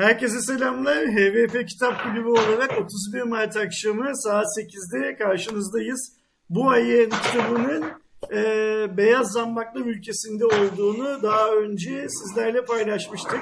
Herkese 0.00 0.40
selamlar. 0.40 1.06
HVP 1.06 1.68
Kitap 1.68 2.02
Kulübü 2.02 2.28
olarak 2.28 2.70
31 2.80 3.22
Mart 3.22 3.56
akşamı 3.56 4.16
saat 4.22 4.46
8'de 4.58 5.16
karşınızdayız. 5.16 6.12
Bu 6.50 6.70
ayın 6.70 7.10
kitabının 7.10 7.84
e, 8.32 8.96
Beyaz 8.96 9.32
Zambaklar 9.32 9.80
ülkesinde 9.80 10.44
olduğunu 10.44 11.22
daha 11.22 11.50
önce 11.50 12.06
sizlerle 12.08 12.64
paylaşmıştık. 12.64 13.40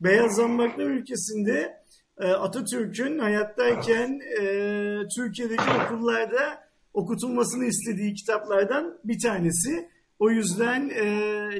Beyaz 0.00 0.36
Zambaklar 0.36 0.84
ülkesinde 0.84 1.82
e, 2.18 2.26
Atatürk'ün 2.28 3.18
hayattayken 3.18 4.20
e, 4.40 4.42
Türkiye'deki 5.16 5.70
okullarda 5.84 6.68
okutulmasını 6.94 7.64
istediği 7.64 8.14
kitaplardan 8.14 8.98
bir 9.04 9.18
tanesi. 9.18 9.88
O 10.18 10.30
yüzden 10.30 10.88
e, 10.88 11.06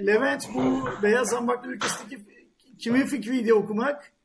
Levent 0.07 0.49
bu 0.55 0.89
Beyaz 1.03 1.31
Zambaklar 1.31 1.69
ülkesindeki 1.69 2.19
kimin 2.79 3.07
fikriydi 3.07 3.55
okumak? 3.55 4.16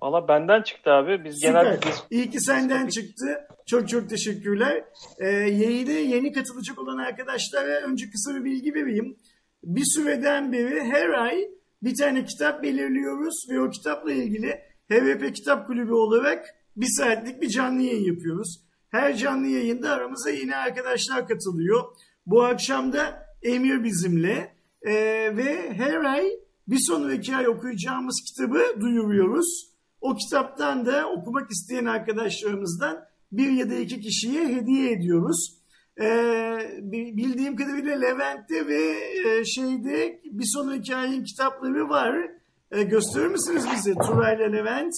Valla 0.00 0.28
benden 0.28 0.62
çıktı 0.62 0.90
abi. 0.90 1.24
Biz 1.24 1.34
Süper. 1.34 1.48
genelde 1.48 1.78
İyi 2.10 2.30
ki 2.30 2.40
senden 2.40 2.86
çıktı. 2.86 3.48
Çok 3.66 3.88
çok 3.88 4.08
teşekkürler. 4.08 4.84
Ee, 5.18 5.26
yayına 5.28 5.90
yeni 5.90 6.32
katılacak 6.32 6.78
olan 6.78 6.98
arkadaşlara 6.98 7.80
önce 7.80 8.10
kısa 8.10 8.34
bir 8.34 8.44
bilgi 8.44 8.74
vereyim. 8.74 9.16
Bir 9.64 9.84
süreden 9.84 10.52
beri 10.52 10.80
her 10.80 11.08
ay 11.08 11.48
bir 11.82 11.94
tane 11.94 12.24
kitap 12.24 12.62
belirliyoruz 12.62 13.46
ve 13.50 13.60
o 13.60 13.70
kitapla 13.70 14.12
ilgili 14.12 14.60
HVP 14.90 15.34
Kitap 15.34 15.66
Kulübü 15.66 15.92
olarak 15.92 16.46
bir 16.76 16.88
saatlik 16.98 17.42
bir 17.42 17.48
canlı 17.48 17.82
yayın 17.82 18.04
yapıyoruz. 18.04 18.60
Her 18.90 19.16
canlı 19.16 19.46
yayında 19.46 19.90
aramıza 19.90 20.30
yeni 20.30 20.56
arkadaşlar 20.56 21.28
katılıyor. 21.28 21.84
Bu 22.26 22.44
akşam 22.44 22.92
da 22.92 23.26
Emir 23.42 23.84
bizimle 23.84 24.56
Ee, 24.82 24.92
ve 25.36 25.72
her 25.72 26.04
ay 26.04 26.24
bir 26.68 26.78
sonraki 26.86 27.36
ay 27.36 27.48
okuyacağımız 27.48 28.22
kitabı 28.26 28.80
duyuruyoruz. 28.80 29.75
O 30.06 30.14
kitaptan 30.14 30.86
da 30.86 31.08
okumak 31.08 31.50
isteyen 31.50 31.84
arkadaşlarımızdan 31.84 33.04
bir 33.32 33.50
ya 33.50 33.70
da 33.70 33.74
iki 33.74 34.00
kişiye 34.00 34.48
hediye 34.48 34.92
ediyoruz. 34.92 35.54
Ee, 36.00 36.58
bildiğim 36.92 37.56
kadarıyla 37.56 37.98
Levent'te 37.98 38.66
ve 38.66 38.80
e, 39.28 39.44
şeyde 39.44 40.20
bir 40.24 40.44
sonraki 40.46 40.96
ayın 40.96 41.24
kitapları 41.24 41.88
var. 41.88 42.30
Ee, 42.70 42.82
gösterir 42.82 43.26
misiniz 43.26 43.64
bize 43.74 43.94
Turay 43.94 44.36
ile 44.36 44.52
Levent? 44.52 44.92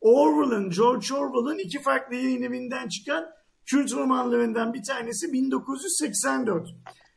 Orwell'ın, 0.00 0.70
George 0.70 1.14
Orwell'ın 1.14 1.58
iki 1.58 1.82
farklı 1.82 2.14
yayın 2.14 2.42
evinden 2.42 2.88
çıkan 2.88 3.24
Kürt 3.66 3.92
romanlarından 3.92 4.74
bir 4.74 4.82
tanesi 4.82 5.32
1984. 5.32 6.68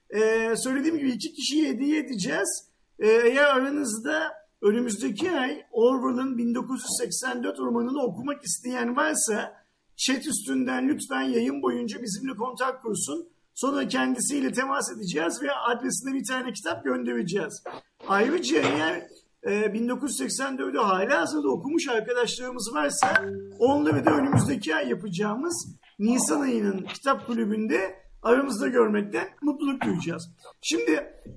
Ee, 0.10 0.54
söylediğim 0.56 0.98
gibi 0.98 1.10
iki 1.12 1.34
kişiye 1.34 1.70
hediye 1.70 2.00
edeceğiz. 2.00 2.68
Ee, 3.00 3.08
eğer 3.08 3.44
aranızda 3.44 4.43
önümüzdeki 4.64 5.32
ay 5.32 5.62
Orwell'ın 5.72 6.38
1984 6.38 7.60
romanını 7.60 8.04
okumak 8.04 8.44
isteyen 8.44 8.96
varsa 8.96 9.54
chat 9.98 10.28
üstünden 10.28 10.88
lütfen 10.88 11.22
yayın 11.22 11.62
boyunca 11.62 12.02
bizimle 12.02 12.36
kontak 12.36 12.82
kursun. 12.82 13.28
Sonra 13.54 13.88
kendisiyle 13.88 14.52
temas 14.52 14.92
edeceğiz 14.92 15.42
ve 15.42 15.52
adresine 15.52 16.14
bir 16.14 16.26
tane 16.26 16.54
kitap 16.54 16.84
göndereceğiz. 16.84 17.64
Ayrıca 18.08 18.62
eğer 18.62 19.08
e, 19.44 19.50
1984'ü 19.52 20.78
hala 20.78 21.22
hazırda 21.22 21.50
okumuş 21.50 21.88
arkadaşlarımız 21.88 22.72
varsa 22.74 23.26
onları 23.60 24.06
da 24.06 24.12
önümüzdeki 24.12 24.76
ay 24.76 24.90
yapacağımız 24.90 25.76
Nisan 26.00 26.42
ayının 26.42 26.86
kitap 26.94 27.28
kulübünde 27.28 28.03
aramızda 28.24 28.68
görmekten 28.68 29.28
mutluluk 29.42 29.82
duyacağız. 29.82 30.30
Şimdi 30.62 30.92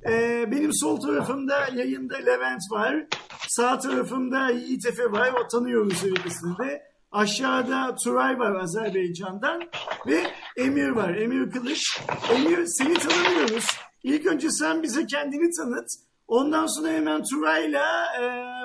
e, 0.08 0.44
benim 0.50 0.70
sol 0.72 1.00
tarafımda 1.00 1.68
yayında 1.74 2.16
Levent 2.16 2.62
var. 2.70 3.06
Sağ 3.48 3.78
tarafımda 3.78 4.50
Yiğit 4.50 4.86
Efe 4.86 5.12
var. 5.12 5.32
O 5.44 5.48
tanıyoruz 5.48 6.04
ikisini 6.04 6.58
de. 6.58 6.82
Aşağıda 7.12 7.94
Turay 8.04 8.38
var 8.38 8.54
Azerbaycan'dan 8.54 9.62
ve 10.06 10.22
Emir 10.56 10.88
var. 10.88 11.14
Emir 11.14 11.50
Kılıç. 11.50 12.00
Emir 12.32 12.66
seni 12.66 12.94
tanımıyoruz. 12.94 13.66
İlk 14.02 14.26
önce 14.26 14.50
sen 14.50 14.82
bize 14.82 15.06
kendini 15.06 15.50
tanıt. 15.50 15.86
Ondan 16.28 16.66
sonra 16.66 16.88
hemen 16.88 17.22
Turay'la 17.22 18.06
e, 18.20 18.24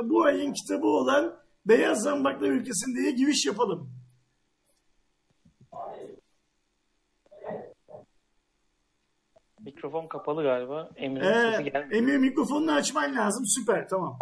bu 0.10 0.24
ayın 0.24 0.54
kitabı 0.54 0.88
olan 0.88 1.34
Beyaz 1.66 2.02
Zambaklar 2.02 2.50
Ülkesi'ndeye 2.50 3.12
giriş 3.12 3.46
yapalım. 3.46 4.01
Mikrofon 9.66 10.08
kapalı 10.08 10.44
galiba. 10.44 10.90
Emir'in 10.96 11.26
Ee, 11.26 11.52
sesi 11.52 11.64
gelmiyor. 11.64 11.92
Emir 11.92 12.18
mikrofonunu 12.18 12.72
açman 12.72 13.16
lazım. 13.16 13.46
Süper 13.46 13.88
tamam. 13.90 14.20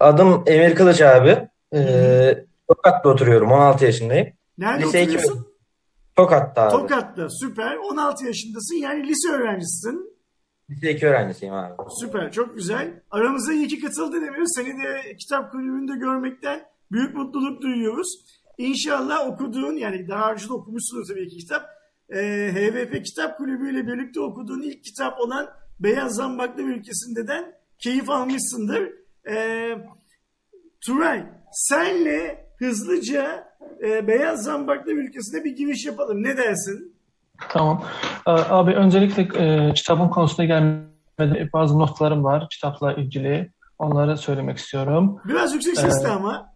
Adım 0.00 0.42
Emir 0.46 0.74
Kılıç 0.74 1.00
abi. 1.00 1.48
Ee, 1.74 2.44
Tokat'ta 2.68 3.08
oturuyorum. 3.08 3.52
16 3.52 3.84
yaşındayım. 3.84 4.26
Nerede 4.58 4.82
Lise 4.84 5.02
oturuyorsun? 5.02 5.46
Tokat'ta 6.16 6.62
abi. 6.62 6.72
Tokat'ta. 6.72 7.28
Süper. 7.30 7.76
16 7.76 8.26
yaşındasın. 8.26 8.74
Yani 8.74 9.06
lise 9.08 9.28
öğrencisisin. 9.32 10.12
Lise 10.70 10.90
2 10.90 11.06
öğrencisiyim 11.06 11.54
abi. 11.54 11.74
Süper. 12.00 12.32
Çok 12.32 12.54
güzel. 12.56 13.02
Aramıza 13.10 13.52
iyi 13.52 13.68
ki 13.68 13.80
katıldın 13.80 14.22
Emir. 14.26 14.44
Seni 14.46 14.68
de 14.82 15.16
kitap 15.16 15.50
kulübünde 15.52 15.92
görmekten 15.98 16.60
büyük 16.92 17.14
mutluluk 17.16 17.62
duyuyoruz. 17.62 18.08
İnşallah 18.58 19.26
okuduğun 19.28 19.72
yani 19.76 20.08
daha 20.08 20.32
önce 20.32 20.48
de 20.48 20.52
okumuşsunuz 20.52 21.08
tabii 21.08 21.28
ki 21.28 21.36
kitap. 21.36 21.62
Ee, 22.14 22.52
HVP 22.54 23.04
Kitap 23.04 23.36
Kulübü 23.36 23.70
ile 23.70 23.86
birlikte 23.86 24.20
okuduğun 24.20 24.62
ilk 24.62 24.84
kitap 24.84 25.20
olan 25.20 25.48
Beyaz 25.80 26.14
Zambaklı 26.14 26.62
Ülkesi'nden 26.62 27.54
keyif 27.78 28.10
almışsındır. 28.10 28.90
Ee, 29.30 29.78
Turay 30.80 31.24
senle 31.52 32.46
hızlıca 32.58 33.52
e, 33.84 34.06
Beyaz 34.08 34.42
Zambaklı 34.42 34.92
Ülkesi'ne 34.92 35.44
bir 35.44 35.56
giriş 35.56 35.86
yapalım. 35.86 36.22
Ne 36.22 36.36
dersin? 36.36 36.96
Tamam. 37.48 37.84
Ee, 38.26 38.30
Abi 38.30 38.70
öncelikle 38.70 39.22
e, 39.22 39.72
kitabın 39.74 40.08
konusuna 40.08 40.46
gelmeden 40.46 41.48
bazı 41.52 41.78
notlarım 41.78 42.24
var 42.24 42.48
kitapla 42.50 42.92
ilgili. 42.92 43.52
Onları 43.78 44.16
söylemek 44.18 44.58
istiyorum. 44.58 45.20
Biraz 45.24 45.54
yüksek 45.54 45.76
sesle 45.78 46.08
ama. 46.08 46.52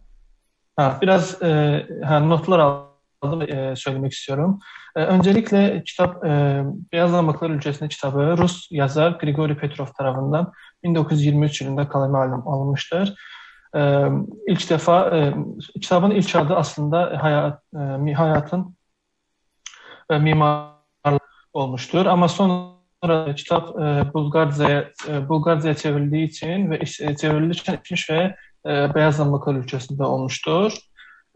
Ha, 0.75 0.97
biraz 1.01 1.41
e, 1.41 1.85
ha, 2.03 2.19
notlar 2.19 2.86
aldım 3.21 3.41
e, 3.41 3.75
söylemek 3.75 4.11
istiyorum. 4.11 4.59
E, 4.95 5.03
öncelikle 5.03 5.83
kitap 5.83 6.25
e, 6.25 6.63
Beyaz 6.93 7.11
Zambaklar 7.11 7.49
Ülkesi'nde 7.49 7.89
kitabı 7.89 8.37
Rus 8.37 8.67
yazar 8.71 9.11
Grigori 9.11 9.57
Petrov 9.57 9.85
tarafından 9.97 10.51
1923 10.83 11.61
yılında 11.61 11.89
kaleme 11.89 12.17
alın- 12.17 12.43
alınmıştır. 12.45 13.15
E, 13.75 14.07
ilk 14.47 14.69
defa 14.69 15.17
e, 15.17 15.33
kitabın 15.81 16.11
ilk 16.11 16.35
adı 16.35 16.55
aslında 16.55 17.17
hayat, 17.21 17.61
e, 18.07 18.13
hayatın 18.13 18.75
e, 20.09 20.17
mimarlığı 20.19 21.19
olmuştur. 21.53 22.05
Ama 22.05 22.27
sonra 22.27 23.35
kitap 23.35 23.69
e, 23.69 24.13
Bulgarca'ya 24.13 24.91
e, 25.09 25.29
Bulgarca'ya 25.29 25.73
çevrildiği 25.75 26.27
için 26.27 26.71
ve 26.71 26.75
e, 26.75 27.15
çevrilirken 27.15 27.73
etmiş 27.73 28.09
ve 28.09 28.35
e, 28.65 28.95
Beyaz 28.95 29.15
Zambaklar 29.15 29.55
ülkesinde 29.55 30.03
olmuştur. 30.03 30.73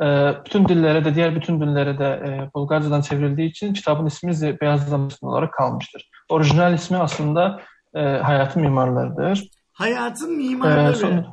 E, 0.02 0.34
bütün 0.46 0.68
dillere 0.68 1.06
de 1.06 1.16
diğer 1.16 1.36
bütün 1.36 1.62
dillere 1.62 2.00
de 2.00 2.06
e, 2.06 2.50
Bulgarcadan 2.56 3.02
çevrildiği 3.02 3.50
için 3.50 3.74
kitabın 3.74 4.06
ismi 4.06 4.32
Beyaz 4.62 4.88
Zambaklar 4.90 5.30
olarak 5.30 5.54
kalmıştır. 5.54 6.10
Orijinal 6.30 6.74
ismi 6.74 6.98
aslında 6.98 7.60
e, 7.96 8.00
Hayatın 8.02 8.62
Mimarlarıdır. 8.62 9.48
Hayatın 9.74 10.34
E, 10.34 10.38
mimarları. 10.38 10.96
sonra- 10.96 11.26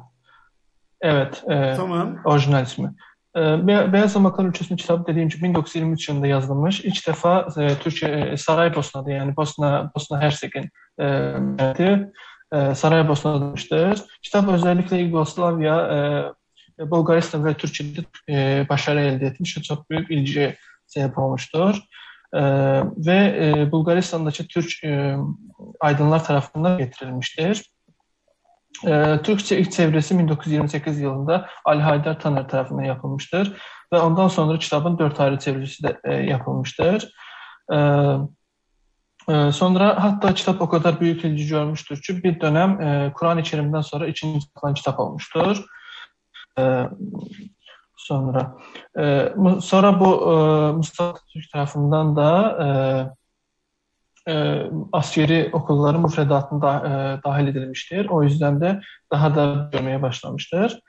evet, 1.00 1.44
e, 1.50 1.74
Tamam. 1.76 2.16
orijinal 2.24 2.62
ismi. 2.62 2.94
Ee, 3.36 3.66
Be- 3.66 3.92
Beyaz 3.92 4.12
Zamaklar 4.12 4.44
Ülkesi'nin 4.44 4.76
kitabı 4.76 5.06
dediğim 5.06 5.28
gibi 5.28 5.42
1923 5.42 6.08
yılında 6.08 6.26
yazılmış. 6.26 6.80
İlk 6.84 7.06
defa 7.08 7.46
e, 7.58 7.68
Türkiye 7.74 8.10
e, 8.20 8.36
Saraybosna'da 8.36 9.10
yani 9.10 9.36
Bosna 9.36 9.90
Bosna 9.96 10.20
Hersek'in 10.20 10.70
e, 11.00 11.04
e, 12.52 12.74
Saraybosna'dadır. 12.74 14.04
Kitap 14.22 14.48
özellikle 14.48 14.96
Yugoslavya, 14.96 15.76
e, 15.76 15.98
Bulgaristan 16.78 17.44
ve 17.44 17.54
Türkiye'de 17.54 18.00
e, 18.28 18.66
başarı 18.68 19.00
elde 19.00 19.26
etmiş 19.26 19.58
ve 19.58 19.62
çok 19.62 19.90
büyük 19.90 20.10
ilgi 20.10 20.56
sebep 20.86 21.18
olmuştur. 21.18 21.76
E, 22.34 22.40
ve 22.96 23.38
e, 23.56 23.72
Bulgaristan'daki 23.72 24.48
Türk 24.48 24.84
e, 24.84 25.16
aydınlar 25.80 26.24
tarafından 26.24 26.78
getirilmiştir. 26.78 27.70
E, 28.86 29.18
Türkçe 29.22 29.58
ilk 29.58 29.72
çevresi 29.72 30.18
1928 30.18 31.00
yılında 31.00 31.48
Ali 31.64 31.82
Haydar 31.82 32.20
Taner 32.20 32.48
tarafından 32.48 32.84
yapılmıştır 32.84 33.56
ve 33.92 33.98
ondan 33.98 34.28
sonra 34.28 34.58
kitabın 34.58 34.98
dört 34.98 35.20
ayrı 35.20 35.38
çevirisi 35.38 35.82
de 35.82 36.00
e, 36.04 36.14
yapılmıştır. 36.14 37.12
E, 37.72 37.76
e, 39.28 39.52
sonra 39.52 40.02
hatta 40.02 40.34
kitap 40.34 40.62
o 40.62 40.68
kadar 40.68 41.00
büyük 41.00 41.24
ilgi 41.24 41.48
görmüştür 41.48 42.02
ki 42.02 42.22
bir 42.22 42.40
dönem 42.40 42.80
e, 42.80 43.12
Kur'an-ı 43.14 43.42
Kerim'den 43.42 43.80
sonra 43.80 44.06
ikinci 44.06 44.46
çıkan 44.46 44.74
kitap 44.74 45.00
olmuştur. 45.00 45.64
E, 46.58 46.88
sonra 47.96 48.56
e, 48.98 49.32
mu- 49.36 49.62
sonra 49.62 50.00
bu 50.00 50.32
e, 50.32 50.36
Mustafa 50.72 51.18
Türk 51.32 51.50
tarafından 51.52 52.16
da 52.16 52.58
e, 52.66 52.68
e, 54.32 54.66
askeri 54.92 55.50
okulların 55.52 56.02
müfredatına 56.02 56.62
da, 56.62 56.88
e, 56.88 57.22
dahil 57.24 57.46
edilmiştir. 57.46 58.06
O 58.08 58.22
yüzden 58.22 58.60
de 58.60 58.80
daha 59.12 59.36
da 59.36 59.68
görmeye 59.72 60.02
başlamıştır. 60.02 60.80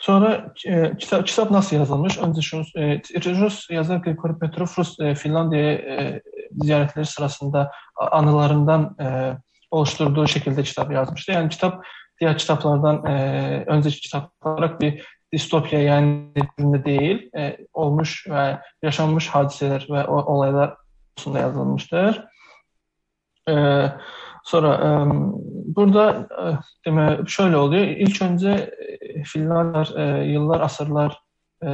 sonra 0.00 0.54
e, 0.66 0.96
kitap, 0.98 1.26
kitap 1.26 1.50
nasıl 1.50 1.76
yazılmış? 1.76 2.18
Önce 2.18 2.40
şunu 2.40 2.64
e, 2.76 3.02
Rus 3.40 3.70
yazar 3.70 3.96
Grigori 3.96 4.38
Petrov 4.38 4.66
Rus 4.78 5.00
e, 5.00 5.14
Finlandiya'ya 5.14 5.72
e, 5.72 6.22
ziyaretleri 6.52 7.06
sırasında 7.06 7.70
anılarından 7.96 8.96
e, 9.00 9.36
oluşturduğu 9.70 10.26
şekilde 10.26 10.62
kitap 10.62 10.92
yazmıştı. 10.92 11.32
Yani 11.32 11.48
kitap 11.48 11.84
diğer 12.20 12.38
kitaplardan 12.38 13.04
e, 13.06 13.64
önceki 13.66 14.00
kitap 14.00 14.32
olarak 14.42 14.80
bir 14.80 15.06
distopya 15.32 15.82
yani 15.82 16.32
değil, 16.84 17.30
e, 17.36 17.56
olmuş 17.72 18.26
ve 18.30 18.58
yaşanmış 18.82 19.28
hadiseler 19.28 19.86
ve 19.90 20.06
olaylar 20.06 20.76
konusunda 21.16 21.38
yazılmıştır. 21.38 22.24
E, 23.48 23.84
sonra 24.44 24.74
e, 24.74 24.90
burada 25.76 26.28
e, 26.42 26.44
deme 26.86 27.18
şöyle 27.26 27.56
oluyor. 27.56 27.86
İlk 27.86 28.22
önce 28.22 28.50
e, 28.50 29.24
e, 29.96 30.02
yıllar, 30.24 30.60
asırlar 30.60 31.20
e, 31.62 31.68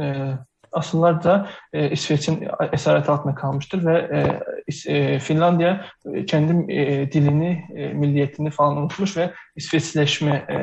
e, 0.00 0.38
asıllarca 0.72 1.48
e, 1.72 1.90
İsveç'in 1.90 2.48
esareti 2.72 3.10
altında 3.10 3.34
kalmıştır 3.34 3.86
ve 3.86 3.98
e, 3.98 4.40
e, 4.86 5.18
Finlandiya 5.18 5.86
e, 6.14 6.26
kendi 6.26 6.72
e, 6.72 7.12
dilini, 7.12 7.64
milliyetini 7.94 8.50
falan 8.50 8.76
unutmuş 8.76 9.16
ve 9.16 9.30
İsveçleşme 9.56 10.46
e, 10.48 10.54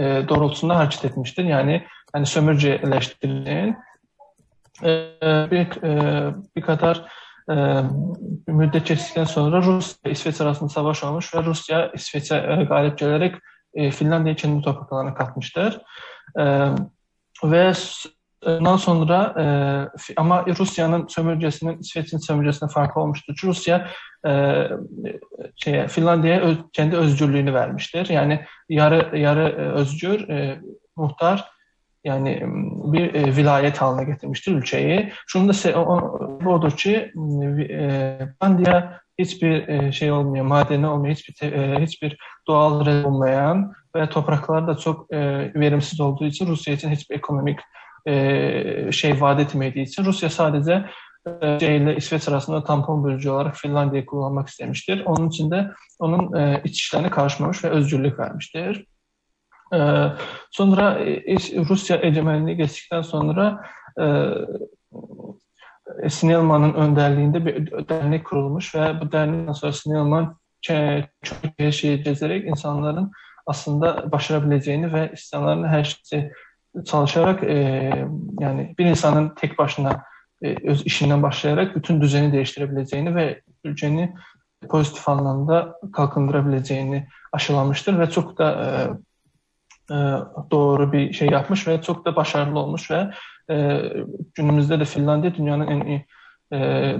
e, 0.00 0.28
doğrultusunda 0.28 0.76
hareket 0.76 1.04
etmiştir. 1.04 1.44
Yani 1.44 1.84
sömürceleştirildiğin 2.24 3.76
e, 4.82 5.10
bir, 5.50 5.68
bir 6.56 6.62
kadar 6.62 7.24
bir 8.48 8.52
müddet 8.52 8.86
geçtikten 8.86 9.24
sonra 9.24 9.62
Rusya 9.62 10.10
İsveç 10.10 10.40
arasında 10.40 10.68
savaş 10.68 11.04
olmuş 11.04 11.34
ve 11.34 11.42
Rusya 11.42 11.92
İsveç'e 11.92 12.66
galip 12.68 12.98
gelerek 12.98 13.34
Finlandiya 13.92 14.36
kendi 14.36 14.64
topraklarına 14.64 15.14
katmıştır. 15.14 15.80
Ve 17.44 17.72
Ondan 18.46 18.76
sonra 18.76 19.34
e, 19.40 19.44
ama 20.16 20.46
Rusya'nın 20.46 21.06
sömürgesinin 21.06 21.78
İsveç'in 21.78 22.18
sömürgesine 22.18 22.68
farkı 22.68 23.00
olmuştur. 23.00 23.34
Rusya 23.44 23.88
e, 24.26 24.62
şey, 25.56 25.86
Finlandiya'ya 25.86 26.40
öz, 26.40 26.58
kendi 26.72 26.96
özgürlüğünü 26.96 27.54
vermiştir. 27.54 28.08
Yani 28.08 28.44
yarı 28.68 29.18
yarı 29.18 29.48
e, 29.48 29.72
özgür 29.72 30.28
e, 30.28 30.60
muhtar 30.96 31.44
yani 32.04 32.42
bir 32.84 33.14
e, 33.14 33.36
vilayet 33.36 33.78
haline 33.78 34.04
getirmiştir 34.04 34.52
ülkeyi. 34.52 35.12
Şunu 35.26 35.48
da 35.48 35.80
o, 35.80 35.96
odur 36.46 36.70
ki 36.70 37.12
e, 37.70 38.18
Finlandiya 38.42 39.00
hiçbir 39.18 39.68
e, 39.68 39.92
şey 39.92 40.12
olmuyor, 40.12 40.44
madeni 40.44 40.86
olmuyor, 40.86 41.14
hiçbir 41.14 41.52
e, 41.52 41.82
hiçbir 41.82 42.16
doğal 42.46 43.04
olmayan 43.04 43.72
ve 43.96 44.08
topraklar 44.08 44.66
da 44.66 44.76
çok 44.76 45.12
e, 45.12 45.18
verimsiz 45.54 46.00
olduğu 46.00 46.24
için 46.24 46.46
Rusya 46.46 46.74
için 46.74 46.90
hiçbir 46.90 47.16
ekonomik 47.16 47.60
e, 48.06 48.92
şey 48.92 49.20
vaat 49.20 49.40
etmediği 49.40 49.84
için 49.84 50.04
Rusya 50.04 50.30
sadece 50.30 50.84
e, 51.40 51.58
şey 51.60 51.76
ile 51.76 51.96
İsveç 51.96 52.28
arasında 52.28 52.64
tampon 52.64 53.04
bölücü 53.04 53.30
olarak 53.30 53.56
Finlandiya'yı 53.56 54.06
kullanmak 54.06 54.48
istemiştir. 54.48 55.02
Onun 55.06 55.28
için 55.28 55.50
de 55.50 55.70
onun 55.98 56.34
e, 56.36 56.60
iç 56.64 56.80
işlerine 56.80 57.10
karışmamış 57.10 57.64
ve 57.64 57.68
özgürlük 57.68 58.18
vermiştir. 58.18 58.86
E, 59.74 60.08
sonra 60.50 60.98
e, 60.98 61.36
Rusya 61.68 61.98
egemenliği 62.02 62.56
geçtikten 62.56 63.02
sonra 63.02 63.64
e, 64.00 64.34
Snellman'ın 66.08 66.74
önderliğinde 66.74 67.46
bir 67.46 67.88
dernek 67.88 68.26
kurulmuş 68.26 68.74
ve 68.74 69.00
bu 69.00 69.12
dernekten 69.12 69.52
sonra 69.52 69.72
Snellman 69.72 70.38
çok 70.62 71.72
şey 71.72 72.02
gezerek 72.02 72.48
insanların 72.48 73.12
aslında 73.46 74.12
başarabileceğini 74.12 74.92
ve 74.92 75.10
insanların 75.10 75.64
her 75.64 75.84
şeyi 75.84 76.32
çalışarak 76.86 77.44
e, 77.44 77.56
yani 78.40 78.74
bir 78.78 78.84
insanın 78.86 79.32
tek 79.36 79.58
başına 79.58 80.02
e, 80.42 80.68
öz 80.68 80.86
işinden 80.86 81.22
başlayarak 81.22 81.76
bütün 81.76 82.00
düzeni 82.00 82.32
değiştirebileceğini 82.32 83.14
ve 83.14 83.40
ülkenin 83.64 84.14
pozitif 84.68 85.08
anlamda 85.08 85.78
kalkındırabileceğini 85.92 87.08
aşılamıştır 87.32 87.98
ve 87.98 88.10
çok 88.10 88.38
da 88.38 88.50
e, 88.50 88.70
e, 89.94 89.96
doğru 90.50 90.92
bir 90.92 91.12
şey 91.12 91.28
yapmış 91.28 91.68
ve 91.68 91.82
çok 91.82 92.04
da 92.04 92.16
başarılı 92.16 92.58
olmuş 92.58 92.90
ve 92.90 93.10
e, 93.50 93.82
günümüzde 94.34 94.80
de 94.80 94.84
Finlandiya 94.84 95.34
dünyanın 95.34 95.66
en 95.66 95.86
iyi 95.86 96.06
e, 96.54 96.96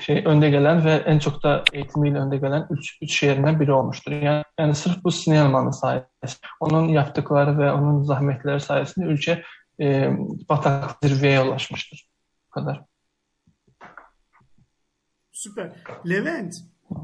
şey 0.00 0.22
önde 0.26 0.50
gelen 0.50 0.84
ve 0.84 0.90
en 0.90 1.18
çok 1.18 1.42
da 1.42 1.64
eğitimiyle 1.72 2.18
önde 2.18 2.36
gelen 2.36 2.66
üç, 2.70 2.98
üç 3.02 3.18
şehrinden 3.18 3.60
biri 3.60 3.72
olmuştur. 3.72 4.12
Yani, 4.12 4.44
yani 4.60 4.74
sırf 4.74 5.04
bu 5.04 5.10
Sinelman'ın 5.12 5.70
sayesinde, 5.70 6.46
onun 6.60 6.88
yaptıkları 6.88 7.58
ve 7.58 7.72
onun 7.72 8.02
zahmetleri 8.02 8.60
sayesinde 8.60 9.06
ülke 9.06 9.42
e, 9.80 10.10
batak 10.48 10.90
zirveye 11.02 11.40
ulaşmıştır. 11.40 12.10
Bu 12.46 12.50
kadar. 12.50 12.82
Süper. 15.32 15.72
Levent, 16.08 16.54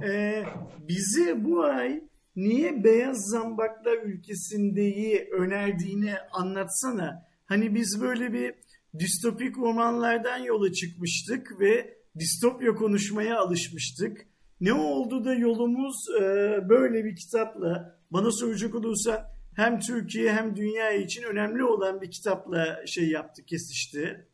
e, 0.05 0.45
bizi 0.89 1.45
bu 1.45 1.65
ay 1.65 2.01
niye 2.37 2.85
Beyaz 2.85 3.17
Zambaklar 3.17 3.99
ülkesindeyi 4.05 5.29
önerdiğini 5.33 6.15
anlatsana. 6.33 7.23
Hani 7.47 7.75
biz 7.75 8.03
böyle 8.03 8.33
bir 8.33 8.55
distopik 8.99 9.59
romanlardan 9.59 10.39
yola 10.39 10.73
çıkmıştık 10.73 11.61
ve 11.61 11.95
distopya 12.19 12.75
konuşmaya 12.75 13.39
alışmıştık. 13.39 14.27
Ne 14.61 14.73
oldu 14.73 15.25
da 15.25 15.35
yolumuz 15.35 15.97
e, 16.21 16.23
böyle 16.69 17.05
bir 17.05 17.17
kitapla 17.17 17.99
bana 18.11 18.31
soracak 18.31 18.75
olursa 18.75 19.37
hem 19.57 19.81
Türkiye 19.81 20.33
hem 20.33 20.57
dünya 20.57 20.93
için 20.93 21.23
önemli 21.23 21.65
olan 21.65 22.01
bir 22.01 22.11
kitapla 22.11 22.87
şey 22.87 23.09
yaptı, 23.09 23.45
kesişti. 23.45 24.27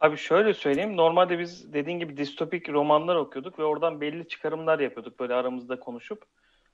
Abi 0.00 0.16
şöyle 0.16 0.54
söyleyeyim. 0.54 0.96
Normalde 0.96 1.38
biz 1.38 1.72
dediğin 1.72 1.98
gibi 1.98 2.16
distopik 2.16 2.68
romanlar 2.68 3.16
okuyorduk 3.16 3.58
ve 3.58 3.64
oradan 3.64 4.00
belli 4.00 4.28
çıkarımlar 4.28 4.78
yapıyorduk 4.78 5.20
böyle 5.20 5.34
aramızda 5.34 5.80
konuşup. 5.80 6.22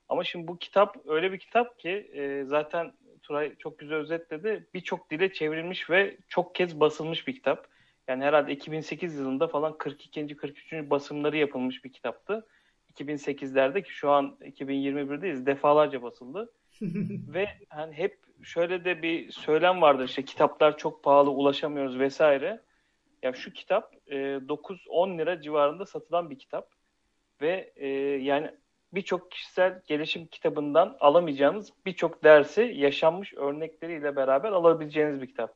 Ama 0.08 0.24
şimdi 0.24 0.48
bu 0.48 0.58
kitap 0.58 0.96
öyle 1.06 1.32
bir 1.32 1.38
kitap 1.38 1.78
ki 1.78 1.90
e, 1.90 2.44
zaten 2.44 2.92
Turay 3.28 3.56
çok 3.58 3.78
güzel 3.78 3.98
özetledi. 3.98 4.66
Birçok 4.75 5.10
dile 5.10 5.32
çevrilmiş 5.32 5.90
ve 5.90 6.16
çok 6.28 6.54
kez 6.54 6.80
basılmış 6.80 7.26
bir 7.26 7.34
kitap. 7.34 7.66
Yani 8.08 8.25
herhalde 8.25 8.52
2008 8.52 9.19
yılında 9.19 9.48
falan 9.48 9.78
42. 9.78 10.36
43. 10.36 10.72
basımları 10.72 11.36
yapılmış 11.36 11.84
bir 11.84 11.92
kitaptı. 11.92 12.46
2008'lerde 12.94 13.82
ki 13.82 13.92
şu 13.92 14.10
an 14.10 14.36
2021'deyiz 14.40 15.46
defalarca 15.46 16.03
basıldı. 16.03 16.53
ve 17.29 17.48
hani 17.69 17.93
hep 17.93 18.19
şöyle 18.43 18.84
de 18.84 19.03
bir 19.03 19.31
söylem 19.31 19.82
vardır 19.82 20.08
işte 20.08 20.24
kitaplar 20.24 20.79
çok 20.79 21.05
pahalı 21.05 21.31
ulaşamıyoruz 21.31 21.98
vesaire. 21.98 22.60
Ya 23.22 23.32
şu 23.32 23.53
kitap 23.53 23.94
e, 24.06 24.17
9-10 24.17 25.19
lira 25.19 25.43
civarında 25.43 25.86
satılan 25.86 26.31
bir 26.31 26.38
kitap 26.38 26.70
ve 27.41 27.72
e, 27.76 27.88
yani 28.22 28.50
birçok 28.92 29.30
kişisel 29.30 29.82
gelişim 29.86 30.26
kitabından 30.26 30.96
alamayacağınız 31.00 31.72
birçok 31.86 32.24
dersi 32.24 32.72
yaşanmış 32.76 33.34
örnekleriyle 33.34 34.16
beraber 34.16 34.52
alabileceğiniz 34.52 35.22
bir 35.22 35.26
kitap. 35.26 35.54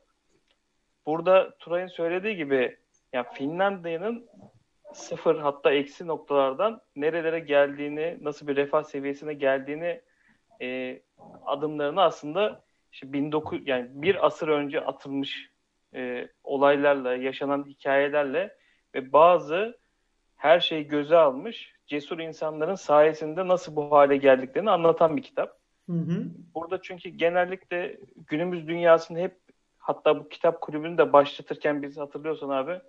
Burada 1.05 1.57
Turay'ın 1.59 1.87
söylediği 1.87 2.35
gibi 2.35 2.77
yani 3.13 3.25
Finlandiya'nın 3.33 4.29
sıfır 4.93 5.39
hatta 5.39 5.71
eksi 5.71 6.07
noktalardan 6.07 6.81
nerelere 6.95 7.39
geldiğini, 7.39 8.17
nasıl 8.21 8.47
bir 8.47 8.55
refah 8.55 8.83
seviyesine 8.83 9.33
geldiğini 9.33 10.01
e, 10.61 11.01
adımlarını 11.45 12.01
aslında 12.01 12.63
işte 12.91 13.07
19 13.07 13.67
yani 13.67 13.87
bir 13.93 14.25
asır 14.25 14.47
önce 14.47 14.81
atılmış 14.81 15.49
e, 15.95 16.27
olaylarla, 16.43 17.15
yaşanan 17.15 17.65
hikayelerle 17.65 18.57
ve 18.95 19.13
bazı 19.13 19.77
her 20.35 20.59
şeyi 20.59 20.87
göze 20.87 21.17
almış 21.17 21.72
cesur 21.85 22.19
insanların 22.19 22.75
sayesinde 22.75 23.47
nasıl 23.47 23.75
bu 23.75 23.91
hale 23.91 24.17
geldiklerini 24.17 24.69
anlatan 24.69 25.17
bir 25.17 25.21
kitap. 25.21 25.57
Hı 25.89 25.93
hı. 25.93 26.25
Burada 26.55 26.81
çünkü 26.81 27.09
genellikle 27.09 27.99
günümüz 28.27 28.67
dünyasını 28.67 29.19
hep 29.19 29.37
hatta 29.77 30.19
bu 30.19 30.29
kitap 30.29 30.61
kulübünü 30.61 30.97
de 30.97 31.13
başlatırken 31.13 31.81
biz 31.81 31.97
hatırlıyorsan 31.97 32.49
abi 32.49 32.81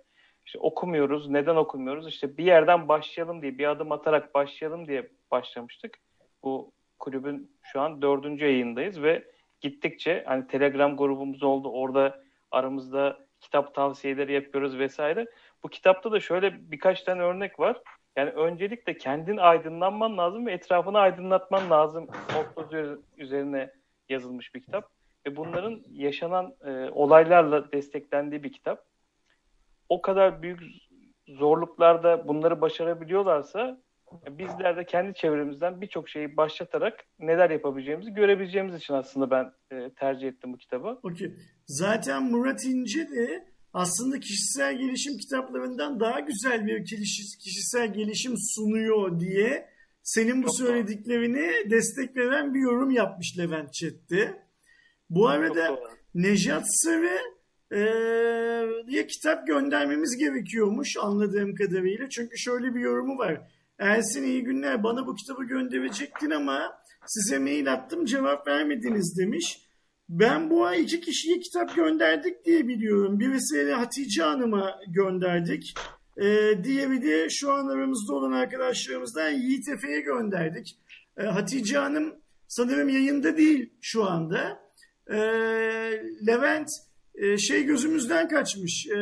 işte 0.45 0.59
okumuyoruz. 0.59 1.29
Neden 1.29 1.55
okumuyoruz? 1.55 2.07
İşte 2.07 2.37
bir 2.37 2.45
yerden 2.45 2.87
başlayalım 2.87 3.41
diye, 3.41 3.57
bir 3.57 3.67
adım 3.67 3.91
atarak 3.91 4.33
başlayalım 4.35 4.87
diye 4.87 5.11
başlamıştık. 5.31 5.97
Bu 6.43 6.71
kulübün 6.99 7.57
şu 7.63 7.81
an 7.81 8.01
dördüncü 8.01 8.45
yayındayız 8.45 9.01
ve 9.01 9.23
gittikçe 9.61 10.23
hani 10.27 10.47
Telegram 10.47 10.97
grubumuz 10.97 11.43
oldu. 11.43 11.69
Orada 11.69 12.23
aramızda 12.51 13.25
kitap 13.39 13.75
tavsiyeleri 13.75 14.33
yapıyoruz 14.33 14.77
vesaire. 14.77 15.25
Bu 15.63 15.69
kitapta 15.69 16.11
da 16.11 16.19
şöyle 16.19 16.71
birkaç 16.71 17.03
tane 17.03 17.21
örnek 17.21 17.59
var. 17.59 17.81
Yani 18.15 18.29
öncelikle 18.29 18.97
kendin 18.97 19.37
aydınlanman 19.37 20.17
lazım 20.17 20.45
ve 20.45 20.51
etrafını 20.51 20.99
aydınlatman 20.99 21.69
lazım 21.69 22.07
nokta 22.35 22.77
üzerine 23.17 23.71
yazılmış 24.09 24.55
bir 24.55 24.61
kitap. 24.61 24.91
Ve 25.27 25.35
bunların 25.35 25.83
yaşanan 25.91 26.55
e, 26.65 26.89
olaylarla 26.89 27.71
desteklendiği 27.71 28.43
bir 28.43 28.53
kitap. 28.53 28.85
O 29.89 30.01
kadar 30.01 30.41
büyük 30.41 30.61
zorluklarda 31.27 32.27
bunları 32.27 32.61
başarabiliyorlarsa 32.61 33.81
bizler 34.29 34.77
de 34.77 34.85
kendi 34.85 35.13
çevremizden 35.13 35.81
birçok 35.81 36.09
şeyi 36.09 36.37
başlatarak 36.37 37.05
neler 37.19 37.49
yapabileceğimizi 37.49 38.13
görebileceğimiz 38.13 38.75
için 38.75 38.93
aslında 38.93 39.31
ben 39.31 39.51
e, 39.71 39.89
tercih 39.93 40.27
ettim 40.27 40.53
bu 40.53 40.57
kitabı. 40.57 40.99
Okey. 41.03 41.31
Zaten 41.65 42.23
Murat 42.23 42.65
İnce 42.65 42.99
de 42.99 43.54
aslında 43.75 44.19
kişisel 44.19 44.77
gelişim 44.77 45.17
kitaplarından 45.17 45.99
daha 45.99 46.19
güzel 46.19 46.67
bir 46.67 46.85
kişisel 47.43 47.93
gelişim 47.93 48.33
sunuyor 48.37 49.19
diye 49.19 49.69
senin 50.03 50.43
bu 50.43 50.53
söylediklerini 50.53 51.71
destek 51.71 52.17
veren 52.17 52.53
bir 52.53 52.59
yorum 52.59 52.91
yapmış 52.91 53.37
Levent 53.37 53.73
Çet'te. 53.73 54.43
Bu 55.09 55.27
arada 55.27 55.79
Nejat 56.13 56.63
Sarı 56.67 57.19
e, 58.91 59.07
kitap 59.07 59.47
göndermemiz 59.47 60.17
gerekiyormuş 60.17 60.97
anladığım 60.97 61.55
kadarıyla. 61.55 62.09
Çünkü 62.09 62.37
şöyle 62.37 62.75
bir 62.75 62.79
yorumu 62.79 63.17
var. 63.17 63.41
Ersin 63.79 64.23
iyi 64.23 64.43
günler 64.43 64.83
bana 64.83 65.07
bu 65.07 65.15
kitabı 65.15 65.43
gönderecektin 65.43 66.29
ama 66.29 66.77
size 67.05 67.39
mail 67.39 67.73
attım 67.73 68.05
cevap 68.05 68.47
vermediniz 68.47 69.17
demiş. 69.19 69.64
Ben 70.09 70.49
bu 70.49 70.65
ay 70.65 70.83
iki 70.83 71.01
kişiye 71.01 71.39
kitap 71.39 71.75
gönderdik 71.75 72.45
diye 72.45 72.67
biliyorum. 72.67 73.19
Birisi 73.19 73.71
Hatice 73.71 74.23
Hanım'a 74.23 74.79
gönderdik. 74.87 75.73
Ee, 76.17 76.63
diğeri 76.63 77.03
de 77.03 77.27
şu 77.29 77.51
an 77.51 77.67
aramızda 77.67 78.13
olan 78.13 78.31
arkadaşlarımızdan 78.31 79.29
Yiğit 79.29 79.69
Efe'ye 79.69 80.01
gönderdik. 80.01 80.79
Ee, 81.17 81.23
Hatice 81.23 81.77
Hanım 81.77 82.15
sanırım 82.47 82.89
yayında 82.89 83.37
değil 83.37 83.73
şu 83.81 84.05
anda. 84.05 84.59
Ee, 85.09 85.15
Levent 86.27 86.69
e, 87.15 87.37
şey 87.37 87.63
gözümüzden 87.63 88.27
kaçmış. 88.27 88.87
E, 88.87 88.97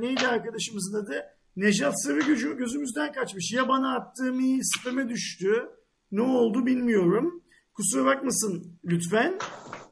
neydi 0.00 0.26
arkadaşımızın 0.26 1.04
adı? 1.04 1.24
Nejat 1.56 2.02
Sarı 2.02 2.20
gücü 2.20 2.56
gözümüzden 2.56 3.12
kaçmış. 3.12 3.52
Ya 3.52 3.68
bana 3.68 3.96
attığım 3.96 4.40
iyi 4.40 4.60
spame 4.64 5.08
düştü. 5.08 5.68
Ne 6.12 6.22
oldu 6.22 6.66
bilmiyorum. 6.66 7.42
Kusura 7.74 8.04
bakmasın 8.04 8.78
lütfen. 8.84 9.38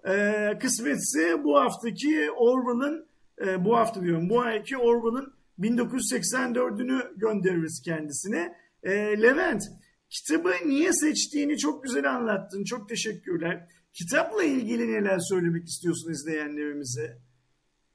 E, 0.07 0.59
kısmetse 0.61 1.45
bu 1.45 1.61
haftaki 1.61 2.31
Orwell'ın 2.31 3.07
e, 3.47 3.65
bu 3.65 3.77
hafta 3.77 4.03
diyorum 4.03 4.29
bu 4.31 4.41
ayki 4.41 4.79
Orwell'ın 4.79 5.35
1984'ünü 5.61 7.19
göndeririz 7.19 7.83
kendisine. 7.85 8.57
E, 8.83 8.93
Levent 9.23 9.63
kitabı 10.11 10.53
niye 10.67 10.93
seçtiğini 10.93 11.59
çok 11.59 11.85
güzel 11.85 12.11
anlattın. 12.11 12.65
Çok 12.65 12.89
teşekkürler. 12.89 13.67
Kitapla 13.93 14.45
ilgili 14.45 14.93
neler 14.93 15.19
söylemek 15.19 15.65
istiyorsun 15.67 16.11
izleyenlerimize? 16.11 17.19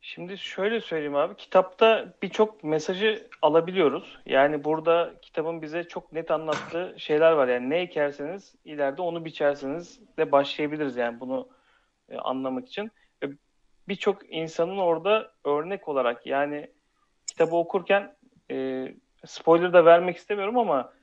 Şimdi 0.01 0.37
şöyle 0.37 0.81
söyleyeyim 0.81 1.15
abi. 1.15 1.35
Kitapta 1.35 2.13
birçok 2.21 2.63
mesajı 2.63 3.27
alabiliyoruz. 3.41 4.19
Yani 4.25 4.63
burada 4.63 5.13
kitabın 5.21 5.61
bize 5.61 5.83
çok 5.83 6.13
net 6.13 6.31
anlattığı 6.31 6.95
şeyler 6.97 7.31
var. 7.31 7.47
Yani 7.47 7.69
ne 7.69 7.77
ekerseniz 7.77 8.55
ileride 8.65 9.01
onu 9.01 9.25
biçerseniz 9.25 9.99
de 10.17 10.31
başlayabiliriz 10.31 10.95
yani 10.95 11.19
bunu 11.19 11.47
e, 12.11 12.17
anlamak 12.17 12.67
için. 12.67 12.91
Ve 13.23 13.29
birçok 13.87 14.33
insanın 14.33 14.77
orada 14.77 15.31
örnek 15.45 15.87
olarak 15.87 16.25
yani 16.25 16.71
kitabı 17.27 17.55
okurken 17.55 18.15
e, 18.51 18.87
spoiler 19.25 19.73
da 19.73 19.85
vermek 19.85 20.17
istemiyorum 20.17 20.57
ama 20.57 20.93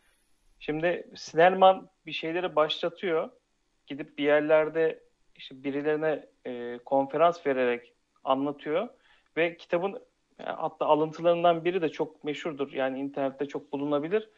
şimdi 0.59 1.11
Snellman 1.17 1.89
bir 2.07 2.13
şeyleri 2.13 2.57
başlatıyor. 2.57 3.31
Gidip 3.87 4.19
bir 4.19 4.25
yerlerde 4.25 5.03
işte 5.37 5.65
birilerine 5.65 6.27
e, 6.47 6.79
konferans 6.85 7.47
vererek 7.47 7.93
anlatıyor 8.25 8.89
ve 9.37 9.57
kitabın 9.57 10.03
hatta 10.45 10.87
alıntılarından 10.87 11.65
biri 11.65 11.83
de 11.83 11.89
çok 11.89 12.25
meşhurdur. 12.25 12.73
Yani 12.73 13.01
internette 13.01 13.47
çok 13.47 13.73
bulunabilir. 13.73 14.31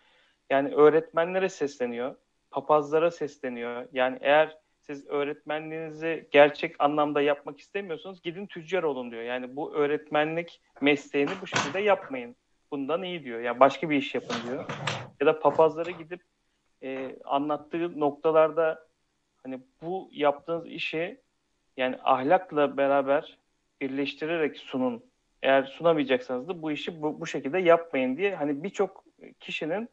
Yani 0.51 0.75
öğretmenlere 0.75 1.49
sesleniyor, 1.49 2.17
papazlara 2.51 3.11
sesleniyor. 3.11 3.89
Yani 3.93 4.19
eğer 4.21 4.59
siz 4.81 5.07
öğretmenliğinizi 5.07 6.29
gerçek 6.31 6.77
anlamda 6.79 7.21
yapmak 7.21 7.61
istemiyorsanız 7.61 8.23
gidin 8.23 8.47
tüccar 8.47 8.83
olun 8.83 9.11
diyor. 9.11 9.23
Yani 9.23 9.57
bu 9.57 9.75
öğretmenlik 9.75 10.61
mesleğini 10.81 11.31
bu 11.43 11.47
şekilde 11.47 11.81
yapmayın. 11.81 12.37
Bundan 12.71 13.03
iyi 13.03 13.25
diyor. 13.25 13.41
Yani 13.41 13.61
başka 13.61 13.91
bir 13.91 13.97
iş 13.97 14.15
yapın 14.15 14.37
diyor. 14.49 14.65
Ya 15.21 15.27
da 15.27 15.41
papazlara 15.41 15.91
gidip 15.91 16.21
e, 16.83 17.17
anlattığı 17.25 18.01
noktalarda 18.01 18.87
hani 19.43 19.61
bu 19.83 20.09
yaptığınız 20.13 20.67
işi 20.67 21.21
yani 21.77 21.99
ahlakla 22.05 22.77
beraber 22.77 23.39
birleştirerek 23.81 24.57
sunun. 24.57 25.05
Eğer 25.43 25.63
sunamayacaksanız 25.63 26.49
da 26.49 26.63
bu 26.63 26.73
işi 26.73 27.03
bu, 27.03 27.21
bu 27.21 27.27
şekilde 27.27 27.59
yapmayın 27.59 28.17
diye 28.17 28.37
hani 28.37 28.63
birçok 28.63 29.05
kişinin 29.41 29.89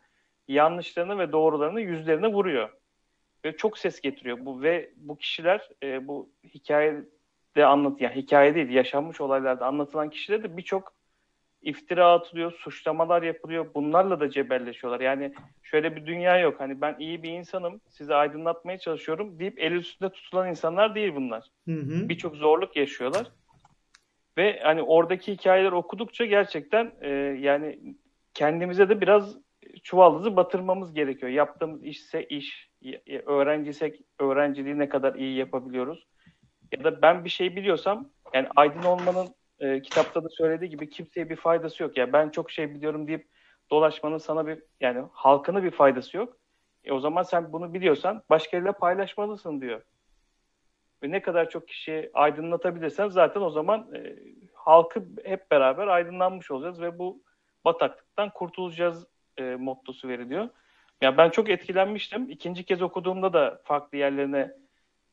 yanlışlarını 0.48 1.20
ve 1.20 1.32
doğrularını 1.32 1.82
yüzlerine 1.82 2.28
vuruyor. 2.28 2.70
Ve 3.48 3.58
çok 3.58 3.78
ses 3.78 4.02
getiriyor 4.02 4.38
bu 4.46 4.62
ve 4.62 4.90
bu 4.98 5.18
kişiler 5.18 5.70
e, 5.84 6.08
bu 6.08 6.30
hikayede 6.44 7.66
anlat 7.66 8.02
yani 8.02 8.16
hikaye 8.16 8.56
değil 8.56 8.70
yaşanmış 8.70 9.22
olaylarda 9.22 9.66
anlatılan 9.66 10.10
kişiler 10.10 10.44
de 10.44 10.58
birçok 10.58 10.94
iftira 11.62 12.12
atılıyor, 12.14 12.52
suçlamalar 12.52 13.24
yapılıyor. 13.24 13.74
Bunlarla 13.74 14.20
da 14.20 14.30
cebelleşiyorlar. 14.30 15.00
Yani 15.00 15.34
şöyle 15.64 15.96
bir 15.96 16.06
dünya 16.06 16.40
yok. 16.40 16.60
Hani 16.60 16.82
ben 16.82 16.96
iyi 17.00 17.24
bir 17.24 17.32
insanım, 17.32 17.82
sizi 17.90 18.16
aydınlatmaya 18.16 18.78
çalışıyorum 18.78 19.40
deyip 19.40 19.60
el 19.60 19.72
üstünde 19.72 20.12
tutulan 20.12 20.50
insanlar 20.50 20.96
değil 20.96 21.16
bunlar. 21.16 21.48
Birçok 22.10 22.36
zorluk 22.36 22.76
yaşıyorlar. 22.76 23.28
Ve 24.38 24.60
hani 24.64 24.82
oradaki 24.82 25.34
hikayeler 25.34 25.72
okudukça 25.72 26.26
gerçekten 26.26 26.92
e, 27.02 27.10
yani 27.40 27.80
kendimize 28.34 28.90
de 28.90 29.02
biraz 29.02 29.38
çuvaldızı 29.84 30.36
batırmamız 30.36 30.94
gerekiyor. 30.94 31.32
Yaptığımız 31.32 31.84
işse 31.84 32.24
iş, 32.24 32.67
öğrenciysek 33.26 34.02
öğrenciliği 34.20 34.80
ne 34.80 34.90
kadar 34.90 35.16
iyi 35.16 35.38
yapabiliyoruz. 35.38 36.08
Ya 36.72 36.84
da 36.84 37.02
ben 37.02 37.26
bir 37.26 37.30
şey 37.30 37.56
biliyorsam 37.56 38.10
yani 38.34 38.48
aydın 38.56 38.84
olmanın 38.84 39.28
e, 39.60 39.82
kitapta 39.82 40.24
da 40.24 40.30
söylediği 40.30 40.70
gibi 40.70 40.90
kimseye 40.90 41.30
bir 41.30 41.36
faydası 41.36 41.84
yok. 41.84 41.98
Ya 41.98 42.02
yani 42.02 42.14
ben 42.14 42.30
çok 42.30 42.52
şey 42.52 42.76
biliyorum 42.76 43.08
deyip 43.08 43.28
dolaşmanın 43.72 44.18
sana 44.18 44.48
bir 44.48 44.64
yani 44.82 45.06
halkına 45.12 45.64
bir 45.64 45.72
faydası 45.72 46.18
yok. 46.18 46.38
E 46.84 46.92
o 46.92 47.00
zaman 47.00 47.24
sen 47.24 47.54
bunu 47.54 47.74
biliyorsan 47.74 48.24
başkalarıyla 48.30 48.74
paylaşmalısın 48.74 49.62
diyor 49.62 49.82
ve 51.04 51.12
ne 51.12 51.22
kadar 51.22 51.50
çok 51.50 51.68
kişiyi 51.68 52.10
aydınlatabilirsen 52.14 53.08
zaten 53.08 53.42
o 53.42 53.50
zaman 53.50 53.88
e, 53.96 54.16
halkı 54.54 55.06
hep 55.24 55.52
beraber 55.52 55.88
aydınlanmış 55.88 56.52
olacağız 56.52 56.82
ve 56.82 57.00
bu 57.00 57.24
bataklıktan 57.66 58.30
kurtulacağız 58.30 59.08
e, 59.38 59.44
mottosu 59.44 60.08
veriliyor. 60.08 60.50
Yani 61.02 61.18
ben 61.18 61.30
çok 61.30 61.50
etkilenmiştim. 61.50 62.30
İkinci 62.30 62.64
kez 62.64 62.82
okuduğumda 62.82 63.34
da 63.34 63.62
farklı 63.64 63.98
yerlerine 63.98 64.52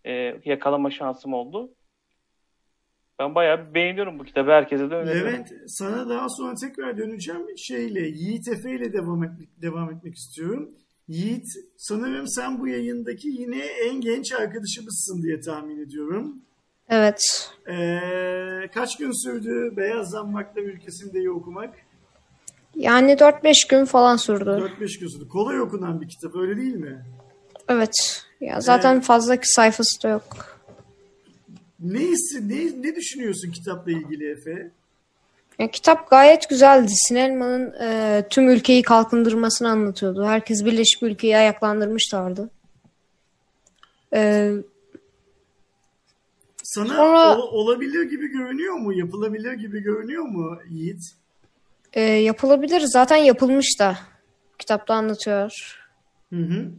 e, 0.04 0.12
yakalama 0.44 0.90
şansım 0.90 1.34
oldu. 1.34 1.70
Ben 3.18 3.34
bayağı 3.34 3.74
beğeniyorum 3.74 4.18
bu 4.18 4.24
kitabı. 4.24 4.50
Herkese 4.50 4.90
de 4.90 4.94
öneriyorum. 4.94 5.34
Evet, 5.34 5.52
sana 5.66 6.08
daha 6.08 6.28
sonra 6.28 6.54
tekrar 6.54 6.98
döneceğim. 6.98 7.46
Şeyle, 7.56 8.00
Yiğit 8.00 8.48
Efe 8.48 8.70
ile 8.70 8.92
devam, 8.92 9.24
etmek, 9.24 9.62
devam 9.62 9.90
etmek 9.90 10.14
istiyorum. 10.14 10.70
Yiğit, 11.08 11.46
sanırım 11.76 12.28
sen 12.28 12.60
bu 12.60 12.68
yayındaki 12.68 13.28
yine 13.28 13.60
en 13.64 14.00
genç 14.00 14.32
arkadaşımızsın 14.32 15.22
diye 15.22 15.40
tahmin 15.40 15.86
ediyorum. 15.86 16.42
Evet. 16.88 17.50
Ee, 17.68 18.68
kaç 18.74 18.98
gün 18.98 19.24
sürdü 19.24 19.76
Beyaz 19.76 20.10
Zambaklar 20.10 20.62
ülkesinde 20.62 21.30
okumak? 21.30 21.74
Yani 22.76 23.12
4-5 23.12 23.68
gün 23.68 23.84
falan 23.84 24.16
sürdü. 24.16 24.50
4-5 24.80 25.00
gün 25.00 25.08
sürdü. 25.08 25.28
Kolay 25.28 25.60
okunan 25.60 26.00
bir 26.00 26.08
kitap 26.08 26.36
öyle 26.36 26.56
değil 26.56 26.74
mi? 26.74 27.04
Evet. 27.68 28.24
Ya 28.40 28.60
zaten 28.60 28.98
ee, 28.98 29.00
fazla 29.00 29.38
sayfası 29.42 30.02
da 30.02 30.08
yok. 30.08 30.60
Ne, 31.80 32.00
ne, 32.40 32.82
ne 32.82 32.96
düşünüyorsun 32.96 33.50
kitapla 33.50 33.92
ilgili 33.92 34.30
Efe? 34.30 34.70
Ya, 35.58 35.70
kitap 35.70 36.10
gayet 36.10 36.48
güzeldi. 36.48 36.92
Sinelman'ın 37.08 37.74
e, 37.80 38.22
tüm 38.30 38.48
ülkeyi 38.48 38.82
kalkındırmasını 38.82 39.68
anlatıyordu. 39.68 40.24
Herkes 40.24 40.64
birleşip 40.64 41.02
ülkeyi 41.02 41.36
ayaklandırmışlardı. 41.36 42.50
E, 44.14 44.52
Sana 46.62 46.96
sonra, 46.96 47.38
ol, 47.38 47.48
olabilir 47.52 48.02
gibi 48.02 48.28
görünüyor 48.28 48.74
mu? 48.74 48.92
Yapılabilir 48.92 49.52
gibi 49.52 49.82
görünüyor 49.82 50.24
mu 50.24 50.58
Yiğit? 50.70 51.02
E, 51.94 52.00
yapılabilir. 52.02 52.80
Zaten 52.80 53.16
yapılmış 53.16 53.80
da. 53.80 53.98
Kitapta 54.58 54.94
anlatıyor. 54.94 55.80
Hı 56.32 56.40
hı. 56.40 56.72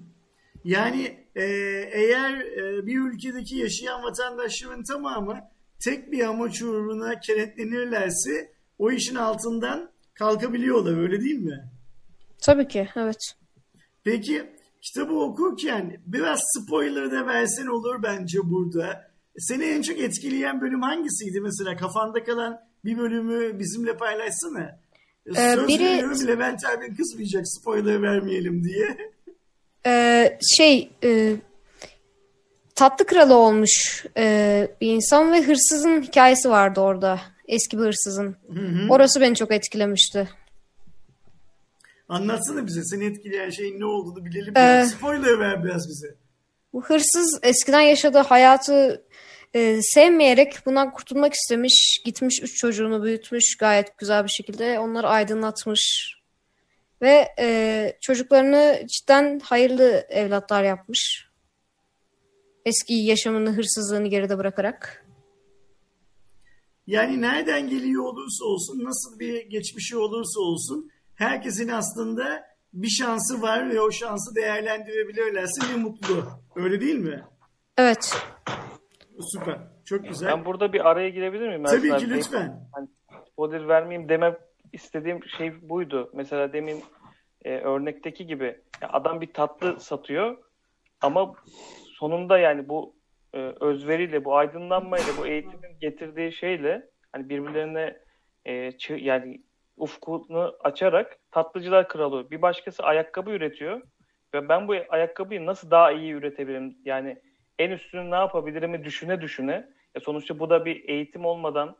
Yani 0.64 1.18
e, 1.36 1.44
eğer 1.92 2.40
e, 2.40 2.86
bir 2.86 3.00
ülkedeki 3.00 3.58
yaşayan 3.58 4.04
vatandaşların 4.04 4.84
tamamı 4.84 5.40
tek 5.84 6.12
bir 6.12 6.26
amaç 6.26 6.62
uğruna 6.62 7.20
kenetlenirlerse 7.20 8.52
o 8.80 8.92
işin 8.92 9.16
altından 9.16 9.92
kalkabiliyorlar 10.14 10.98
öyle 10.98 11.22
değil 11.22 11.40
mi? 11.40 11.70
Tabii 12.42 12.68
ki 12.68 12.88
evet. 12.96 13.36
Peki 14.04 14.52
kitabı 14.82 15.14
okurken 15.14 16.02
biraz 16.06 16.40
spoiler 16.58 17.12
da 17.12 17.28
versen 17.28 17.68
olur 17.68 18.04
bence 18.04 18.40
burada. 18.44 19.12
Seni 19.38 19.64
en 19.64 19.82
çok 19.82 20.00
etkileyen 20.00 20.62
bölüm 20.62 20.82
hangisiydi 20.82 21.42
mesela 21.42 21.78
kafanda 21.78 22.24
kalan 22.24 22.60
bir 22.86 22.98
bölümü 22.98 23.60
bizimle 23.60 23.98
paylaşsana. 23.98 24.80
Ee, 25.30 25.54
Söz 25.56 25.68
biri... 25.68 25.84
veriyorum 25.84 26.28
Levent 26.28 26.66
abin 26.66 26.96
kızmayacak 26.96 27.44
spoiler 27.48 28.02
vermeyelim 28.02 28.64
diye. 28.64 28.98
e, 29.86 30.38
şey 30.58 30.92
e, 31.04 31.36
tatlı 32.76 33.06
kralı 33.06 33.36
olmuş 33.36 34.06
e, 34.18 34.68
bir 34.82 34.88
insan 34.88 35.32
ve 35.32 35.42
hırsızın 35.42 36.02
hikayesi 36.02 36.50
vardı 36.50 36.80
orada. 36.80 37.20
Eski 37.48 37.78
bir 37.78 37.84
hırsızın. 37.84 38.36
Hı 38.54 38.60
hı. 38.60 38.88
Orası 38.90 39.22
beni 39.22 39.36
çok 39.36 39.52
etkilemişti. 39.52 40.30
Anlatsana 42.10 42.68
bize 42.68 42.84
seni 42.84 43.06
etkileyen 43.06 43.50
şeyin 43.50 43.80
ne 43.80 43.86
olduğunu 43.86 44.26
bilelim. 44.26 44.58
Ee. 44.58 44.86
Spoiler 44.86 45.40
ver 45.40 45.64
biraz 45.64 45.88
bize. 45.90 46.16
Bu 46.74 46.84
hırsız 46.86 47.40
eskiden 47.44 47.82
yaşadığı 47.82 48.20
hayatı 48.20 49.05
e, 49.56 49.82
sevmeyerek 49.82 50.56
bundan 50.66 50.94
kurtulmak 50.94 51.34
istemiş. 51.34 52.02
Gitmiş 52.06 52.40
üç 52.44 52.58
çocuğunu 52.58 53.04
büyütmüş 53.04 53.58
gayet 53.60 53.98
güzel 53.98 54.24
bir 54.24 54.30
şekilde. 54.30 54.80
Onları 54.80 55.08
aydınlatmış. 55.08 56.16
Ve 57.02 57.28
e, 57.40 57.98
çocuklarını 58.02 58.82
cidden 58.88 59.40
hayırlı 59.40 60.06
evlatlar 60.10 60.64
yapmış. 60.64 61.28
Eski 62.66 62.94
yaşamını, 62.94 63.50
hırsızlığını 63.50 64.08
geride 64.08 64.38
bırakarak. 64.38 65.06
Yani 66.88 67.22
nereden 67.22 67.70
geliyor 67.70 68.04
olursa 68.04 68.46
olsun, 68.46 68.84
nasıl 68.84 69.20
bir 69.20 69.46
geçmişi 69.46 69.98
olursa 69.98 70.40
olsun 70.40 70.92
herkesin 71.16 71.68
aslında 71.68 72.44
bir 72.74 72.90
şansı 72.90 73.42
var 73.42 73.70
ve 73.70 73.82
o 73.82 73.92
şansı 73.92 74.36
değerlendirebilirlerse 74.36 75.62
ne 75.72 75.76
mutlu. 75.76 76.28
Öyle 76.56 76.82
değil 76.82 76.96
mi? 76.96 77.24
Evet. 77.78 78.16
Süper. 79.20 79.58
Çok 79.86 80.08
güzel. 80.08 80.30
Ben 80.30 80.46
burada 80.46 80.74
bir 80.74 80.90
araya 80.90 81.10
girebilir 81.10 81.48
miyim? 81.48 81.64
Tabii 81.64 81.90
Ersin 81.92 82.08
ki 82.08 82.14
abi? 82.14 82.20
lütfen. 82.20 82.60
Hani 82.72 82.88
spoiler 83.32 83.68
vermeyeyim 83.68 84.10
demem 84.10 84.38
istediğim 84.74 85.24
şey 85.38 85.70
buydu. 85.70 86.10
Mesela 86.14 86.54
demin 86.54 86.84
e, 87.46 87.58
örnekteki 87.58 88.28
gibi 88.28 88.46
ya 88.82 88.90
adam 88.90 89.22
bir 89.22 89.34
tatlı 89.34 89.80
satıyor 89.80 90.38
ama 91.02 91.34
sonunda 91.94 92.38
yani 92.38 92.70
bu 92.70 92.96
e, 93.34 93.38
özveriyle, 93.60 94.26
bu 94.26 94.36
aydınlanmayla, 94.38 95.08
bu 95.18 95.28
eğitimin 95.28 95.80
getirdiği 95.82 96.32
şeyle 96.32 96.90
hani 97.12 97.30
birbirlerine 97.30 97.98
e, 98.46 98.70
çı- 98.70 99.00
yani 99.00 99.42
ufkunu 99.78 100.56
açarak 100.64 101.18
tatlıcılar 101.32 101.88
kralı. 101.88 102.32
Bir 102.32 102.42
başkası 102.42 102.84
ayakkabı 102.84 103.32
üretiyor 103.32 103.82
ve 104.34 104.50
ben 104.50 104.68
bu 104.68 104.76
ayakkabıyı 104.90 105.46
nasıl 105.46 105.72
daha 105.72 105.92
iyi 105.92 106.14
üretebilirim? 106.14 106.78
Yani 106.86 107.18
en 107.60 107.72
üstünü 107.72 108.12
ne 108.12 108.16
yapabilirimi 108.16 108.84
düşüne 108.84 109.22
düşüne. 109.22 109.70
Ya 109.96 110.02
sonuçta 110.02 110.40
bu 110.40 110.50
da 110.50 110.66
bir 110.66 110.90
eğitim 110.90 111.26
olmadan, 111.26 111.76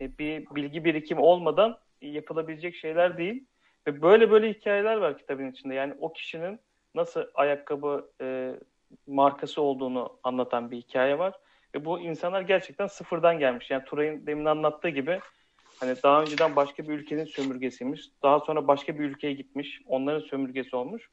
e, 0.00 0.18
bir 0.18 0.46
bilgi 0.54 0.84
birikim 0.84 1.18
olmadan 1.18 1.78
yapılabilecek 2.00 2.74
şeyler 2.74 3.18
değil. 3.18 3.44
Ve 3.86 4.02
böyle 4.02 4.30
böyle 4.30 4.52
hikayeler 4.52 4.96
var 4.96 5.18
kitabın 5.18 5.50
içinde. 5.50 5.74
Yani 5.74 5.94
o 6.00 6.12
kişinin 6.12 6.60
nasıl 6.94 7.24
ayakkabı 7.34 8.10
e, 8.20 8.54
markası 9.06 9.62
olduğunu 9.62 10.18
anlatan 10.22 10.70
bir 10.70 10.76
hikaye 10.76 11.18
var. 11.18 11.34
Ve 11.74 11.84
bu 11.84 12.00
insanlar 12.00 12.40
gerçekten 12.40 12.86
sıfırdan 12.86 13.38
gelmiş. 13.38 13.70
Yani 13.70 13.84
Turay'ın 13.84 14.26
demin 14.26 14.44
anlattığı 14.44 14.88
gibi 14.88 15.20
hani 15.80 15.94
daha 16.02 16.22
önceden 16.22 16.56
başka 16.56 16.88
bir 16.88 16.88
ülkenin 16.88 17.24
sömürgesiymiş. 17.24 18.02
Daha 18.22 18.40
sonra 18.40 18.68
başka 18.68 18.98
bir 18.98 19.04
ülkeye 19.04 19.32
gitmiş. 19.32 19.80
Onların 19.86 20.26
sömürgesi 20.26 20.76
olmuş. 20.76 21.10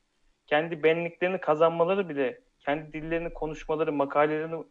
Kendi 0.48 0.84
benliklerini 0.84 1.42
kazanmaları 1.42 2.10
bile, 2.10 2.42
kendi 2.66 2.94
dillerini 2.94 3.34
konuşmaları, 3.34 3.94
makalelerini 3.94 4.64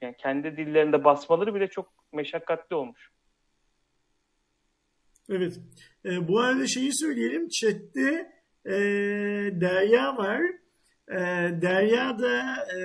yani 0.00 0.16
kendi 0.18 0.56
dillerinde 0.56 1.04
basmaları 1.04 1.54
bile 1.54 1.68
çok 1.68 1.86
meşakkatli 2.12 2.76
olmuş. 2.76 3.10
Evet. 5.30 5.60
E, 6.04 6.28
bu 6.28 6.40
arada 6.40 6.66
şeyi 6.66 6.90
söyleyelim. 6.94 7.48
Chat'te 7.48 8.32
e, 8.66 8.72
Derya 9.60 10.16
var. 10.16 10.40
E, 11.08 11.18
Derya 11.62 12.18
da 12.18 12.40
e, 12.76 12.78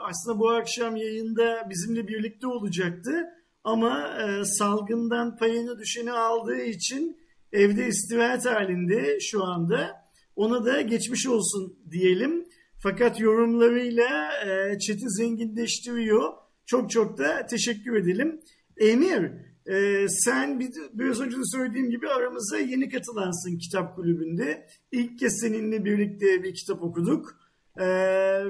aslında 0.00 0.38
bu 0.38 0.50
akşam 0.50 0.96
yayında 0.96 1.66
bizimle 1.70 2.08
birlikte 2.08 2.46
olacaktı. 2.46 3.32
Ama 3.64 4.18
e, 4.22 4.44
salgından 4.44 5.36
payını 5.36 5.78
düşeni 5.78 6.12
aldığı 6.12 6.60
için 6.60 7.20
evde 7.52 7.86
istirahat 7.86 8.46
halinde 8.46 9.20
şu 9.20 9.44
anda. 9.44 10.06
Ona 10.36 10.64
da 10.64 10.80
geçmiş 10.80 11.26
olsun 11.26 11.78
diyelim. 11.90 12.46
Fakat 12.82 13.20
yorumlarıyla 13.20 14.32
e, 14.46 14.78
chat'i 14.78 15.10
zenginleştiriyor. 15.10 16.32
Çok 16.66 16.90
çok 16.90 17.18
da 17.18 17.46
teşekkür 17.46 17.96
edelim. 17.96 18.40
Emir, 18.76 19.32
ee, 19.68 20.06
sen 20.08 20.60
bir, 20.60 20.70
biraz 20.92 21.20
önce 21.20 21.36
de 21.36 21.42
söylediğim 21.44 21.90
gibi 21.90 22.08
aramıza 22.08 22.58
yeni 22.58 22.88
katılansın 22.88 23.58
kitap 23.58 23.96
kulübünde. 23.96 24.66
İlk 24.92 25.18
kez 25.18 25.40
seninle 25.40 25.84
birlikte 25.84 26.42
bir 26.42 26.54
kitap 26.54 26.82
okuduk. 26.82 27.40
Ee, 27.78 27.86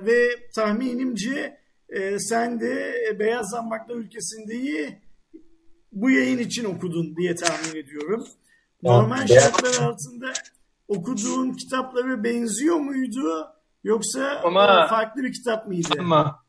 ve 0.07 0.29
tahminimce 0.55 1.61
e, 1.89 2.19
sen 2.19 2.61
de 2.61 2.95
Beyaz 3.19 3.51
Zambaklar 3.51 3.97
Ülkesinde'yi 3.97 4.99
bu 5.93 6.11
yayın 6.11 6.39
için 6.39 6.65
okudun 6.65 7.17
diye 7.17 7.35
tahmin 7.35 7.81
ediyorum. 7.81 8.27
Normal 8.83 9.27
şartlar 9.27 9.87
altında 9.87 10.33
okuduğun 10.89 11.53
kitaplara 11.53 12.25
benziyor 12.25 12.77
muydu? 12.77 13.47
Yoksa 13.87 14.41
Ama- 14.45 14.87
farklı 14.87 15.23
bir 15.23 15.33
kitap 15.33 15.67
mıydı? 15.67 15.89
Ama 15.99 16.43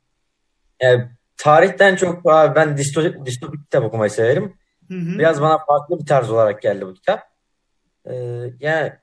Yani 0.82 1.10
tarihten 1.38 1.96
çok 1.96 2.32
abi 2.32 2.56
ben 2.56 2.78
distopik, 2.78 3.26
distopik 3.26 3.62
kitap 3.64 3.84
okumayı 3.84 4.12
severim. 4.12 4.54
Hı 4.88 4.94
hı. 4.94 5.20
Biraz 5.20 5.42
bana 5.42 5.58
farklı 5.66 6.00
bir 6.00 6.06
tarz 6.06 6.30
olarak 6.32 6.62
geldi 6.62 6.86
bu 6.88 6.94
kitap. 6.94 7.20
Ee, 8.06 8.14
yani 8.60 8.94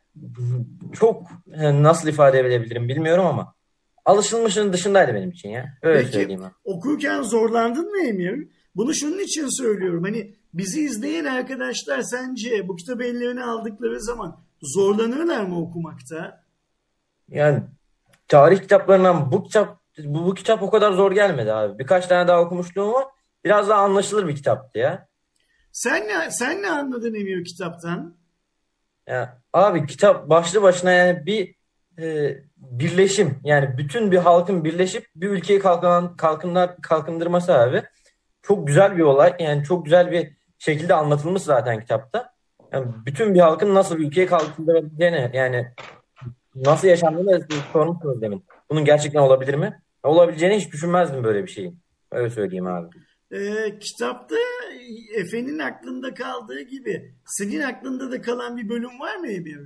çok 0.93 1.23
e, 1.53 1.83
nasıl 1.83 2.09
ifade 2.09 2.41
edebilirim 2.41 2.89
bilmiyorum 2.89 3.27
ama 3.27 3.55
alışılmışın 4.05 4.73
dışındaydı 4.73 5.15
benim 5.15 5.31
için 5.31 5.49
ya. 5.49 5.79
Öyle 5.83 5.99
Peki. 6.01 6.13
söyleyeyim. 6.13 6.41
ben. 6.45 6.53
Okurken 6.65 7.23
zorlandın 7.23 7.91
mı 7.91 8.09
Emir? 8.09 8.49
Bunu 8.77 8.95
şunun 8.95 9.19
için 9.19 9.63
söylüyorum. 9.63 10.03
Hani 10.05 10.35
bizi 10.55 10.81
izleyen 10.81 11.25
arkadaşlar 11.25 12.03
sence 12.03 12.69
bu 12.69 12.77
kitabı 12.77 13.05
ellerine 13.05 13.45
aldıkları 13.45 14.01
zaman 14.01 14.41
zorlanırlar 14.63 15.45
mı 15.45 15.61
okumakta? 15.61 16.45
Yani 17.29 17.63
tarih 18.29 18.61
kitaplarından 18.61 19.33
bu 19.33 19.45
kitap 19.45 19.81
bu, 19.99 20.27
bu 20.27 20.35
kitap 20.35 20.63
o 20.63 20.71
kadar 20.71 20.93
zor 20.93 21.13
gelmedi 21.13 21.53
abi. 21.53 21.79
Birkaç 21.79 22.07
tane 22.07 22.29
daha 22.29 22.41
okumuşluğum 22.41 22.93
var. 22.93 23.05
Biraz 23.45 23.69
daha 23.69 23.81
anlaşılır 23.83 24.29
bir 24.29 24.37
kitaptı 24.37 24.79
ya. 24.79 25.09
Sen 25.73 26.09
ne, 26.09 26.31
sen 26.31 26.63
ne 26.63 26.71
anladın 26.71 27.15
Emir 27.15 27.45
kitaptan? 27.45 28.17
Ya, 29.09 29.39
abi 29.53 29.87
kitap 29.87 30.29
başlı 30.29 30.63
başına 30.63 30.93
yani 30.93 31.27
bir 31.27 31.55
e, 31.99 32.37
birleşim 32.57 33.41
yani 33.45 33.79
bütün 33.79 34.13
bir 34.13 34.19
halkın 34.19 34.65
birleşip 34.65 35.07
bir 35.17 35.29
ülkeyi 35.29 35.59
kalkınan, 35.59 36.17
kalkınlar, 36.17 36.77
kalkındırması 36.83 37.55
abi. 37.55 37.83
Çok 38.43 38.67
güzel 38.67 38.97
bir 38.97 39.03
olay 39.03 39.35
yani 39.39 39.65
çok 39.65 39.85
güzel 39.85 40.11
bir 40.13 40.37
şekilde 40.59 40.95
anlatılmış 40.95 41.43
zaten 41.43 41.81
kitapta. 41.81 42.35
Yani 42.73 42.87
bütün 43.07 43.35
bir 43.35 43.41
halkın 43.41 43.75
nasıl 43.75 43.99
bir 43.99 44.07
ülkeyi 44.07 44.27
kalkındırabileceğini 44.27 45.31
yani 45.35 45.75
nasıl 46.55 46.89
yaşandığını 46.89 47.47
sormuşsunuz 47.73 48.23
demin. 48.23 48.45
Bunun 48.71 48.85
gerçekten 48.85 49.21
olabilir 49.21 49.55
mi? 49.55 49.83
Olabileceğini 50.03 50.57
hiç 50.57 50.73
düşünmezdim 50.73 51.25
böyle 51.25 51.43
bir 51.43 51.51
şeyin. 51.51 51.81
Öyle 52.13 52.31
söyleyeyim 52.31 52.67
abi. 52.67 52.89
Ee, 53.33 53.79
kitapta 53.79 54.35
Efe'nin 55.17 55.59
aklında 55.59 56.15
kaldığı 56.15 56.61
gibi 56.61 57.15
senin 57.27 57.61
aklında 57.61 58.13
da 58.13 58.23
kalan 58.23 58.57
bir 58.57 58.69
bölüm 58.69 59.01
var 59.01 59.17
mı 59.17 59.29
Emir? 59.29 59.61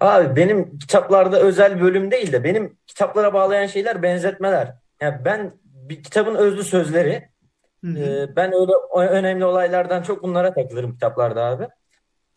Abi 0.00 0.36
benim 0.36 0.78
kitaplarda 0.78 1.40
özel 1.40 1.80
bölüm 1.80 2.10
değil 2.10 2.32
de 2.32 2.44
benim 2.44 2.78
kitaplara 2.86 3.34
bağlayan 3.34 3.66
şeyler 3.66 4.02
benzetmeler. 4.02 4.74
Yani 5.00 5.24
ben 5.24 5.52
bir 5.64 6.02
kitabın 6.02 6.34
özlü 6.34 6.64
sözleri 6.64 7.28
Hı 7.84 7.90
hı. 7.90 7.98
Ee, 7.98 8.36
ben 8.36 8.52
öyle 8.52 8.72
önemli 9.10 9.44
olaylardan 9.44 10.02
çok 10.02 10.22
bunlara 10.22 10.54
takılırım 10.54 10.92
kitaplarda 10.92 11.44
abi. 11.44 11.68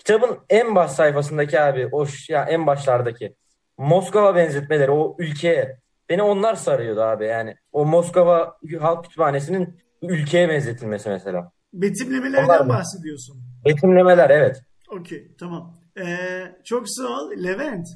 Kitabın 0.05 0.37
en 0.49 0.75
baş 0.75 0.91
sayfasındaki 0.91 1.59
abi 1.59 1.89
o 1.91 2.05
ya 2.29 2.45
en 2.45 2.67
başlardaki 2.67 3.35
Moskova 3.77 4.35
benzetmeleri 4.35 4.91
o 4.91 5.15
ülkeye 5.19 5.79
beni 6.09 6.23
onlar 6.23 6.55
sarıyordu 6.55 7.01
abi 7.01 7.25
yani. 7.25 7.55
O 7.71 7.85
Moskova 7.85 8.57
Halk 8.79 9.03
Kütüphanesi'nin 9.03 9.79
ülkeye 10.01 10.49
benzetilmesi 10.49 11.09
mesela. 11.09 11.51
Betimlemelerden 11.73 12.45
Onlar 12.45 12.69
bahsediyorsun. 12.69 13.41
Betimlemeler 13.65 14.29
evet. 14.29 14.61
Okey 14.89 15.31
tamam. 15.39 15.77
Ee, 15.97 16.55
çok 16.63 16.89
sağ 16.89 17.07
ol 17.07 17.31
Levent. 17.43 17.87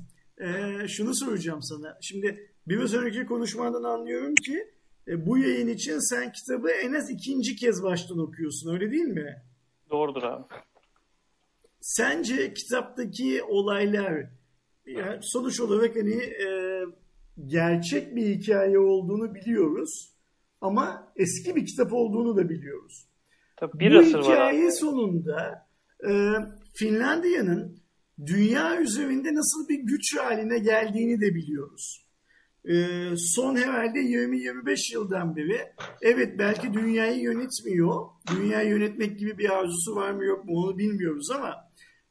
Ee, 0.42 0.88
şunu 0.88 1.16
soracağım 1.16 1.62
sana. 1.62 1.98
Şimdi 2.02 2.52
biraz 2.68 2.94
önceki 2.94 3.26
konuşmadan 3.26 3.84
anlıyorum 3.84 4.36
ki 4.36 4.68
e, 5.08 5.26
bu 5.26 5.38
yayın 5.38 5.68
için 5.68 6.00
sen 6.10 6.32
kitabı 6.32 6.72
en 6.72 6.94
az 6.94 7.10
ikinci 7.10 7.56
kez 7.56 7.84
baştan 7.84 8.20
okuyorsun 8.20 8.74
öyle 8.74 8.92
değil 8.92 9.08
mi? 9.08 9.42
Doğrudur 9.90 10.24
abi. 10.24 10.44
Sence 11.86 12.54
kitaptaki 12.54 13.44
olaylar 13.44 14.30
yani 14.86 15.18
sonuç 15.22 15.60
olarak 15.60 15.96
hani 15.96 16.16
e, 16.24 16.48
gerçek 17.46 18.16
bir 18.16 18.26
hikaye 18.26 18.80
olduğunu 18.80 19.36
biliyoruz 19.36 20.14
ama 20.62 21.14
eski 21.16 21.56
bir 21.56 21.66
kitap 21.66 21.94
olduğunu 21.94 22.38
da 22.38 22.50
biliyoruz. 22.50 23.08
Tabii 23.58 23.80
bir 23.80 23.96
Bu 23.96 24.00
asır 24.00 24.14
var 24.14 24.24
hikaye 24.24 24.64
abi. 24.66 24.72
sonunda 24.72 25.68
e, 26.10 26.12
Finlandiya'nın 26.74 27.78
dünya 28.26 28.82
üzerinde 28.82 29.36
nasıl 29.36 29.70
bir 29.70 29.80
güç 29.80 30.18
haline 30.18 30.60
geldiğini 30.60 31.22
de 31.22 31.36
biliyoruz. 31.36 32.06
e, 32.66 32.74
son 33.18 33.56
herhalde 33.56 34.00
20-25 34.00 34.94
yıldan 34.94 35.36
beri 35.36 35.62
evet 36.02 36.40
belki 36.40 36.74
dünyayı 36.74 37.22
yönetmiyor. 37.22 38.06
Dünyayı 38.32 38.70
yönetmek 38.70 39.20
gibi 39.20 39.38
bir 39.38 39.50
arzusu 39.50 39.96
var 39.96 40.12
mı 40.12 40.26
yok 40.26 40.46
mu 40.46 40.52
onu 40.56 40.78
bilmiyoruz 40.78 41.32
ama 41.32 41.65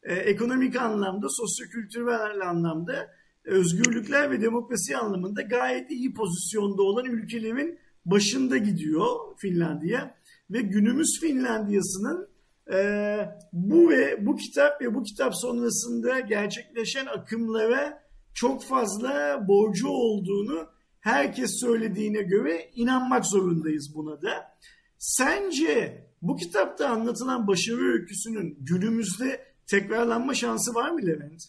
e, 0.05 0.15
ekonomik 0.15 0.77
anlamda, 0.77 1.27
sosyokültürel 1.31 2.49
anlamda 2.49 3.11
özgürlükler 3.45 4.31
ve 4.31 4.41
demokrasi 4.41 4.97
anlamında 4.97 5.43
gayet 5.43 5.91
iyi 5.91 6.15
pozisyonda 6.15 6.83
olan 6.83 7.05
ülkelerin 7.05 7.79
başında 8.05 8.57
gidiyor 8.59 9.07
Finlandiya 9.39 10.15
ve 10.51 10.61
günümüz 10.61 11.21
Finlandiyası'nın 11.21 12.29
e, 12.73 13.19
bu 13.53 13.91
ve 13.91 14.27
bu 14.27 14.37
kitap 14.37 14.81
ve 14.81 14.95
bu 14.95 15.03
kitap 15.03 15.37
sonrasında 15.37 16.21
gerçekleşen 16.21 17.07
akımlara 17.07 18.05
çok 18.35 18.65
fazla 18.65 19.45
borcu 19.49 19.89
olduğunu 19.89 20.69
herkes 21.01 21.61
söylediğine 21.61 22.23
göre 22.23 22.71
inanmak 22.75 23.27
zorundayız 23.27 23.93
buna 23.95 24.23
da. 24.23 24.55
Sence 24.99 26.05
bu 26.23 26.37
kitapta 26.37 26.89
anlatılan 26.89 27.47
başarı 27.47 27.93
öyküsünün 27.93 28.59
günümüzde 28.61 29.54
tekrarlanma 29.67 30.35
şansı 30.35 30.75
var 30.75 30.91
mı 30.91 31.07
Levent? 31.07 31.43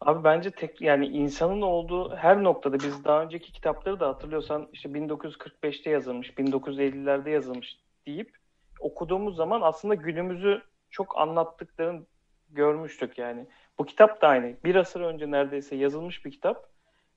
Abi 0.00 0.24
bence 0.24 0.50
tek 0.50 0.80
yani 0.80 1.06
insanın 1.06 1.62
olduğu 1.62 2.16
her 2.16 2.42
noktada 2.42 2.78
biz 2.78 3.04
daha 3.04 3.22
önceki 3.22 3.52
kitapları 3.52 4.00
da 4.00 4.08
hatırlıyorsan 4.08 4.68
işte 4.72 4.88
1945'te 4.88 5.90
yazılmış, 5.90 6.30
1950'lerde 6.30 7.30
yazılmış 7.30 7.76
deyip 8.06 8.36
okuduğumuz 8.80 9.36
zaman 9.36 9.60
aslında 9.60 9.94
günümüzü 9.94 10.62
çok 10.90 11.18
anlattıklarını 11.18 12.06
görmüştük 12.48 13.18
yani. 13.18 13.46
Bu 13.78 13.86
kitap 13.86 14.22
da 14.22 14.28
aynı. 14.28 14.56
Bir 14.64 14.74
asır 14.74 15.00
önce 15.00 15.30
neredeyse 15.30 15.76
yazılmış 15.76 16.24
bir 16.24 16.30
kitap 16.30 16.70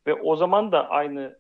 ve 0.08 0.14
o 0.14 0.36
zaman 0.36 0.72
da 0.72 0.90
aynı 0.90 1.40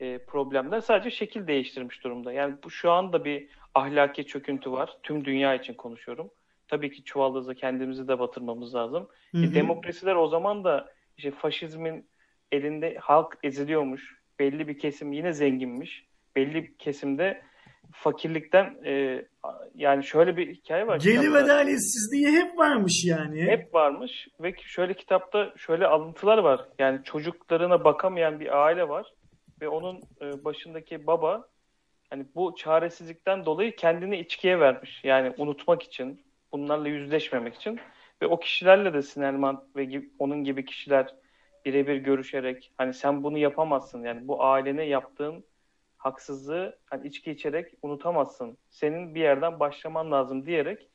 e, 0.00 0.18
problemler 0.18 0.80
sadece 0.80 1.10
şekil 1.10 1.46
değiştirmiş 1.46 2.04
durumda. 2.04 2.32
Yani 2.32 2.54
bu 2.64 2.70
şu 2.70 2.90
anda 2.90 3.24
bir 3.24 3.48
ahlaki 3.74 4.26
çöküntü 4.26 4.72
var. 4.72 4.98
Tüm 5.02 5.24
dünya 5.24 5.54
için 5.54 5.74
konuşuyorum. 5.74 6.30
Tabii 6.72 6.90
ki 6.90 7.04
çuvaldızı 7.04 7.54
kendimizi 7.54 8.08
de 8.08 8.18
batırmamız 8.18 8.74
lazım. 8.74 9.08
Hı 9.32 9.38
hı. 9.38 9.44
E, 9.44 9.54
demokrasiler 9.54 10.14
o 10.14 10.28
zaman 10.28 10.64
da 10.64 10.88
işte 11.16 11.30
faşizmin 11.30 12.06
elinde 12.52 12.96
halk 13.00 13.38
eziliyormuş. 13.42 14.16
Belli 14.38 14.68
bir 14.68 14.78
kesim 14.78 15.12
yine 15.12 15.32
zenginmiş. 15.32 16.06
Belli 16.36 16.54
bir 16.54 16.78
kesimde 16.78 17.42
fakirlikten 17.92 18.76
e, 18.84 19.24
yani 19.74 20.04
şöyle 20.04 20.36
bir 20.36 20.54
hikaye 20.54 20.86
var. 20.86 21.00
Gelir 21.00 21.32
adaletsizliği 21.32 22.26
hep 22.26 22.58
varmış 22.58 23.04
yani. 23.04 23.42
Hep 23.42 23.74
varmış 23.74 24.28
ve 24.40 24.54
şöyle 24.62 24.94
kitapta 24.94 25.54
şöyle 25.56 25.86
alıntılar 25.86 26.38
var. 26.38 26.68
Yani 26.78 27.04
çocuklarına 27.04 27.84
bakamayan 27.84 28.40
bir 28.40 28.64
aile 28.64 28.88
var 28.88 29.12
ve 29.60 29.68
onun 29.68 30.00
e, 30.20 30.44
başındaki 30.44 31.06
baba 31.06 31.48
hani 32.10 32.26
bu 32.34 32.54
çaresizlikten 32.56 33.44
dolayı 33.44 33.76
kendini 33.76 34.18
içkiye 34.18 34.60
vermiş. 34.60 35.00
Yani 35.04 35.34
unutmak 35.38 35.82
için, 35.82 36.20
bunlarla 36.52 36.88
yüzleşmemek 36.88 37.54
için 37.54 37.80
ve 38.22 38.26
o 38.26 38.40
kişilerle 38.40 38.94
de 38.94 39.02
Sinelman 39.02 39.64
ve 39.76 39.84
gibi, 39.84 40.10
onun 40.18 40.44
gibi 40.44 40.64
kişiler 40.64 41.14
birebir 41.64 41.96
görüşerek 41.96 42.72
hani 42.78 42.94
sen 42.94 43.22
bunu 43.22 43.38
yapamazsın 43.38 44.04
yani 44.04 44.28
bu 44.28 44.44
ailene 44.44 44.84
yaptığın 44.84 45.44
haksızlığı 45.96 46.78
hani 46.86 47.06
içki 47.08 47.30
içerek 47.30 47.74
unutamazsın. 47.82 48.58
Senin 48.70 49.14
bir 49.14 49.20
yerden 49.20 49.60
başlaman 49.60 50.12
lazım 50.12 50.46
diyerek 50.46 50.88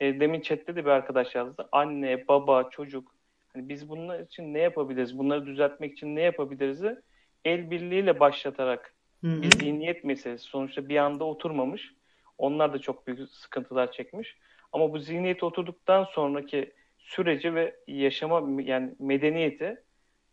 e, 0.00 0.20
demin 0.20 0.40
chatte 0.40 0.76
de 0.76 0.84
bir 0.84 0.90
arkadaş 0.90 1.34
yazdı. 1.34 1.68
Anne, 1.72 2.28
baba, 2.28 2.70
çocuk 2.70 3.14
hani 3.48 3.68
biz 3.68 3.88
bunlar 3.88 4.20
için 4.20 4.54
ne 4.54 4.58
yapabiliriz? 4.58 5.18
Bunları 5.18 5.46
düzeltmek 5.46 5.92
için 5.92 6.16
ne 6.16 6.20
yapabiliriz'i 6.20 7.02
el 7.44 7.70
birliğiyle 7.70 8.20
başlatarak 8.20 8.94
Hı-hı. 9.20 9.42
bir 9.42 9.50
zihniyet 9.50 10.04
meselesi. 10.04 10.44
Sonuçta 10.44 10.88
bir 10.88 10.96
anda 10.96 11.24
oturmamış. 11.24 11.94
Onlar 12.38 12.72
da 12.72 12.78
çok 12.78 13.06
büyük 13.06 13.30
sıkıntılar 13.30 13.92
çekmiş. 13.92 14.36
Ama 14.72 14.92
bu 14.92 14.98
zihniyet 14.98 15.42
oturduktan 15.42 16.04
sonraki 16.04 16.72
süreci 16.98 17.54
ve 17.54 17.76
yaşama 17.86 18.62
yani 18.62 18.94
medeniyeti 18.98 19.82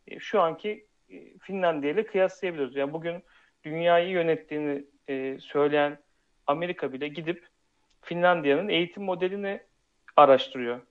e, 0.08 0.20
şu 0.20 0.42
anki 0.42 0.86
e, 1.10 1.38
Finlandiya 1.38 1.92
ile 1.94 2.06
kıyaslayabiliriz. 2.06 2.76
Yani 2.76 2.94
bugün 2.94 3.24
dünyayı 3.64 4.10
yönettiğini 4.10 4.86
e, 5.10 5.38
söyleyen 5.40 5.98
Amerika 6.48 6.94
bile 6.94 7.08
gidip 7.08 7.48
Finlandiya'nın 8.02 8.70
eğitim 8.70 9.04
modelini 9.04 9.60
araştırıyor. 10.16 10.82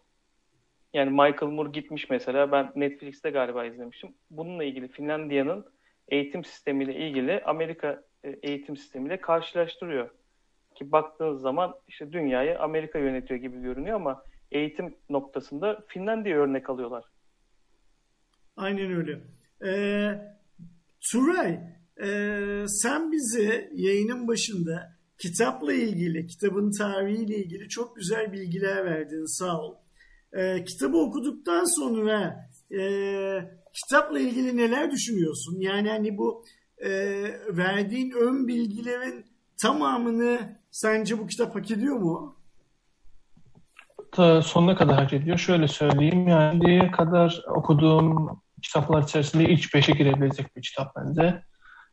Yani 0.92 1.10
Michael 1.10 1.52
Moore 1.52 1.70
gitmiş 1.70 2.10
mesela 2.10 2.52
ben 2.52 2.72
Netflix'te 2.76 3.30
galiba 3.30 3.64
izlemiştim. 3.64 4.14
Bununla 4.30 4.64
ilgili 4.64 4.88
Finlandiya'nın 4.88 5.66
eğitim 6.08 6.44
sistemiyle 6.44 6.94
ilgili 6.94 7.42
Amerika 7.44 8.02
eğitim 8.42 8.76
sistemiyle 8.76 9.20
karşılaştırıyor. 9.20 10.10
Ki 10.78 10.92
baktığınız 10.92 11.40
zaman 11.40 11.74
işte 11.88 12.12
dünyayı 12.12 12.58
Amerika 12.58 12.98
yönetiyor 12.98 13.40
gibi 13.40 13.60
görünüyor 13.60 13.96
ama 13.96 14.22
eğitim 14.50 14.94
noktasında 15.10 15.84
Finlandiya 15.88 16.38
örnek 16.38 16.70
alıyorlar. 16.70 17.04
Aynen 18.56 18.92
öyle. 18.92 19.20
Ee, 19.64 20.12
Turay, 21.12 21.60
ee, 22.02 22.64
sen 22.66 23.12
bize 23.12 23.70
yayının 23.74 24.28
başında 24.28 24.96
kitapla 25.18 25.72
ilgili, 25.72 26.26
kitabın 26.26 26.70
tarihiyle 26.78 27.36
ilgili 27.36 27.68
çok 27.68 27.96
güzel 27.96 28.32
bilgiler 28.32 28.84
verdin. 28.84 29.38
Sağ 29.38 29.60
ol. 29.60 29.74
Ee, 30.32 30.64
kitabı 30.64 30.96
okuduktan 30.96 31.80
sonra 31.80 32.48
e, 32.70 32.82
kitapla 33.72 34.20
ilgili 34.20 34.56
neler 34.56 34.90
düşünüyorsun? 34.90 35.60
Yani 35.60 35.88
hani 35.88 36.18
bu 36.18 36.44
e, 36.78 36.90
verdiğin 37.48 38.10
ön 38.10 38.48
bilgilerin 38.48 39.24
tamamını 39.62 40.61
sence 40.72 41.18
bu 41.18 41.26
kitap 41.26 41.54
hak 41.54 41.70
ediyor 41.70 41.96
mu? 41.96 42.34
sonuna 44.42 44.76
kadar 44.76 44.98
hak 44.98 45.12
ediyor. 45.12 45.38
Şöyle 45.38 45.68
söyleyeyim 45.68 46.28
yani 46.28 46.90
kadar 46.90 47.42
okuduğum 47.48 48.42
kitaplar 48.62 49.02
içerisinde 49.02 49.44
ilk 49.44 49.74
beşe 49.74 49.92
girebilecek 49.92 50.56
bir 50.56 50.62
kitap 50.62 50.96
bence. 50.96 51.42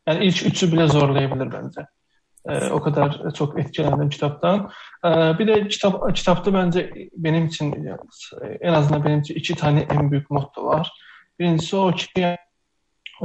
Yani 0.06 0.24
ilk 0.24 0.46
üçü 0.46 0.72
bile 0.72 0.88
zorlayabilir 0.88 1.52
bence. 1.52 1.86
Ee, 2.48 2.70
o 2.70 2.80
kadar 2.80 3.32
çok 3.34 3.60
etkilendim 3.60 4.08
kitaptan. 4.08 4.70
Ee, 5.04 5.38
bir 5.38 5.46
de 5.46 5.68
kitap 5.68 6.16
kitapta 6.16 6.54
bence 6.54 6.92
benim 7.16 7.46
için 7.46 7.88
en 8.60 8.72
azından 8.72 9.04
benim 9.04 9.20
için 9.20 9.34
iki 9.34 9.54
tane 9.54 9.80
en 9.80 10.10
büyük 10.10 10.30
motto 10.30 10.64
var. 10.64 10.92
Birincisi 11.38 11.76
o 11.76 11.92
ki 11.92 12.36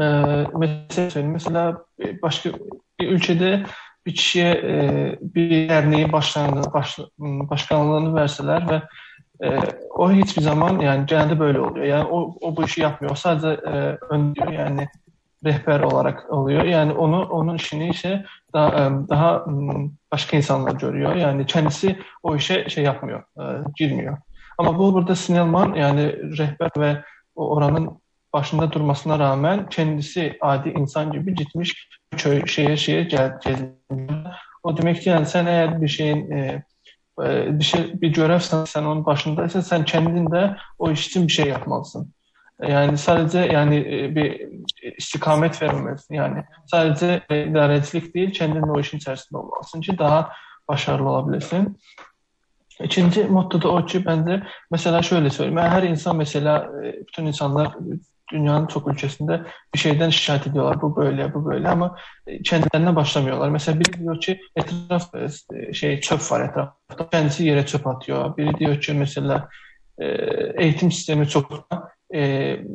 e, 0.02 0.06
mesela, 0.58 1.28
mesela 1.28 1.86
başka 2.22 2.50
bir 3.00 3.08
ülkede 3.08 3.66
kişiye 4.14 4.52
e, 4.52 5.18
bir 5.22 5.70
derneği 5.70 6.12
başkanlığı, 6.12 6.74
baş, 6.74 7.00
başkanlığını 7.20 8.16
verseler 8.16 8.70
ve 8.70 8.82
e, 9.48 9.60
o 9.90 10.12
hiçbir 10.12 10.42
zaman 10.42 10.80
yani 10.80 11.06
genelde 11.06 11.40
böyle 11.40 11.60
oluyor. 11.60 11.86
Yani 11.86 12.04
o, 12.04 12.36
o 12.42 12.56
bu 12.56 12.64
işi 12.64 12.82
yapmıyor. 12.82 13.16
Sadece 13.16 13.48
e, 13.48 13.98
ön 14.10 14.36
diyor 14.36 14.52
yani 14.52 14.88
rehber 15.46 15.80
olarak 15.80 16.34
oluyor. 16.34 16.64
Yani 16.64 16.94
onu 16.94 17.24
onun 17.24 17.56
işini 17.56 17.90
ise 17.90 18.26
daha 18.54 18.92
daha 19.10 19.46
başka 20.12 20.38
insanlar 20.38 20.74
görüyor. 20.74 21.16
Yani 21.16 21.46
kendisi 21.46 22.00
o 22.24 22.36
işe 22.36 22.70
şey 22.70 22.84
yapmıyor, 22.84 23.24
girmiyor. 23.76 24.18
Ama 24.58 24.80
bu 24.80 24.94
burada 24.94 25.16
Sinelman 25.16 25.74
yani 25.74 26.14
rehber 26.38 26.72
ve 26.78 27.04
oranın 27.36 28.00
başında 28.36 28.72
durmasına 28.72 29.20
rağmen 29.20 29.70
kendisi 29.70 30.38
adi 30.42 30.70
insan 30.70 31.12
gibi 31.12 31.36
gitmiş 31.36 31.90
köy, 32.18 32.46
şeye 32.46 32.78
şeye 32.78 33.04
geldi. 33.04 33.74
O 34.64 34.78
demek 34.78 35.02
ki 35.02 35.10
yani 35.10 35.26
sen 35.26 35.46
eğer 35.46 35.82
bir 35.82 35.88
şeyin 35.88 36.32
e, 36.32 36.64
bir 37.60 37.64
şey 37.64 38.02
bir 38.02 38.10
görevsen 38.14 38.66
sen 38.66 38.84
onun 38.84 39.06
başındaysan 39.06 39.62
sen 39.62 39.86
kendin 39.86 40.32
de 40.32 40.56
o 40.80 40.92
iş 40.92 41.08
için 41.08 41.28
bir 41.28 41.32
şey 41.32 41.46
yapmalısın. 41.46 42.14
Yani 42.62 42.98
sadece 42.98 43.40
yani 43.40 43.76
e, 43.78 44.16
bir 44.16 44.48
istikamet 44.98 45.62
vermemelisin. 45.62 46.16
Yani 46.16 46.44
sadece 46.72 47.22
idarecilik 47.30 48.16
değil, 48.16 48.34
kendin 48.34 48.62
o 48.62 48.80
işin 48.80 48.98
içerisinde 48.98 49.38
olmalısın 49.40 49.82
ki 49.82 49.98
daha 49.98 50.32
başarılı 50.68 51.10
olabilirsin. 51.10 51.78
İkinci 52.84 53.24
motto 53.24 53.62
da 53.62 53.70
o 53.70 53.86
ki 53.86 54.06
bence 54.06 54.44
mesela 54.72 55.02
şöyle 55.02 55.30
söyleyeyim. 55.30 55.58
Yani 55.58 55.70
her 55.70 55.84
insan 55.84 56.16
mesela 56.16 56.70
e, 56.84 57.00
bütün 57.00 57.26
insanlar 57.26 57.76
dünyanın 58.32 58.68
çox 58.72 58.88
ölkəsində 58.92 59.40
bir 59.74 59.82
şeydən 59.82 60.14
şikayət 60.16 60.50
ediyorlar. 60.50 60.80
Bu 60.82 60.90
belə, 60.98 61.28
bu 61.34 61.44
belə 61.46 61.72
amma 61.72 61.92
kəndlərinə 62.28 62.94
e, 62.94 62.96
başlamıyorlar. 62.96 63.54
Məsələn, 63.54 63.82
biri 63.82 64.00
deyir 64.00 64.22
ki, 64.26 64.38
ətraf 64.62 65.10
e, 65.20 65.30
şey 65.74 66.00
çöp 66.06 66.26
var 66.32 66.48
ətrafda. 66.50 67.08
Kəndçi 67.14 67.50
yerə 67.50 67.66
çöp 67.70 67.88
atıyor. 67.94 68.32
Biri 68.38 68.56
deyir 68.60 68.82
ki, 68.82 68.98
məsələn, 69.02 69.46
e, 69.98 70.08
eğitim 70.64 70.92
sistemi 70.92 71.28
çox 71.30 71.46
e, 72.14 72.24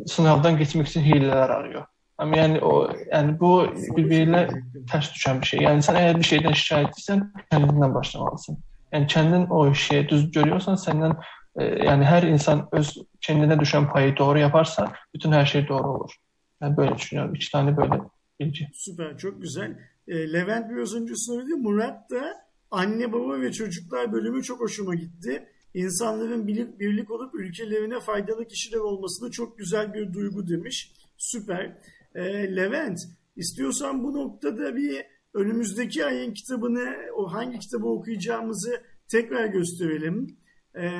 sınavdan 0.07 0.59
keçmək 0.61 0.93
üçün 0.93 1.07
hiylələr 1.09 1.57
arıyor. 1.59 1.89
Amma 2.21 2.37
yəni 2.37 2.59
o 2.61 2.73
yəni 2.93 3.37
bu 3.41 3.53
bir-birinə 3.97 4.43
tərs 4.91 5.09
düşən 5.15 5.41
bir 5.41 5.55
şey. 5.55 5.63
Yəni 5.65 5.85
sən 5.87 5.97
əgər 5.97 6.19
bir 6.21 6.29
şeydən 6.31 6.59
şikayətlisən, 6.63 7.23
kəndindən 7.53 7.95
başlamalısan. 7.95 8.59
Yəni 8.93 9.09
kəndin 9.09 9.47
o 9.55 9.63
işi 9.71 10.03
düz 10.11 10.27
görüyorsan, 10.35 10.77
səndən 10.83 11.17
yani 11.59 12.05
her 12.05 12.23
insan 12.23 12.69
öz 12.73 12.99
kendine 13.21 13.61
düşen 13.61 13.93
payı 13.93 14.17
doğru 14.17 14.39
yaparsa 14.39 14.93
bütün 15.15 15.33
her 15.33 15.47
şey 15.47 15.69
doğru 15.69 15.89
olur. 15.89 16.17
Ben 16.61 16.77
böyle 16.77 16.97
düşünüyorum. 16.97 17.35
İki 17.35 17.53
tane 17.53 17.77
böyle 17.77 18.01
bilgi. 18.41 18.69
Süper, 18.75 19.19
çok 19.19 19.43
güzel. 19.43 19.79
E, 20.09 20.33
Levent 20.33 20.71
biraz 20.71 20.95
önce 20.95 21.15
söyledi. 21.17 21.55
Murat 21.55 22.11
da 22.11 22.23
anne 22.71 23.13
baba 23.13 23.41
ve 23.41 23.53
çocuklar 23.53 24.13
bölümü 24.13 24.43
çok 24.43 24.61
hoşuma 24.61 24.95
gitti. 24.95 25.49
İnsanların 25.75 26.47
birlik, 26.47 26.81
birlik 26.81 27.11
olup 27.11 27.35
ülkelerine 27.35 28.01
faydalı 28.01 28.49
kişiler 28.49 28.79
olması 28.79 29.31
çok 29.31 29.59
güzel 29.59 29.95
bir 29.95 30.13
duygu 30.13 30.49
demiş. 30.49 30.93
Süper. 31.17 31.77
E, 32.15 32.57
Levent, 32.57 32.99
istiyorsan 33.37 34.05
bu 34.05 34.15
noktada 34.15 34.77
bir 34.77 35.07
önümüzdeki 35.35 36.05
ayın 36.05 36.35
kitabını, 36.35 36.97
o 37.17 37.33
hangi 37.33 37.59
kitabı 37.59 37.87
okuyacağımızı 37.87 38.83
tekrar 39.09 39.47
gösterelim. 39.47 40.37
E, 40.77 40.91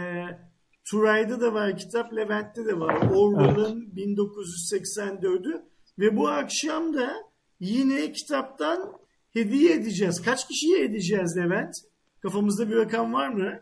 Turay'da 0.85 1.41
da 1.41 1.55
var 1.55 1.77
kitap, 1.79 2.17
Levent'te 2.17 2.67
de 2.67 2.79
var. 2.81 3.11
Orwell'ın 3.15 3.93
1984'ü 3.97 5.63
ve 5.99 6.17
bu 6.17 6.29
akşam 6.29 6.95
da 6.95 7.13
yine 7.61 8.13
kitaptan 8.13 8.93
hediye 9.33 9.73
edeceğiz. 9.75 10.23
Kaç 10.23 10.49
kişiye 10.49 10.85
edeceğiz 10.85 11.37
Levent? 11.37 11.75
Kafamızda 12.21 12.71
bir 12.71 12.77
rakam 12.77 13.13
var 13.13 13.29
mı? 13.29 13.61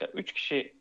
Ya, 0.00 0.08
üç 0.14 0.32
kişi 0.32 0.72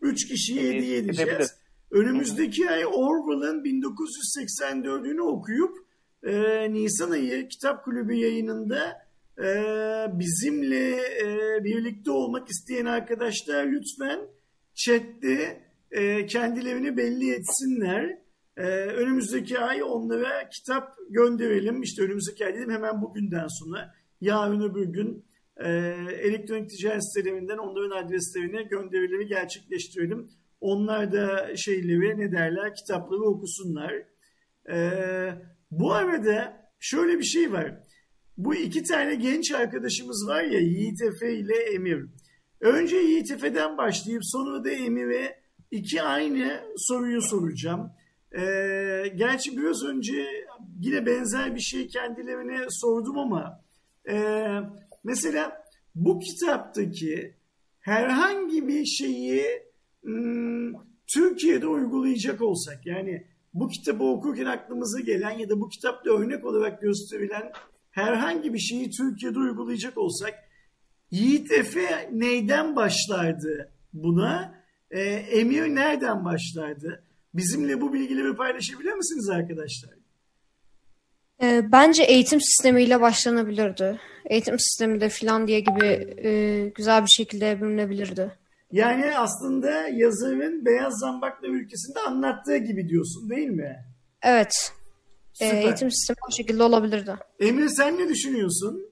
Üç 0.00 0.28
kişiye 0.28 0.60
Hediye 0.62 0.76
hediye 0.80 0.98
edeceğiz. 0.98 1.28
edebilir. 1.30 1.50
Önümüzdeki 1.90 2.70
ay 2.70 2.86
Orwell'ın 2.86 3.64
1984'ünü 3.64 5.20
okuyup 5.20 5.86
e, 6.22 6.32
Nisan 6.72 7.10
ayı 7.10 7.48
Kitap 7.48 7.84
Kulübü 7.84 8.14
yayınında 8.14 9.07
bizimle 10.18 10.90
e, 10.96 11.64
birlikte 11.64 12.10
olmak 12.10 12.48
isteyen 12.48 12.86
arkadaşlar 12.86 13.66
lütfen 13.66 14.20
chatte 14.74 15.62
e, 15.90 16.26
kendilerini 16.26 16.96
belli 16.96 17.34
etsinler. 17.34 18.18
E, 18.56 18.62
önümüzdeki 18.70 19.58
ay 19.58 19.82
onlara 19.82 20.48
kitap 20.48 20.96
gönderelim. 21.10 21.82
İşte 21.82 22.02
önümüzdeki 22.02 22.46
ay 22.46 22.54
dedim 22.54 22.70
hemen 22.70 23.02
bugünden 23.02 23.46
sonra. 23.48 23.94
Yarın 24.20 24.60
öbür 24.60 24.86
gün 24.86 25.24
e, 25.56 25.68
elektronik 26.22 26.70
ticaret 26.70 27.14
sitelerinden 27.14 27.58
onların 27.58 28.04
adreslerine 28.04 28.62
gönderileri 28.62 29.26
gerçekleştirelim. 29.26 30.28
Onlar 30.60 31.12
da 31.12 31.56
şeyleri 31.56 32.18
ne 32.18 32.32
derler 32.32 32.74
kitapları 32.74 33.20
okusunlar. 33.20 33.94
E, 34.70 34.90
bu 35.70 35.92
arada 35.92 36.70
şöyle 36.78 37.18
bir 37.18 37.24
şey 37.24 37.52
var. 37.52 37.87
Bu 38.38 38.54
iki 38.54 38.82
tane 38.82 39.14
genç 39.14 39.52
arkadaşımız 39.52 40.28
var 40.28 40.42
ya 40.42 40.60
Yiğit 40.60 41.02
Efe 41.02 41.34
ile 41.34 41.54
Emir. 41.54 42.06
Önce 42.60 42.96
Yiğit 42.96 43.30
Efe'den 43.30 43.78
başlayıp 43.78 44.24
sonra 44.24 44.64
da 44.64 44.70
Emir'e 44.70 45.40
iki 45.70 46.02
aynı 46.02 46.60
soruyu 46.76 47.22
soracağım. 47.22 47.92
Ee, 48.32 49.12
gerçi 49.16 49.56
biraz 49.56 49.84
önce 49.84 50.26
yine 50.80 51.06
benzer 51.06 51.54
bir 51.54 51.60
şey 51.60 51.88
kendilerine 51.88 52.66
sordum 52.68 53.18
ama 53.18 53.64
e, 54.10 54.44
mesela 55.04 55.64
bu 55.94 56.18
kitaptaki 56.18 57.34
herhangi 57.80 58.68
bir 58.68 58.84
şeyi 58.84 59.44
hmm, 60.02 60.72
Türkiye'de 61.14 61.66
uygulayacak 61.66 62.42
olsak 62.42 62.86
yani 62.86 63.26
bu 63.54 63.68
kitabı 63.68 64.04
okurken 64.04 64.46
aklımıza 64.46 65.00
gelen 65.00 65.30
ya 65.30 65.48
da 65.48 65.60
bu 65.60 65.68
kitapta 65.68 66.10
örnek 66.10 66.44
olarak 66.44 66.82
gösterilen 66.82 67.52
herhangi 67.90 68.54
bir 68.54 68.58
şeyi 68.58 68.90
Türkiye'de 68.90 69.38
uygulayacak 69.38 69.98
olsak 69.98 70.34
Yiğit 71.10 71.52
Efe 71.52 72.10
neyden 72.12 72.76
başlardı 72.76 73.72
buna? 73.92 74.54
Ee, 74.90 75.00
Emir 75.10 75.74
nereden 75.74 76.24
başlardı? 76.24 77.02
Bizimle 77.34 77.80
bu 77.80 77.92
bilgileri 77.92 78.36
paylaşabilir 78.36 78.92
misiniz 78.92 79.28
arkadaşlar? 79.28 79.90
Ee, 81.42 81.62
bence 81.72 82.02
eğitim 82.02 82.40
sistemiyle 82.40 83.00
başlanabilirdi. 83.00 84.00
Eğitim 84.24 84.58
sistemi 84.58 85.00
de 85.00 85.08
Finlandiya 85.08 85.58
gibi 85.58 86.14
e, 86.24 86.68
güzel 86.74 87.02
bir 87.02 87.10
şekilde 87.10 87.60
bölünebilirdi. 87.60 88.38
Yani 88.72 89.18
aslında 89.18 89.88
yazarın 89.88 90.64
Beyaz 90.64 90.98
Zambaklar 90.98 91.48
ülkesinde 91.48 92.00
anlattığı 92.00 92.56
gibi 92.56 92.88
diyorsun 92.88 93.30
değil 93.30 93.48
mi? 93.48 93.84
Evet. 94.22 94.72
Ee, 95.40 95.46
Süper. 95.46 95.62
eğitim 95.62 95.90
sistemi 95.90 96.16
o 96.28 96.32
şekilde 96.32 96.62
olabilirdi. 96.62 97.14
Emir 97.40 97.68
sen 97.68 97.98
ne 97.98 98.08
düşünüyorsun? 98.08 98.88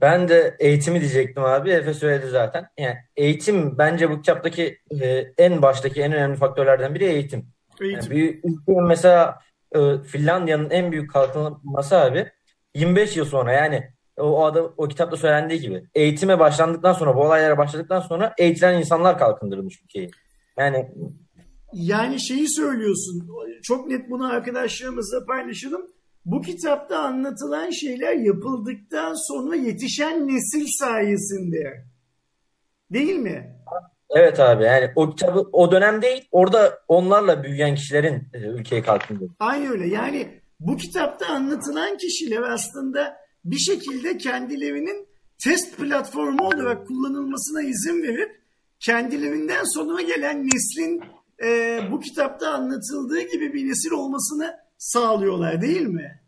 Ben 0.00 0.28
de 0.28 0.56
eğitimi 0.58 1.00
diyecektim 1.00 1.44
abi. 1.44 1.70
Efe 1.70 1.94
söyledi 1.94 2.28
zaten. 2.30 2.66
Yani 2.78 2.96
eğitim 3.16 3.78
bence 3.78 4.10
bu 4.10 4.20
kitaptaki 4.20 4.78
e, 5.00 5.06
en 5.38 5.62
baştaki 5.62 6.02
en 6.02 6.12
önemli 6.12 6.36
faktörlerden 6.36 6.94
biri 6.94 7.04
eğitim. 7.04 7.46
Eğitim. 7.80 8.00
Yani 8.00 8.10
bir 8.10 8.36
ülkenin 8.36 8.84
mesela 8.84 9.38
e, 9.76 9.98
Finlandiya'nın 9.98 10.70
en 10.70 10.92
büyük 10.92 11.10
kalkınması 11.10 11.96
abi 11.96 12.26
25 12.74 13.16
yıl 13.16 13.24
sonra 13.24 13.52
yani 13.52 13.90
o, 14.16 14.22
o 14.22 14.44
adam 14.44 14.74
o 14.76 14.88
kitapta 14.88 15.16
söylendiği 15.16 15.60
gibi 15.60 15.84
eğitime 15.94 16.38
başlandıktan 16.38 16.92
sonra 16.92 17.16
bu 17.16 17.20
olaylara 17.20 17.58
başladıktan 17.58 18.00
sonra 18.00 18.34
eğitilen 18.38 18.78
insanlar 18.78 19.18
kalkındırmış 19.18 19.82
ülkeyi. 19.82 20.10
Yani 20.58 20.88
Yani 21.72 22.20
şeyi 22.20 22.48
söylüyorsun. 22.48 23.28
Çok 23.62 23.86
net 23.86 24.10
bunu 24.10 24.32
arkadaşlarımızla 24.32 25.26
paylaşalım. 25.26 25.86
Bu 26.24 26.40
kitapta 26.40 26.98
anlatılan 26.98 27.70
şeyler 27.70 28.14
yapıldıktan 28.14 29.14
sonra 29.28 29.56
yetişen 29.56 30.28
nesil 30.28 30.66
sayesinde. 30.78 31.84
Değil 32.90 33.16
mi? 33.16 33.56
evet 34.10 34.40
abi 34.40 34.64
yani 34.64 34.90
o 34.96 35.10
kitabı 35.10 35.48
o 35.52 35.72
dönem 35.72 36.02
değil 36.02 36.28
orada 36.32 36.78
onlarla 36.88 37.42
büyüyen 37.42 37.74
kişilerin 37.74 38.28
e, 38.34 38.38
ülkeyi 38.38 38.82
kalkındırdı. 38.82 39.34
Aynı 39.38 39.70
öyle. 39.70 39.88
Yani 39.88 40.40
bu 40.60 40.76
kitapta 40.76 41.26
anlatılan 41.26 41.96
kişiler 41.96 42.42
aslında 42.42 43.16
bir 43.44 43.58
şekilde 43.58 44.18
kendilerinin 44.18 45.08
test 45.44 45.76
platformu 45.76 46.46
olarak 46.46 46.86
kullanılmasına 46.86 47.62
izin 47.62 48.02
verip 48.02 48.40
kendilerinden 48.80 49.64
sonra 49.64 50.02
gelen 50.02 50.46
neslin 50.46 51.02
e, 51.44 51.80
bu 51.90 52.00
kitapta 52.00 52.50
anlatıldığı 52.50 53.20
gibi 53.20 53.52
bir 53.52 53.68
nesil 53.68 53.90
olmasını 53.90 54.56
sağlıyorlar 54.78 55.62
değil 55.62 55.86
mi? 55.86 56.20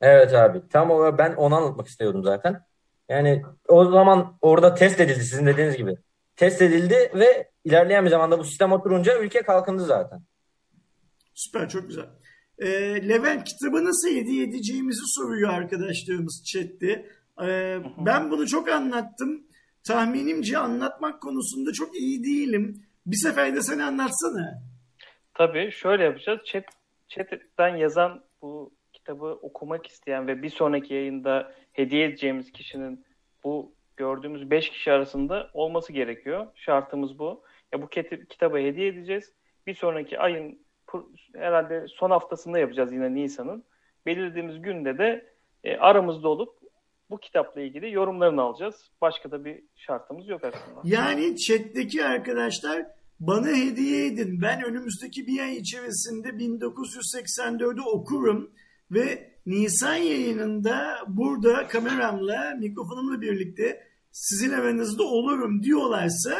Evet 0.00 0.34
abi. 0.34 0.62
Tam 0.68 0.90
olarak 0.90 1.18
ben 1.18 1.34
onu 1.34 1.56
anlatmak 1.56 1.88
istiyordum 1.88 2.22
zaten. 2.22 2.62
Yani 3.08 3.42
o 3.68 3.84
zaman 3.84 4.38
orada 4.42 4.74
test 4.74 5.00
edildi 5.00 5.24
sizin 5.24 5.46
dediğiniz 5.46 5.76
gibi. 5.76 5.96
Test 6.36 6.62
edildi 6.62 7.12
ve 7.14 7.50
ilerleyen 7.64 8.04
bir 8.04 8.10
zamanda 8.10 8.38
bu 8.38 8.44
sistem 8.44 8.72
oturunca 8.72 9.18
ülke 9.18 9.42
kalkındı 9.42 9.84
zaten. 9.84 10.22
Süper 11.34 11.68
çok 11.68 11.86
güzel. 11.86 12.06
E, 12.58 12.68
Levent 13.08 13.44
kitabı 13.44 13.84
nasıl 13.84 14.08
hediye 14.08 14.44
edeceğimizi 14.44 15.02
soruyor 15.04 15.50
arkadaşlarımız 15.50 16.42
chatte. 16.46 17.06
E, 17.46 17.78
ben 18.06 18.30
bunu 18.30 18.46
çok 18.46 18.68
anlattım. 18.68 19.46
Tahminimce 19.84 20.58
anlatmak 20.58 21.22
konusunda 21.22 21.72
çok 21.72 21.96
iyi 21.96 22.24
değilim. 22.24 22.82
Bir 23.06 23.16
sefer 23.16 23.54
de 23.54 23.62
sen 23.62 23.78
anlatsana. 23.78 24.62
Tabii 25.34 25.70
şöyle 25.70 26.04
yapacağız. 26.04 26.40
Chat, 26.44 26.64
chatten 27.08 27.76
yazan 27.76 28.24
bu 28.42 28.74
kitabı 28.92 29.26
okumak 29.26 29.86
isteyen 29.86 30.26
ve 30.26 30.42
bir 30.42 30.50
sonraki 30.50 30.94
yayında 30.94 31.52
hediye 31.72 32.06
edeceğimiz 32.06 32.52
kişinin 32.52 33.04
bu 33.44 33.74
gördüğümüz 33.96 34.50
5 34.50 34.70
kişi 34.70 34.92
arasında 34.92 35.50
olması 35.54 35.92
gerekiyor. 35.92 36.46
Şartımız 36.54 37.18
bu. 37.18 37.44
Ya 37.72 37.82
bu 37.82 37.88
kitabı 38.28 38.58
hediye 38.58 38.88
edeceğiz. 38.88 39.32
Bir 39.66 39.74
sonraki 39.74 40.18
ayın 40.18 40.66
herhalde 41.34 41.86
son 41.88 42.10
haftasında 42.10 42.58
yapacağız 42.58 42.92
yine 42.92 43.14
Nisan'ın. 43.14 43.64
Belirlediğimiz 44.06 44.62
günde 44.62 44.98
de 44.98 45.34
e, 45.64 45.76
aramızda 45.76 46.28
olup 46.28 46.59
bu 47.10 47.18
kitapla 47.18 47.60
ilgili 47.60 47.92
yorumlarını 47.92 48.42
alacağız. 48.42 48.74
Başka 49.00 49.30
da 49.30 49.44
bir 49.44 49.62
şartımız 49.76 50.28
yok 50.28 50.44
aslında. 50.44 50.80
Yani 50.84 51.36
chat'teki 51.36 52.04
arkadaşlar 52.04 52.86
bana 53.20 53.48
hediye 53.48 54.06
edin. 54.06 54.42
Ben 54.42 54.64
önümüzdeki 54.64 55.26
bir 55.26 55.40
ay 55.40 55.56
içerisinde 55.56 56.28
1984'ü 56.28 57.80
okurum 57.80 58.50
ve 58.90 59.30
Nisan 59.46 59.94
yayınında 59.94 60.98
burada 61.08 61.68
kameramla, 61.68 62.54
mikrofonumla 62.60 63.20
birlikte 63.20 63.80
sizin 64.12 64.52
aranızda 64.52 65.02
olurum 65.02 65.62
diyorlarsa 65.62 66.38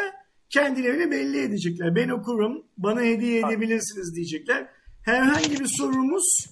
kendilerini 0.50 1.10
belli 1.10 1.42
edecekler. 1.42 1.94
Ben 1.96 2.08
okurum, 2.08 2.66
bana 2.76 3.00
hediye 3.00 3.40
edebilirsiniz 3.40 4.14
diyecekler. 4.16 4.66
Herhangi 5.04 5.60
bir 5.60 5.66
sorumuz, 5.66 6.46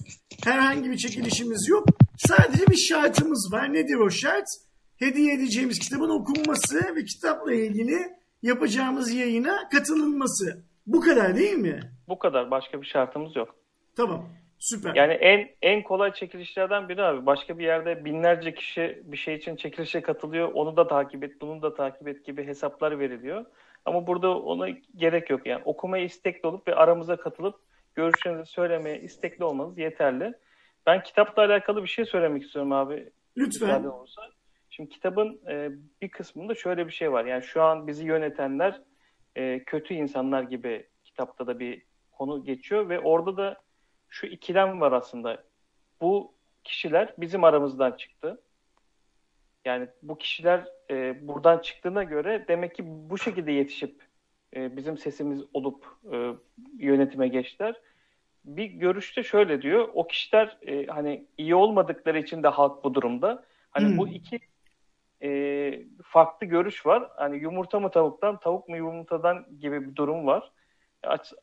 herhangi 0.45 0.91
bir 0.91 0.97
çekilişimiz 0.97 1.69
yok. 1.69 1.89
Sadece 2.19 2.67
bir 2.67 2.77
şartımız 2.77 3.53
var. 3.53 3.73
Nedir 3.73 3.95
o 3.95 4.11
şart? 4.11 4.47
Hediye 4.99 5.35
edeceğimiz 5.35 5.79
kitabın 5.79 6.11
okunması 6.11 6.97
ve 6.97 7.05
kitapla 7.05 7.53
ilgili 7.53 7.99
yapacağımız 8.43 9.15
yayına 9.15 9.69
katılınması. 9.69 10.65
Bu 10.87 11.01
kadar 11.01 11.37
değil 11.37 11.55
mi? 11.55 11.81
Bu 12.09 12.19
kadar. 12.19 12.51
Başka 12.51 12.83
bir 12.83 12.87
şartımız 12.87 13.37
yok. 13.37 13.55
Tamam. 13.97 14.29
Süper. 14.59 14.95
Yani 14.95 15.13
en 15.13 15.49
en 15.63 15.83
kolay 15.83 16.13
çekilişlerden 16.13 16.89
biri 16.89 17.03
abi. 17.03 17.27
Başka 17.27 17.59
bir 17.59 17.65
yerde 17.65 18.05
binlerce 18.05 18.55
kişi 18.55 19.03
bir 19.05 19.17
şey 19.17 19.35
için 19.35 19.57
çekilişe 19.57 20.01
katılıyor. 20.01 20.51
Onu 20.55 20.77
da 20.77 20.89
takip 20.89 21.25
et, 21.25 21.41
bunu 21.41 21.63
da 21.63 21.75
takip 21.75 22.09
et 22.09 22.25
gibi 22.27 22.47
hesaplar 22.47 22.99
veriliyor. 22.99 23.45
Ama 23.85 24.07
burada 24.07 24.39
ona 24.39 24.69
gerek 24.97 25.31
yok 25.31 25.47
yani. 25.47 25.63
Okumaya 25.65 26.05
istekli 26.05 26.47
olup 26.47 26.69
ve 26.69 26.75
aramıza 26.75 27.17
katılıp 27.17 27.55
görüşlerinizi 27.95 28.51
söylemeye 28.51 29.01
istekli 29.01 29.45
olmanız 29.45 29.79
yeterli. 29.79 30.35
Ben 30.89 31.03
kitapla 31.03 31.43
alakalı 31.45 31.83
bir 31.83 31.89
şey 31.89 32.05
söylemek 32.05 32.43
istiyorum 32.43 32.73
abi. 32.73 33.11
Lütfen. 33.37 33.85
Olursa. 33.85 34.23
Şimdi 34.71 34.91
kitabın 34.91 35.41
e, 35.49 35.71
bir 36.03 36.09
kısmında 36.09 36.55
şöyle 36.55 36.87
bir 36.87 36.93
şey 36.93 37.13
var. 37.13 37.25
Yani 37.25 37.43
şu 37.43 37.63
an 37.63 37.87
bizi 37.87 38.07
yönetenler 38.07 38.81
e, 39.37 39.65
kötü 39.65 39.95
insanlar 39.95 40.43
gibi 40.43 40.87
kitapta 41.05 41.47
da 41.47 41.59
bir 41.59 41.83
konu 42.13 42.45
geçiyor 42.45 42.89
ve 42.89 43.01
orada 43.01 43.37
da 43.37 43.57
şu 44.09 44.27
ikilem 44.27 44.81
var 44.81 44.93
aslında. 44.93 45.45
Bu 46.01 46.35
kişiler 46.65 47.15
bizim 47.19 47.45
aramızdan 47.45 47.93
çıktı. 47.93 48.41
Yani 49.65 49.89
bu 50.03 50.19
kişiler 50.19 50.69
e, 50.91 51.29
buradan 51.29 51.59
çıktığına 51.59 52.03
göre 52.03 52.45
demek 52.49 52.75
ki 52.75 52.83
bu 52.87 53.19
şekilde 53.19 53.53
yetişip 53.53 54.03
e, 54.57 54.77
bizim 54.77 54.99
sesimiz 54.99 55.43
olup 55.55 55.87
e, 56.13 56.33
yönetime 56.79 57.29
geçtiler. 57.29 57.81
Bir 58.49 58.65
görüşte 58.65 59.23
şöyle 59.23 59.63
diyor. 59.63 59.89
O 59.95 60.07
kişiler 60.07 60.59
e, 60.63 60.87
hani 60.87 61.27
iyi 61.39 61.55
olmadıkları 61.55 62.19
için 62.19 62.43
de 62.43 62.49
halk 62.49 62.85
bu 62.85 62.95
durumda. 62.95 63.45
Hani 63.71 63.89
hmm. 63.89 63.99
bu 63.99 64.09
iki 64.09 64.41
e, 65.23 65.31
farklı 66.05 66.47
görüş 66.47 66.87
var. 66.87 67.09
Hani 67.17 67.37
yumurta 67.37 67.81
mı 67.81 67.91
tavuktan, 67.91 68.41
tavuk 68.41 68.69
mu 68.69 68.77
yumurtadan 68.77 69.47
gibi 69.61 69.87
bir 69.91 69.97
durum 69.97 70.27
var. 70.27 70.53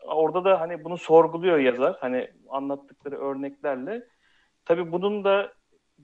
Orada 0.05 0.45
da 0.45 0.61
hani 0.61 0.83
bunu 0.83 0.97
sorguluyor 0.97 1.57
yazar. 1.57 1.97
Hani 1.99 2.31
anlattıkları 2.49 3.17
örneklerle. 3.17 4.07
Tabii 4.65 4.91
bunun 4.91 5.23
da 5.23 5.53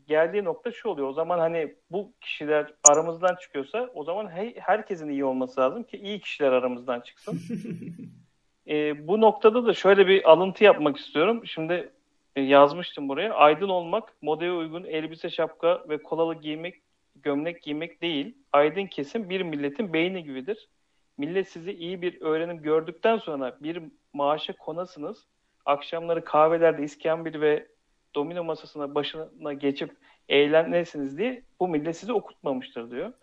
geldiği 0.07 0.43
nokta 0.43 0.71
şu 0.71 0.89
oluyor. 0.89 1.07
O 1.07 1.13
zaman 1.13 1.39
hani 1.39 1.75
bu 1.91 2.13
kişiler 2.21 2.73
aramızdan 2.83 3.35
çıkıyorsa 3.35 3.89
o 3.93 4.03
zaman 4.03 4.29
he, 4.29 4.53
herkesin 4.59 5.09
iyi 5.09 5.25
olması 5.25 5.61
lazım 5.61 5.83
ki 5.83 5.97
iyi 5.97 6.19
kişiler 6.19 6.51
aramızdan 6.51 6.99
çıksın. 6.99 7.39
e, 8.67 9.08
bu 9.08 9.21
noktada 9.21 9.65
da 9.65 9.74
şöyle 9.74 10.08
bir 10.08 10.32
alıntı 10.32 10.63
yapmak 10.63 10.97
istiyorum. 10.97 11.41
Şimdi 11.45 11.91
e, 12.36 12.41
yazmıştım 12.41 13.10
buraya. 13.10 13.34
Aydın 13.34 13.69
olmak, 13.69 14.13
modaya 14.21 14.56
uygun 14.56 14.84
elbise, 14.84 15.30
şapka 15.30 15.84
ve 15.89 15.97
kolalı 15.97 16.36
giymek, 16.36 16.82
gömlek 17.15 17.63
giymek 17.63 18.02
değil. 18.02 18.38
Aydın 18.54 18.86
kesim 18.86 19.30
bir 19.30 19.41
milletin 19.41 19.93
beyni 19.93 20.24
gibidir. 20.24 20.69
Millet 21.17 21.50
sizi 21.50 21.74
iyi 21.74 22.02
bir 22.02 22.21
öğrenim 22.21 22.62
gördükten 22.62 23.17
sonra 23.17 23.58
bir 23.62 23.84
maaşa 24.13 24.54
konasınız. 24.54 25.28
Akşamları 25.65 26.24
kahvelerde 26.24 26.84
iskambil 26.84 27.41
ve 27.41 27.67
domino 28.15 28.43
masasına 28.43 28.95
başına 28.95 29.54
geçip 29.54 29.91
eğlenesiniz 30.30 31.17
diye 31.17 31.43
bu 31.60 31.67
millet 31.67 31.97
sizi 31.97 32.13
okutmamıştır 32.13 32.91
diyor. 32.91 33.13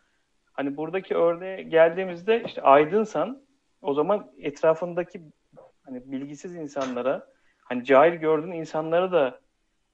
Hani 0.53 0.77
buradaki 0.77 1.14
örneğe 1.14 1.62
geldiğimizde 1.62 2.42
işte 2.46 2.62
aydınsan 2.62 3.42
o 3.82 3.94
zaman 3.94 4.30
etrafındaki 4.38 5.22
hani 5.84 6.12
bilgisiz 6.12 6.54
insanlara 6.54 7.26
hani 7.58 7.84
cahil 7.84 8.12
gördüğün 8.12 8.52
insanlara 8.52 9.12
da 9.12 9.40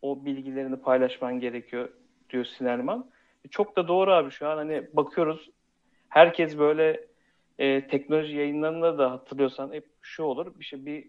o 0.02 0.24
bilgilerini 0.24 0.76
paylaşman 0.76 1.40
gerekiyor 1.40 1.88
diyor 2.30 2.44
Sinerman. 2.44 3.10
E 3.44 3.48
çok 3.48 3.76
da 3.76 3.88
doğru 3.88 4.12
abi 4.12 4.30
şu 4.30 4.48
an 4.48 4.56
hani 4.56 4.88
bakıyoruz 4.92 5.50
herkes 6.08 6.58
böyle 6.58 7.06
e, 7.58 7.86
teknoloji 7.86 8.36
yayınlarında 8.36 8.98
da 8.98 9.10
hatırlıyorsan 9.10 9.72
hep 9.72 9.86
şu 10.02 10.22
olur 10.22 10.58
bir 10.58 10.64
şey 10.64 10.86
bir 10.86 11.08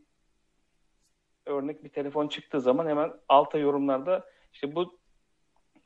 örnek 1.46 1.84
bir 1.84 1.90
telefon 1.90 2.28
çıktığı 2.28 2.62
zaman 2.62 2.88
hemen 2.88 3.14
alta 3.30 3.58
yorumlarda 3.58 4.26
işte 4.54 4.76
bu 4.76 5.00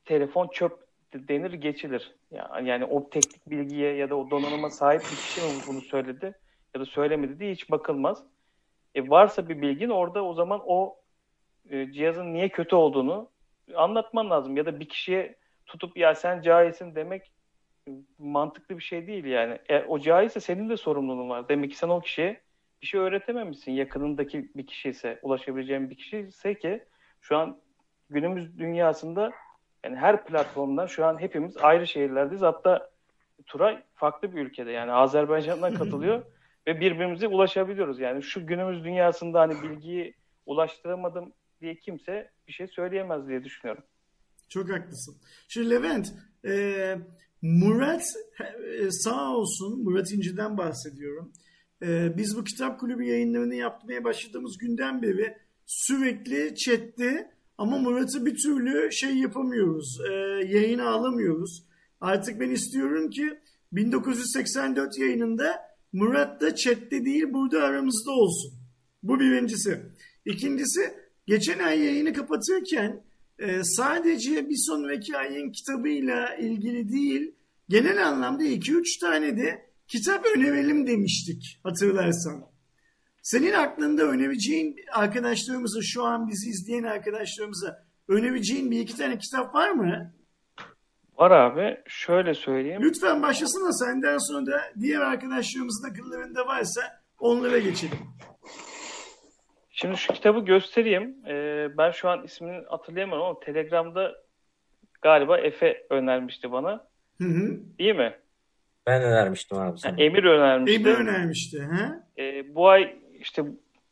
telefon 0.06 0.47
çöp 0.47 0.89
denir 1.13 1.54
geçilir. 1.54 2.15
Yani, 2.32 2.69
yani 2.69 2.86
o 2.86 3.10
teknik 3.10 3.49
bilgiye 3.49 3.95
ya 3.95 4.10
da 4.10 4.15
o 4.15 4.32
donanıma 4.32 4.69
sahip 4.69 5.02
bir 5.02 5.08
kişi 5.08 5.41
mi 5.41 5.47
bunu 5.67 5.82
söyledi 5.82 6.36
ya 6.76 6.82
da 6.82 6.86
söylemedi 6.86 7.40
diye 7.40 7.52
hiç 7.52 7.72
bakılmaz. 7.72 8.24
E 8.96 9.10
varsa 9.10 9.50
bir 9.50 9.62
bilgin 9.62 9.90
orada 9.90 10.26
o 10.26 10.34
zaman 10.34 10.62
o 10.66 11.00
e, 11.70 11.92
cihazın 11.92 12.34
niye 12.34 12.50
kötü 12.50 12.76
olduğunu 12.76 13.30
anlatman 13.76 14.30
lazım. 14.30 14.58
Ya 14.58 14.66
da 14.66 14.80
bir 14.80 14.90
kişiye 14.90 15.36
tutup 15.66 15.98
ya 15.98 16.16
sen 16.16 16.42
cahilsin 16.42 16.96
demek 16.96 17.32
mantıklı 18.18 18.78
bir 18.78 18.84
şey 18.84 19.08
değil 19.08 19.26
yani. 19.26 19.60
E, 19.70 19.84
o 19.84 20.00
cahilse 20.00 20.40
senin 20.40 20.70
de 20.70 20.78
sorumluluğun 20.78 21.30
var. 21.30 21.50
Demek 21.50 21.72
ki 21.72 21.78
sen 21.78 21.90
o 21.90 22.02
kişiye 22.02 22.42
bir 22.82 22.88
şey 22.88 23.00
öğretememişsin. 23.00 23.72
Yakınındaki 23.72 24.52
bir 24.56 24.68
kişi 24.68 24.90
ise, 24.90 25.20
ulaşabileceğin 25.22 25.90
bir 25.90 25.96
kişi 25.96 26.18
ise 26.18 26.60
ki 26.60 26.84
şu 27.22 27.38
an 27.38 27.62
günümüz 28.10 28.58
dünyasında 28.58 29.32
yani 29.84 29.96
her 29.96 30.26
platformdan 30.26 30.86
şu 30.86 31.06
an 31.06 31.22
hepimiz 31.22 31.58
ayrı 31.58 31.88
şehirlerdeyiz. 31.88 32.42
Hatta 32.42 32.90
Turay 33.46 33.84
farklı 33.96 34.36
bir 34.36 34.42
ülkede 34.42 34.72
yani 34.72 34.92
Azerbaycan'dan 34.92 35.74
katılıyor 35.78 36.24
ve 36.70 36.80
birbirimize 36.80 37.28
ulaşabiliyoruz. 37.28 38.00
Yani 38.00 38.24
şu 38.24 38.48
günümüz 38.48 38.84
dünyasında 38.84 39.40
hani 39.40 39.62
bilgiyi 39.62 40.14
ulaştıramadım 40.46 41.34
diye 41.62 41.76
kimse 41.76 42.32
bir 42.48 42.54
şey 42.54 42.68
söyleyemez 42.68 43.28
diye 43.28 43.44
düşünüyorum. 43.44 43.84
Çok 44.50 44.70
haklısın. 44.72 45.18
Şimdi 45.48 45.70
Levent, 45.70 46.08
e, 46.46 46.96
Murat 47.42 48.04
e, 48.80 48.92
sağ 48.92 49.36
olsun, 49.36 49.84
Murat 49.84 50.12
İnci'den 50.12 50.58
bahsediyorum. 50.58 51.32
E, 51.82 52.18
biz 52.18 52.38
bu 52.38 52.44
kitap 52.44 52.80
kulübü 52.80 53.04
yayınlarını 53.04 53.56
yapmaya 53.56 54.04
başladığımız 54.04 54.58
günden 54.58 55.02
beri 55.02 55.38
sürekli 55.66 56.56
chatte 56.56 57.32
ama 57.58 57.78
Murat'ı 57.78 58.26
bir 58.26 58.36
türlü 58.36 58.92
şey 58.92 59.18
yapamıyoruz, 59.18 60.00
e, 60.10 60.14
yayına 60.56 60.90
alamıyoruz. 60.90 61.64
Artık 62.02 62.40
ben 62.40 62.50
istiyorum 62.50 63.10
ki 63.10 63.40
1984 63.72 65.00
yayınında 65.00 65.70
Murat 65.93 66.41
da 66.41 66.56
chatte 66.56 67.06
değil 67.06 67.34
burada 67.34 67.63
aramızda 67.63 68.12
olsun. 68.12 68.54
Bu 69.04 69.19
birincisi. 69.19 69.82
İkincisi 70.25 70.93
geçen 71.28 71.60
ay 71.60 71.80
yayını 71.80 72.13
kapatırken 72.13 73.04
e, 73.39 73.63
sadece 73.63 74.49
bir 74.49 74.58
sonraki 74.58 75.17
ayın 75.17 75.52
kitabıyla 75.52 76.36
ilgili 76.36 76.91
değil 76.91 77.36
genel 77.69 78.08
anlamda 78.08 78.43
2-3 78.43 78.99
tane 79.02 79.38
de 79.38 79.69
kitap 79.88 80.25
önerelim 80.38 80.88
demiştik 80.88 81.60
hatırlarsan. 81.63 82.45
Senin 83.21 83.54
aklında 83.54 84.04
önereceğin 84.04 84.75
arkadaşlarımıza 84.93 85.80
şu 85.84 86.04
an 86.04 86.28
bizi 86.28 86.49
izleyen 86.49 86.84
arkadaşlarımıza 86.84 87.88
önereceğin 88.08 88.71
bir 88.71 88.80
iki 88.80 88.97
tane 88.97 89.17
kitap 89.17 89.56
var 89.56 89.69
mı? 89.69 90.13
Var 91.20 91.32
abi. 91.32 91.78
Şöyle 91.88 92.34
söyleyeyim. 92.34 92.82
Lütfen 92.84 93.22
başlasana 93.22 93.72
senden 93.72 94.18
sonra 94.18 94.46
da 94.46 94.62
diğer 94.80 95.02
arkadaşlarımızın 95.02 95.90
akıllarında 95.90 96.48
varsa 96.48 96.82
onlara 97.20 97.60
geçelim. 97.60 97.98
Şimdi 99.70 99.98
şu 99.98 100.14
kitabı 100.14 100.40
göstereyim. 100.40 101.26
Ee, 101.28 101.68
ben 101.78 101.92
şu 101.92 102.10
an 102.10 102.24
ismini 102.24 102.66
hatırlayamam 102.68 103.22
ama 103.22 103.40
Telegram'da 103.40 104.16
galiba 105.02 105.38
Efe 105.38 105.88
önermişti 105.90 106.52
bana. 106.52 106.88
Hı 107.18 107.28
hı. 107.28 107.60
Değil 107.80 107.96
mi? 107.96 108.16
Ben 108.88 109.04
önermiştim 109.04 109.58
abi 109.58 109.80
sana. 109.80 109.92
Yani 109.92 110.04
Emir 110.04 110.24
önermişti. 110.24 110.82
Emir 110.82 110.96
önermişti. 110.96 111.60
He? 111.62 112.24
Ee, 112.24 112.56
bu 112.56 112.70
ay 112.70 112.96
işte 113.14 113.44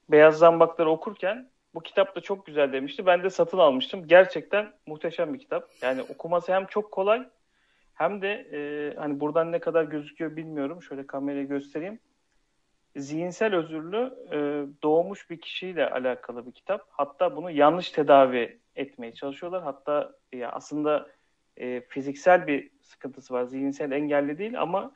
Beyaz 0.10 0.38
Zambakları 0.38 0.90
okurken 0.90 1.50
bu 1.78 1.82
kitap 1.84 2.16
da 2.16 2.22
çok 2.22 2.46
güzel 2.46 2.74
demişti. 2.74 3.06
Ben 3.06 3.24
de 3.24 3.30
satın 3.30 3.58
almıştım. 3.58 4.08
Gerçekten 4.08 4.74
muhteşem 4.88 5.34
bir 5.34 5.40
kitap. 5.40 5.70
Yani 5.82 6.02
okuması 6.02 6.54
hem 6.54 6.66
çok 6.66 6.92
kolay 6.92 7.30
hem 7.94 8.22
de 8.22 8.32
e, 8.32 8.94
hani 8.96 9.20
buradan 9.20 9.52
ne 9.52 9.60
kadar 9.60 9.84
gözüküyor 9.84 10.36
bilmiyorum. 10.36 10.82
Şöyle 10.84 11.08
kameraya 11.08 11.44
göstereyim. 11.44 12.00
Zihinsel 12.96 13.56
özürlü 13.56 14.14
e, 14.32 14.38
doğmuş 14.84 15.30
bir 15.30 15.42
kişiyle 15.42 15.90
alakalı 15.90 16.46
bir 16.46 16.52
kitap. 16.52 16.86
Hatta 16.90 17.36
bunu 17.36 17.52
yanlış 17.52 17.92
tedavi 17.92 18.60
etmeye 18.76 19.14
çalışıyorlar. 19.14 19.64
Hatta 19.64 20.14
ya 20.34 20.52
aslında 20.52 21.08
e, 21.58 21.82
fiziksel 21.82 22.48
bir 22.48 22.70
sıkıntısı 22.82 23.34
var. 23.34 23.44
Zihinsel 23.44 23.92
engelli 23.92 24.38
değil 24.38 24.62
ama 24.62 24.92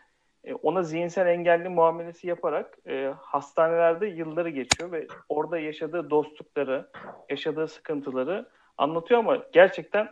ona 0.63 0.83
zihinsel 0.83 1.27
engelli 1.27 1.69
muamelesi 1.69 2.27
yaparak 2.27 2.77
e, 2.87 3.13
hastanelerde 3.21 4.07
yılları 4.07 4.49
geçiyor 4.49 4.91
ve 4.91 5.07
orada 5.29 5.59
yaşadığı 5.59 6.09
dostlukları, 6.09 6.89
yaşadığı 7.29 7.67
sıkıntıları 7.67 8.49
anlatıyor 8.77 9.19
ama 9.19 9.43
gerçekten 9.53 10.09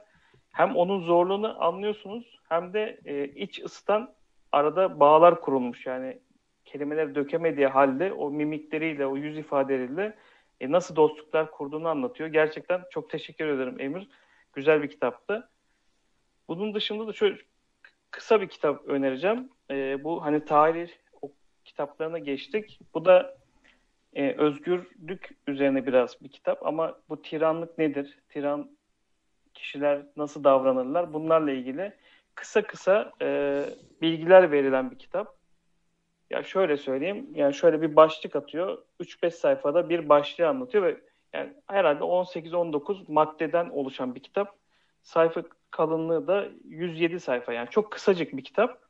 hem 0.51 0.75
onun 0.75 1.01
zorluğunu 1.01 1.63
anlıyorsunuz 1.63 2.39
hem 2.49 2.73
de 2.73 2.99
e, 3.05 3.27
iç 3.27 3.59
ısıtan 3.63 4.13
arada 4.51 4.99
bağlar 4.99 5.41
kurulmuş 5.41 5.85
yani 5.85 6.19
kelimeleri 6.65 7.15
dökemediği 7.15 7.67
halde 7.67 8.13
o 8.13 8.31
mimikleriyle, 8.31 9.05
o 9.05 9.17
yüz 9.17 9.37
ifadeleriyle 9.37 10.17
e, 10.59 10.71
nasıl 10.71 10.95
dostluklar 10.95 11.51
kurduğunu 11.51 11.87
anlatıyor. 11.87 12.29
Gerçekten 12.29 12.83
çok 12.91 13.09
teşekkür 13.09 13.47
ederim 13.47 13.75
Emir. 13.79 14.09
Güzel 14.53 14.83
bir 14.83 14.89
kitaptı. 14.89 15.49
Bunun 16.47 16.73
dışında 16.73 17.07
da 17.07 17.13
şöyle 17.13 17.37
kısa 18.11 18.41
bir 18.41 18.47
kitap 18.47 18.85
önereceğim. 18.87 19.49
E, 19.71 20.03
bu 20.03 20.25
hani 20.25 20.45
tarih 20.45 20.89
o 21.21 21.31
kitaplarına 21.65 22.19
geçtik. 22.19 22.79
Bu 22.93 23.05
da 23.05 23.37
e, 24.13 24.31
özgürlük 24.31 25.29
üzerine 25.47 25.85
biraz 25.85 26.21
bir 26.21 26.29
kitap 26.29 26.65
ama 26.65 26.99
bu 27.09 27.21
tiranlık 27.21 27.77
nedir? 27.77 28.19
Tiran 28.29 28.69
kişiler 29.53 30.01
nasıl 30.17 30.43
davranırlar? 30.43 31.13
Bunlarla 31.13 31.51
ilgili 31.51 31.93
kısa 32.35 32.61
kısa 32.61 33.11
e, 33.21 33.61
bilgiler 34.01 34.51
verilen 34.51 34.91
bir 34.91 34.99
kitap. 34.99 35.35
Ya 36.29 36.43
şöyle 36.43 36.77
söyleyeyim. 36.77 37.27
Yani 37.33 37.53
şöyle 37.53 37.81
bir 37.81 37.95
başlık 37.95 38.35
atıyor. 38.35 38.77
3-5 38.99 39.31
sayfada 39.31 39.89
bir 39.89 40.09
başlığı 40.09 40.47
anlatıyor 40.47 40.83
ve 40.83 40.97
Yani 41.33 41.53
herhalde 41.67 42.03
18-19 42.03 43.11
maddeden 43.11 43.69
oluşan 43.69 44.15
bir 44.15 44.19
kitap. 44.19 44.55
Sayfa 45.01 45.43
kalınlığı 45.71 46.27
da 46.27 46.47
107 46.63 47.19
sayfa. 47.19 47.53
Yani 47.53 47.69
çok 47.69 47.91
kısacık 47.91 48.37
bir 48.37 48.43
kitap. 48.43 48.88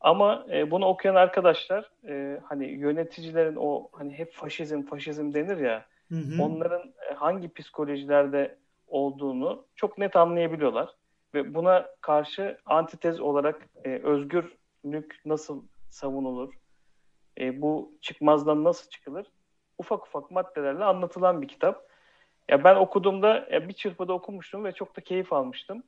Ama 0.00 0.46
e, 0.52 0.70
bunu 0.70 0.86
okuyan 0.86 1.14
arkadaşlar 1.14 1.90
e, 2.08 2.40
hani 2.44 2.66
yöneticilerin 2.66 3.56
o 3.56 3.88
hani 3.92 4.12
hep 4.12 4.32
faşizm 4.32 4.82
faşizm 4.82 5.34
denir 5.34 5.56
ya 5.56 5.86
Hı 6.08 6.14
hı. 6.14 6.42
onların 6.42 6.92
e, 7.10 7.14
hangi 7.14 7.54
psikolojilerde 7.54 8.58
olduğunu 8.86 9.64
çok 9.76 9.98
net 9.98 10.16
anlayabiliyorlar 10.16 10.94
ve 11.34 11.54
buna 11.54 11.86
karşı 12.00 12.58
antitez 12.66 13.20
olarak 13.20 13.68
e, 13.84 13.88
özgürlük 13.88 15.20
nasıl 15.24 15.64
savunulur, 15.90 16.54
e, 17.40 17.62
bu 17.62 17.92
çıkmazdan 18.00 18.64
nasıl 18.64 18.90
çıkılır, 18.90 19.26
ufak 19.78 20.06
ufak 20.06 20.30
maddelerle 20.30 20.84
anlatılan 20.84 21.42
bir 21.42 21.48
kitap. 21.48 21.90
Ya 22.48 22.64
ben 22.64 22.76
okuduğumda 22.76 23.48
ya 23.50 23.68
bir 23.68 23.72
çırpıda 23.72 24.12
okumuştum 24.12 24.64
ve 24.64 24.72
çok 24.72 24.96
da 24.96 25.00
keyif 25.00 25.32
almıştım. 25.32 25.82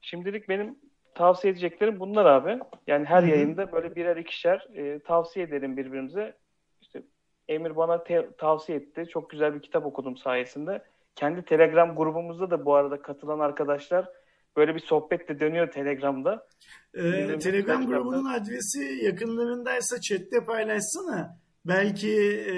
Şimdilik 0.00 0.48
benim 0.48 0.78
tavsiye 1.14 1.52
edeceklerim 1.52 2.00
bunlar 2.00 2.24
abi. 2.26 2.58
Yani 2.86 3.04
her 3.04 3.22
Hı 3.22 3.26
hı. 3.26 3.30
yayında 3.30 3.72
böyle 3.72 3.94
birer 3.96 4.16
ikişer 4.16 4.68
e, 4.74 4.98
tavsiye 4.98 5.46
edelim 5.46 5.76
birbirimize. 5.76 6.36
İşte 6.80 7.02
Emir 7.48 7.76
bana 7.76 8.04
te- 8.04 8.28
tavsiye 8.38 8.78
etti. 8.78 9.04
Çok 9.12 9.30
güzel 9.30 9.54
bir 9.54 9.60
kitap 9.62 9.86
okudum 9.86 10.16
sayesinde. 10.16 10.82
Kendi 11.14 11.44
Telegram 11.44 11.96
grubumuzda 11.96 12.50
da 12.50 12.64
bu 12.64 12.74
arada 12.74 13.02
katılan 13.02 13.38
arkadaşlar 13.40 14.08
böyle 14.56 14.74
bir 14.74 14.80
sohbet 14.80 15.28
de 15.28 15.40
dönüyor 15.40 15.70
Telegram'da. 15.70 16.46
Ee, 16.94 17.00
Telegram 17.38 17.80
kitapta. 17.80 17.84
grubunun 17.84 18.24
adresi 18.34 19.04
yakınlarındaysa 19.04 20.00
chatte 20.00 20.44
paylaşsana. 20.46 21.38
Belki 21.64 22.10
e, 22.50 22.54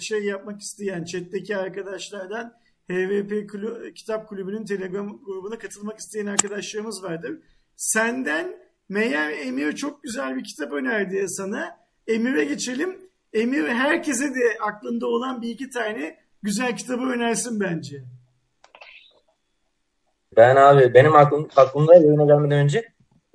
şey 0.00 0.24
yapmak 0.24 0.60
isteyen 0.60 1.04
chatteki 1.04 1.56
arkadaşlardan 1.56 2.52
HVP 2.90 3.30
Kulü- 3.50 3.94
Kitap 3.94 4.28
Kulübü'nün 4.28 4.64
Telegram 4.64 5.18
grubuna 5.26 5.58
katılmak 5.58 5.98
isteyen 5.98 6.26
arkadaşlarımız 6.26 7.04
vardır. 7.04 7.38
Senden 7.78 8.56
meğer 8.88 9.30
Emir 9.30 9.72
çok 9.72 10.02
güzel 10.02 10.36
bir 10.36 10.44
kitap 10.44 10.72
önerdi 10.72 11.28
sana. 11.28 11.78
Emir'e 12.06 12.44
geçelim. 12.44 12.98
Emir 13.32 13.68
herkese 13.68 14.24
de 14.24 14.58
aklında 14.60 15.06
olan 15.06 15.42
bir 15.42 15.48
iki 15.48 15.70
tane 15.70 16.18
güzel 16.42 16.76
kitabı 16.76 17.02
önersin 17.02 17.60
bence. 17.60 18.02
Ben 20.36 20.56
abi 20.56 20.94
benim 20.94 21.14
aklım, 21.14 21.48
aklımda 21.56 21.94
yayına 21.94 22.24
gelmeden 22.24 22.58
önce 22.58 22.84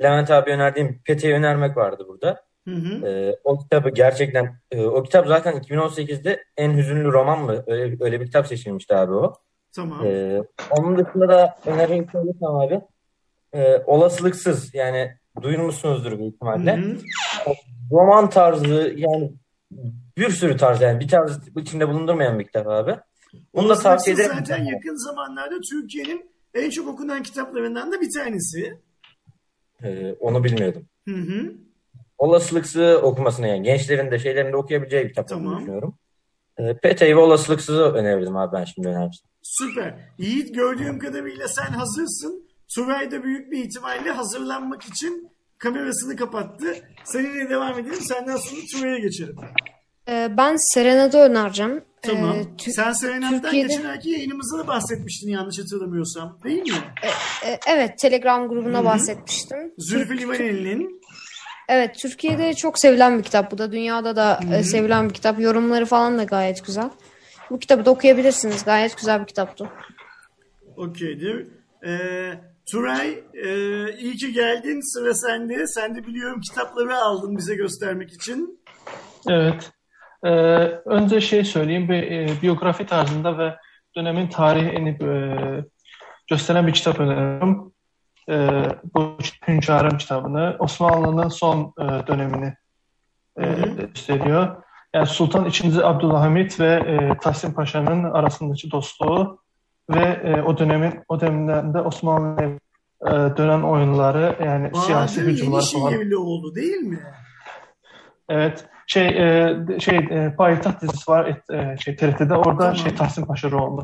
Levent 0.01 0.31
abi 0.31 0.51
önerdiğim 0.51 1.01
Pete'yi 1.05 1.33
önermek 1.33 1.77
vardı 1.77 2.05
burada. 2.07 2.45
Hı 2.67 2.75
hı. 2.75 3.07
Ee, 3.07 3.35
o 3.43 3.59
kitabı 3.59 3.89
gerçekten 3.89 4.55
e, 4.71 4.85
o 4.85 5.03
kitap 5.03 5.27
zaten 5.27 5.53
2018'de 5.53 6.43
en 6.57 6.77
hüzünlü 6.77 7.11
roman 7.11 7.39
mı? 7.39 7.63
Öyle, 7.67 7.97
öyle 7.99 8.21
bir 8.21 8.25
kitap 8.25 8.47
seçilmişti 8.47 8.95
abi 8.95 9.13
o. 9.13 9.33
Tamam. 9.75 10.05
Ee, 10.05 10.41
onun 10.71 10.97
dışında 10.97 11.29
da 11.29 11.55
önerimi 11.65 12.07
söylesem 12.11 12.49
abi 12.49 12.81
e, 13.53 13.77
olasılıksız 13.85 14.73
yani 14.73 15.11
duyurmuşsunuzdur 15.41 16.19
büyük 16.19 16.33
ihtimalle. 16.35 16.77
hı. 16.77 16.97
Roman 17.91 18.29
tarzı 18.29 18.93
yani 18.97 19.31
bir 20.17 20.29
sürü 20.29 20.57
tarz 20.57 20.81
yani 20.81 20.99
bir 20.99 21.07
tarz 21.07 21.39
içinde 21.57 21.87
bulundurmayan 21.89 22.39
bir 22.39 22.45
kitap 22.45 22.67
abi. 22.67 22.95
Bunu 23.55 23.69
da 23.69 23.75
tavsiye 23.75 24.15
ederim. 24.15 24.31
zaten 24.39 24.63
yakın 24.63 24.95
zamanlarda 25.09 25.55
Türkiye'nin 25.71 26.31
en 26.53 26.69
çok 26.69 26.87
okunan 26.87 27.23
kitaplarından 27.23 27.91
da 27.91 28.01
bir 28.01 28.09
tanesi. 28.13 28.77
Ee, 29.83 30.15
onu 30.19 30.43
bilmiyordum. 30.43 30.85
Hı 31.07 31.15
hı. 31.15 31.53
Olasılıksızı 32.17 32.99
okumasını 33.03 33.47
yani 33.47 33.63
gençlerin 33.63 34.11
de 34.11 34.19
şeylerin 34.19 34.51
de 34.51 34.57
okuyabileceği 34.57 35.03
bir 35.03 35.09
kitap 35.09 35.27
Tamam. 35.27 35.57
düşünüyorum. 35.57 35.95
Ee, 36.57 36.77
Pete'yi 36.77 37.15
ve 37.15 37.19
olasılıksızı 37.19 37.83
önerirdim 37.83 38.37
abi 38.37 38.53
ben 38.53 38.63
şimdi 38.63 38.87
önerirsin. 38.87 39.29
Süper. 39.41 39.95
Yiğit 40.17 40.55
gördüğüm 40.55 40.99
kadarıyla 40.99 41.47
sen 41.47 41.71
hazırsın. 41.71 42.47
Turay 42.75 43.11
da 43.11 43.23
büyük 43.23 43.51
bir 43.51 43.63
ihtimalle 43.65 44.11
hazırlanmak 44.11 44.83
için 44.83 45.29
kamerasını 45.57 46.15
kapattı. 46.15 46.75
Seninle 47.03 47.49
devam 47.49 47.79
edelim. 47.79 48.01
Senden 48.01 48.35
sonra 48.37 48.61
Turay'a 48.73 48.97
geçelim. 48.97 49.35
Ee, 50.09 50.27
ben 50.37 50.55
Serenad'ı 50.73 51.17
önereceğim. 51.17 51.83
Tamam. 52.01 52.35
Ee, 52.35 52.41
Tü- 52.57 52.71
sen 52.71 52.91
Serenat'tan 52.93 53.41
Türkiye'de- 53.41 53.67
geçen 53.73 53.89
ayki 53.89 54.09
yayınımızda 54.09 54.57
da 54.57 54.67
bahsetmiştin 54.67 55.29
yanlış 55.29 55.59
hatırlamıyorsam. 55.59 56.39
Değil 56.43 56.61
mi? 56.63 56.77
e, 57.45 57.59
evet, 57.67 57.97
Telegram 57.99 58.47
grubuna 58.47 58.77
Hı 58.77 58.81
hı. 58.81 58.85
bahsetmiştim. 58.85 59.73
Zülfü 59.77 60.17
Livaneli'nin. 60.17 61.01
Evet, 61.69 61.95
Türkiye'de 61.99 62.53
çok 62.53 62.79
sevilen 62.79 63.17
bir 63.17 63.23
kitap 63.23 63.51
bu 63.51 63.57
da. 63.57 63.71
Dünyada 63.71 64.15
da 64.15 64.39
Hı 64.43 64.47
hı. 64.47 64.53
e, 64.55 64.63
sevilen 64.63 65.09
bir 65.09 65.13
kitap. 65.13 65.39
Yorumları 65.39 65.85
falan 65.85 66.17
da 66.17 66.23
gayet 66.23 66.65
güzel. 66.65 66.89
Bu 67.49 67.59
kitabı 67.59 67.85
da 67.85 67.91
okuyabilirsiniz. 67.91 68.63
Gayet 68.63 68.97
güzel 68.97 69.21
bir 69.21 69.25
kitaptı. 69.27 69.69
Okeydir. 70.77 71.47
Ee, 71.85 72.33
Turay 72.71 73.23
e, 73.33 73.49
iyi 73.97 74.15
ki 74.15 74.33
geldin. 74.33 74.93
Sıra 74.93 75.13
sende. 75.13 75.67
Sen 75.67 75.95
de 75.95 76.07
biliyorum 76.07 76.41
kitapları 76.41 76.97
aldın 76.97 77.37
bize 77.37 77.55
göstermek 77.55 78.13
için. 78.13 78.59
Evet. 79.29 79.71
Ee, 80.23 80.29
önce 80.85 81.21
şey 81.21 81.43
söyleyeyim, 81.43 81.89
bir 81.89 82.11
e, 82.11 82.41
biyografi 82.41 82.85
tarzında 82.85 83.37
ve 83.37 83.55
dönemin 83.95 84.27
tarihini 84.27 84.89
e, 84.89 85.37
gösteren 86.29 86.67
bir 86.67 86.73
kitap 86.73 86.99
öneriyorum. 86.99 87.73
E, 88.29 88.63
bu 88.95 89.17
Hünkârım 89.47 89.97
kitabını, 89.97 90.55
Osmanlı'nın 90.59 91.29
son 91.29 91.73
e, 91.79 92.07
dönemini 92.07 92.53
e, 93.39 93.45
gösteriyor. 93.77 94.63
Yani 94.93 95.07
Sultan 95.07 95.45
II. 95.45 95.83
Abdülhamit 95.83 96.59
ve 96.59 96.73
e, 96.73 97.17
Tahsin 97.17 97.53
Paşa'nın 97.53 98.03
arasındaki 98.03 98.71
dostluğu 98.71 99.42
ve 99.89 100.21
e, 100.23 100.41
o 100.41 100.57
dönemin 100.57 100.93
o 101.07 101.21
dönemden 101.21 101.73
de 101.73 101.81
Osmanlı'ya 101.81 102.49
e, 103.01 103.37
dönen 103.37 103.61
oyunları 103.61 104.45
yani 104.45 104.71
siyasi 104.75 105.17
Bahadır 105.17 105.31
hücumlar 105.31 105.63
falan. 105.73 105.91
Yenişehirlioğlu 105.91 106.55
değil 106.55 106.77
mi? 106.77 106.99
Evet. 108.29 108.65
Şey 108.87 109.07
e, 109.07 109.57
şey 109.79 109.97
e, 109.97 110.35
Payitaht 110.37 110.81
dizisi 110.81 111.11
var 111.11 111.25
et, 111.25 111.49
e, 111.49 111.77
şey 111.77 111.95
TRT'de 111.95 112.35
orada 112.35 112.57
Tamam. 112.57 112.75
şey 112.75 112.95
Tahsin 112.95 113.25
Paşa 113.25 113.51
rolü 113.51 113.81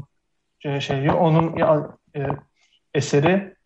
şey, 0.59 0.79
şey 0.79 1.09
onun 1.09 1.57
ya, 1.57 1.87
e, 2.15 2.27
eseri 2.93 3.59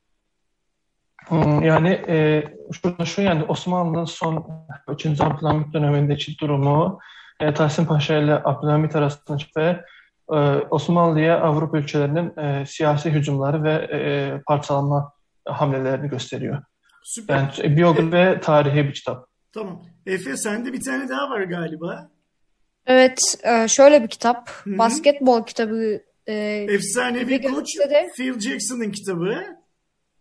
Hmm, 1.27 1.63
yani 1.63 1.89
e, 1.89 2.43
şurada 2.71 3.05
şu 3.05 3.21
yani 3.21 3.43
Osmanlı'nın 3.43 4.05
son 4.05 4.47
3. 4.87 5.05
Abdülhamit 5.05 5.73
dönemindeki 5.73 6.39
durumu 6.39 6.99
e, 7.39 7.53
Tahsin 7.53 7.85
Paşa 7.85 8.17
ile 8.17 8.41
Abdülhamit 8.43 8.95
arasındaki 8.95 9.45
ve 9.57 9.85
Osmanlı'ya 10.69 11.39
Avrupa 11.39 11.77
ülkelerinin 11.77 12.37
e, 12.37 12.65
siyasi 12.65 13.09
hücumları 13.09 13.63
ve 13.63 13.73
e, 13.73 14.41
parçalanma 14.47 15.13
hamlelerini 15.45 16.09
gösteriyor. 16.09 16.63
Süper. 17.03 17.35
Yani 17.35 17.49
e, 17.63 17.77
biyografi 17.77 18.11
ve 18.11 18.39
tarihi 18.41 18.83
bir 18.83 18.93
kitap. 18.93 19.27
Tamam. 19.53 19.85
Efe 20.05 20.37
sende 20.37 20.73
bir 20.73 20.81
tane 20.81 21.09
daha 21.09 21.29
var 21.29 21.41
galiba. 21.41 22.09
Evet, 22.87 23.19
e, 23.43 23.67
şöyle 23.67 24.03
bir 24.03 24.07
kitap. 24.07 24.49
Hı 24.49 24.69
hı. 24.69 24.77
Basketbol 24.77 25.45
kitabı. 25.45 26.01
e, 26.27 26.33
Efsanevi 26.69 27.41
koç 27.41 27.67
Phil 28.17 28.39
Jackson'ın 28.39 28.91
kitabı. 28.91 29.62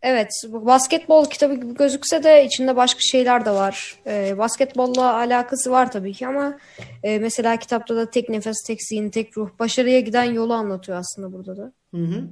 Evet, 0.03 0.31
bu 0.49 0.67
basketbol 0.67 1.31
kitabı 1.31 1.55
gibi 1.55 1.75
gözükse 1.75 2.23
de 2.25 2.45
içinde 2.45 2.77
başka 2.77 3.01
şeyler 3.01 3.45
de 3.45 3.51
var. 3.51 3.97
Ee, 4.07 4.39
basketbolla 4.39 5.15
alakası 5.15 5.71
var 5.71 5.93
tabii 5.93 6.13
ki 6.13 6.27
ama 6.27 6.59
e, 7.03 7.19
mesela 7.19 7.57
kitapta 7.57 7.97
da 7.97 8.11
tek 8.11 8.29
nefes, 8.29 8.57
tek 8.67 8.83
zihin, 8.83 9.11
tek 9.11 9.37
ruh, 9.37 9.51
başarıya 9.59 10.01
giden 10.01 10.25
yolu 10.25 10.55
anlatıyor 10.55 10.99
aslında 10.99 11.33
burada 11.33 11.57
da. 11.57 11.73
Hı 11.95 12.03
hı. 12.03 12.29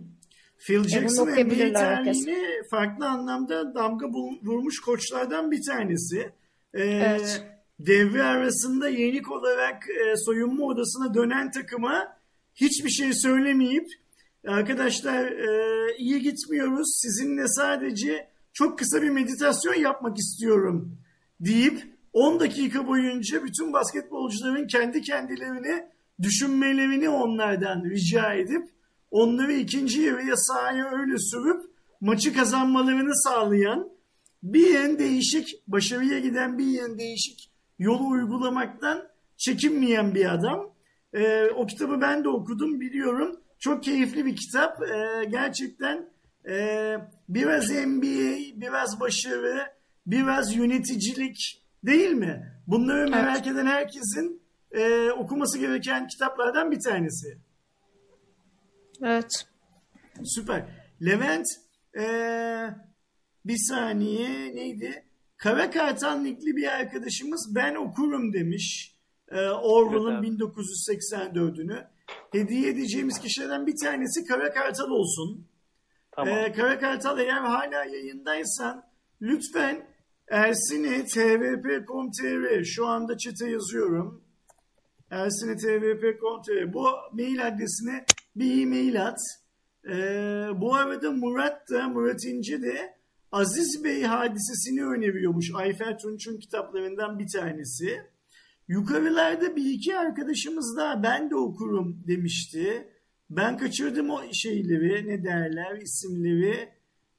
Phil 0.67 0.89
Jackson 0.89 1.27
herkes. 1.27 1.73
tarihine 1.73 2.63
farklı 2.71 3.07
anlamda 3.09 3.75
damga 3.75 4.07
vurmuş 4.43 4.81
koçlardan 4.81 5.51
bir 5.51 5.61
tanesi. 5.67 6.33
Ee, 6.75 6.83
Evet. 6.83 7.45
Devre 7.79 8.23
arasında 8.23 8.89
yenik 8.89 9.31
olarak 9.31 9.85
e, 9.91 10.17
soyunma 10.17 10.65
odasına 10.65 11.15
dönen 11.15 11.51
takıma 11.51 12.17
hiçbir 12.55 12.91
şey 12.91 13.13
söylemeyip 13.13 13.87
arkadaşlar 14.47 15.25
e, 15.25 15.97
iyi 15.99 16.21
gitmiyoruz 16.21 16.99
sizinle 17.03 17.49
sadece 17.49 18.29
çok 18.53 18.79
kısa 18.79 19.03
bir 19.03 19.11
meditasyon 19.11 19.75
yapmak 19.75 20.19
istiyorum 20.19 20.99
deyip 21.41 21.87
10 22.13 22.41
dakika 22.41 22.87
boyunca 22.87 23.45
bütün 23.45 23.73
basketbolcuların 23.73 24.67
kendi 24.67 25.03
kendilerini 25.03 25.87
düşünmelerini 26.23 27.09
onlardan 27.09 27.85
rica 27.85 28.35
edip 28.35 28.71
onları 29.11 29.53
ikinci 29.53 30.01
yarıya 30.01 30.37
sahaya 30.37 30.91
öyle 30.91 31.19
sürüp 31.19 31.71
maçı 32.01 32.35
kazanmalarını 32.35 33.23
sağlayan 33.23 33.89
bir 34.43 34.75
yön 34.75 34.99
değişik, 34.99 35.63
başarıya 35.69 36.19
giden 36.19 36.59
bir 36.59 36.67
yön 36.67 36.99
değişik 36.99 37.51
yolu 37.79 38.09
uygulamaktan 38.09 39.09
çekinmeyen 39.37 40.15
bir 40.15 40.35
adam. 40.35 40.71
Ee, 41.15 41.45
o 41.57 41.67
kitabı 41.67 42.01
ben 42.01 42.25
de 42.25 42.29
okudum 42.29 42.81
biliyorum. 42.81 43.41
Çok 43.61 43.85
keyifli 43.85 44.27
bir 44.27 44.37
kitap. 44.37 44.83
Ee, 44.83 45.25
gerçekten 45.25 46.09
e, 46.49 46.97
biraz 47.29 47.71
MBA, 47.71 48.61
biraz 48.61 49.01
başarı, 49.01 49.67
biraz 50.07 50.57
yöneticilik 50.57 51.63
değil 51.85 52.11
mi? 52.11 52.53
Bunları 52.67 53.11
merak 53.11 53.47
eden 53.47 53.67
herkesin 53.67 54.43
e, 54.73 55.11
okuması 55.11 55.59
gereken 55.59 56.09
kitaplardan 56.09 56.71
bir 56.71 56.81
tanesi. 56.81 57.39
Evet. 59.03 59.47
Süper. 60.25 60.65
Levent 61.05 61.47
ee, 61.99 62.71
bir 63.45 63.57
saniye 63.69 64.57
neydi? 64.57 65.05
Kara 65.37 65.71
Kartal 65.71 66.17
nikli 66.17 66.57
bir 66.57 66.67
arkadaşımız 66.67 67.53
ben 67.55 67.75
okurum 67.75 68.33
demiş. 68.33 68.97
Ee, 69.29 69.49
Orwell'ın 69.49 70.25
Evet, 70.25 70.41
1984'ünü. 70.41 71.87
Hediye 72.33 72.71
edeceğimiz 72.71 73.19
kişilerden 73.19 73.67
bir 73.67 73.75
tanesi 73.85 74.25
Kara 74.25 74.53
Kartal 74.53 74.91
olsun. 74.91 75.47
Tamam. 76.13 76.35
Ee, 76.35 76.53
Kara 76.53 76.79
Kartal 76.79 77.19
eğer 77.19 77.41
hala 77.41 77.85
yayındaysan 77.85 78.85
lütfen 79.23 79.87
Ersin'e 80.29 81.05
tvp.com.tr 81.05 82.65
şu 82.65 82.87
anda 82.87 83.19
çete 83.19 83.51
yazıyorum. 83.51 84.25
Ersin'e 85.11 85.57
tvp.com.tr 85.57 86.73
bu 86.73 86.87
mail 87.13 87.47
adresine 87.47 88.05
bir 88.37 88.63
e-mail 88.63 89.07
at. 89.07 89.19
Ee, 89.89 90.49
bu 90.61 90.75
arada 90.75 91.11
Murat 91.11 91.71
da 91.71 91.89
Murat 91.89 92.25
İnce 92.25 92.63
de 92.63 92.95
Aziz 93.33 93.85
Bey 93.85 94.03
hadisesini 94.03 94.85
öneriyormuş. 94.85 95.51
Ayfer 95.55 95.99
Tunç'un 95.99 96.39
kitaplarından 96.39 97.19
bir 97.19 97.29
tanesi. 97.29 98.10
Yukarılarda 98.71 99.57
bir 99.57 99.65
iki 99.65 99.99
arkadaşımız 99.99 100.77
daha 100.77 101.03
ben 101.03 101.31
de 101.31 101.37
okurum 101.37 102.01
demişti. 102.07 102.89
Ben 103.31 103.59
kaçırdım 103.59 104.11
o 104.11 104.33
şeyleri 104.33 105.09
ne 105.09 105.25
derler 105.25 105.77
isimleri. 105.77 106.69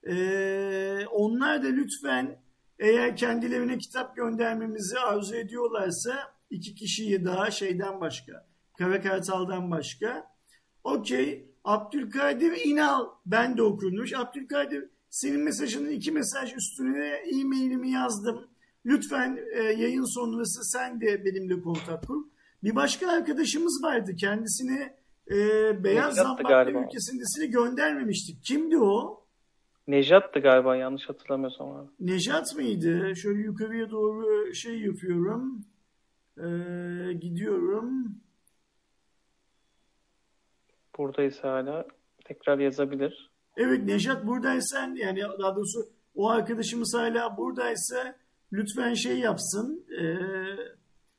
Ee, 0.06 1.06
onlar 1.06 1.62
da 1.62 1.66
lütfen 1.66 2.42
eğer 2.78 3.16
kendilerine 3.16 3.78
kitap 3.78 4.16
göndermemizi 4.16 4.98
arzu 4.98 5.36
ediyorlarsa 5.36 6.34
iki 6.50 6.74
kişiyi 6.74 7.24
daha 7.24 7.50
şeyden 7.50 8.00
başka. 8.00 8.46
Kara 8.78 9.02
Kartal'dan 9.02 9.70
başka. 9.70 10.26
Okey. 10.84 11.48
Abdülkadir 11.64 12.52
İnal 12.64 13.06
ben 13.26 13.56
de 13.56 13.62
okunmuş. 13.62 14.12
Abdülkadir 14.12 14.84
senin 15.10 15.40
mesajının 15.40 15.90
iki 15.90 16.12
mesaj 16.12 16.54
üstüne 16.56 17.06
e-mailimi 17.08 17.90
yazdım. 17.90 18.51
Lütfen 18.86 19.38
e, 19.54 19.62
yayın 19.62 20.14
sonrası 20.14 20.64
sen 20.64 21.00
de 21.00 21.24
benimle 21.24 21.62
kontak 21.62 22.06
kur. 22.06 22.24
Bir 22.64 22.74
başka 22.74 23.10
arkadaşımız 23.12 23.82
vardı. 23.84 24.16
Kendisine 24.16 24.96
e, 25.30 25.36
Beyaz 25.84 26.16
galiba. 26.48 26.84
ülkesindesini 26.84 27.50
göndermemiştik. 27.50 28.44
Kimdi 28.44 28.78
o? 28.78 29.22
Nejat'tı 29.86 30.40
galiba 30.40 30.76
yanlış 30.76 31.08
hatırlamıyorsam 31.08 31.70
abi. 31.70 31.88
Nejat 32.00 32.56
mıydı? 32.56 33.16
Şöyle 33.16 33.42
yukarıya 33.42 33.90
doğru 33.90 34.54
şey 34.54 34.80
yapıyorum. 34.80 35.64
E, 36.38 36.46
gidiyorum. 37.12 38.14
Buradaysa 40.98 41.52
hala 41.52 41.86
tekrar 42.24 42.58
yazabilir. 42.58 43.30
Evet 43.56 43.84
Nejat 43.84 44.26
buradaysan 44.26 44.94
yani 44.94 45.20
daha 45.40 45.56
doğrusu 45.56 45.88
o 46.14 46.28
arkadaşımız 46.30 46.94
hala 46.96 47.36
buradaysa 47.36 48.16
lütfen 48.52 48.94
şey 48.94 49.18
yapsın. 49.18 49.86
Ee, 50.00 50.16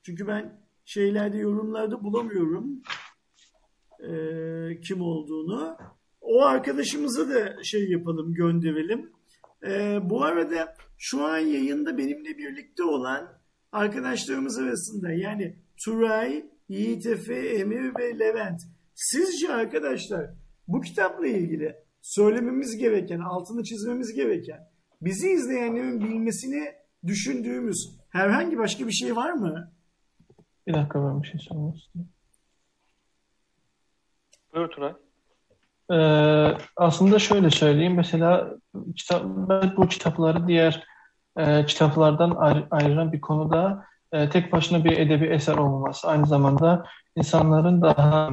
çünkü 0.04 0.28
ben 0.28 0.62
şeylerde 0.86 1.38
yorumlarda 1.38 2.04
bulamıyorum 2.04 2.82
ee, 4.00 4.82
kim 4.82 5.02
olduğunu. 5.02 5.78
O 6.22 6.44
arkadaşımıza 6.44 7.30
da 7.30 7.64
şey 7.64 7.90
yapalım 7.90 8.34
gönderelim. 8.34 9.12
Ee, 9.66 10.00
bu 10.04 10.24
arada 10.24 10.76
şu 10.98 11.24
an 11.24 11.38
yayında 11.38 11.98
benimle 11.98 12.38
birlikte 12.38 12.84
olan 12.84 13.44
arkadaşlarımız 13.72 14.60
arasında 14.60 15.12
yani 15.12 15.56
Turay, 15.86 16.46
Yiğit 16.70 17.06
Efe, 17.06 17.36
Emir 17.36 17.92
ve 18.00 18.20
Levent. 18.20 18.62
Sizce 18.96 19.54
arkadaşlar 19.54 20.30
bu 20.68 20.82
kitapla 20.82 21.28
ilgili 21.28 21.76
söylememiz 22.02 22.78
gereken, 22.78 23.20
altını 23.20 23.64
çizmemiz 23.64 24.14
gereken, 24.14 24.60
bizi 25.02 25.30
izleyenlerin 25.30 26.00
bilmesini 26.00 26.83
düşündüğümüz 27.08 28.00
herhangi 28.10 28.58
başka 28.58 28.88
bir 28.88 28.92
şey 28.92 29.16
var 29.16 29.32
mı? 29.32 29.72
Bir 30.68 30.74
dakika 30.74 31.08
ben 31.08 31.24
bir 31.24 31.28
şey 31.28 31.40
sormak 31.40 31.76
istiyorum. 31.78 32.12
Buyur 34.56 34.68
Turay. 34.68 34.94
Ee, 35.92 36.58
aslında 36.78 37.20
şöyle 37.20 37.50
söyleyeyim. 37.50 37.96
Mesela 37.96 38.48
kitap, 38.96 39.24
ben 39.26 39.78
bu 39.78 39.88
kitapları 39.88 40.48
diğer 40.48 40.84
e, 41.38 41.66
kitaplardan 41.66 42.32
ayrı- 42.32 42.68
ayıran 42.72 43.12
bir 43.14 43.22
konuda 43.22 43.86
e, 44.12 44.30
tek 44.30 44.52
başına 44.52 44.84
bir 44.84 44.98
edebi 44.98 45.26
eser 45.26 45.58
olmaması. 45.58 46.08
Aynı 46.08 46.26
zamanda 46.26 46.86
insanların 47.16 47.82
daha 47.82 48.30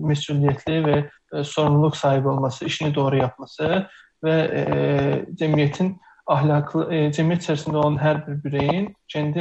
mesuliyetli 0.00 0.86
ve 0.86 1.10
e, 1.32 1.44
sorumluluk 1.44 1.96
sahibi 1.96 2.28
olması, 2.28 2.64
işini 2.64 2.94
doğru 2.94 3.16
yapması 3.16 3.86
ve 4.24 4.32
e, 4.32 5.36
cemiyetin 5.36 6.00
ahlaklı, 6.26 6.94
e, 6.94 7.12
cemiyet 7.12 7.42
içerisinde 7.42 7.76
olan 7.76 7.98
her 7.98 8.26
bir 8.26 8.44
bireyin 8.44 8.96
kendi 9.08 9.38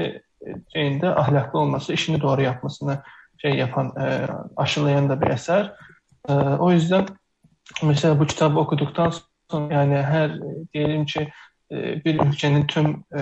e, 0.48 0.48
şeyinde 0.74 1.10
ahlaklı 1.10 1.60
olması, 1.60 1.94
işini 1.94 2.22
doğru 2.22 2.42
yapmasını 2.42 3.02
şey 3.38 3.54
yapan, 3.54 3.94
e, 4.00 4.28
aşılayan 4.56 5.10
da 5.10 5.22
bir 5.22 5.28
eser. 5.28 5.74
E, 6.30 6.34
o 6.34 6.72
yüzden 6.72 7.06
mesela 7.84 8.20
bu 8.20 8.26
kitabı 8.26 8.60
okuduktan 8.60 9.14
sonra 9.52 9.74
yani 9.74 9.96
her 9.96 10.30
e, 10.30 10.74
diyelim 10.74 11.06
ki 11.06 11.32
e, 11.72 12.06
bir 12.06 12.20
ülkenin 12.20 12.68
tüm 12.68 13.04
e, 13.18 13.22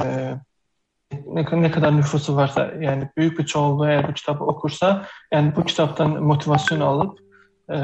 ne, 1.25 1.45
ne 1.51 1.71
kadar 1.71 1.97
nüfusu 1.97 2.35
varsa 2.35 2.71
yani 2.79 3.09
büyük 3.17 3.39
bir 3.39 3.45
çoğunluğu 3.45 3.87
eğer 3.87 4.07
bu 4.07 4.13
kitabı 4.13 4.43
okursa 4.43 5.05
yani 5.31 5.55
bu 5.55 5.65
kitaptan 5.65 6.23
motivasyon 6.23 6.79
alıp 6.79 7.19
e, 7.71 7.77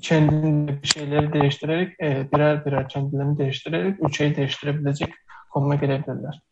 kendini 0.00 0.82
bir 0.82 0.88
şeyleri 0.88 1.32
değiştirerek 1.32 2.00
e, 2.00 2.28
birer 2.32 2.66
birer 2.66 2.88
kendilerini 2.88 3.38
değiştirerek 3.38 3.96
ülkeyi 4.08 4.36
değiştirebilecek 4.36 5.14
konuma 5.50 5.74
gelebilirler. 5.74 6.42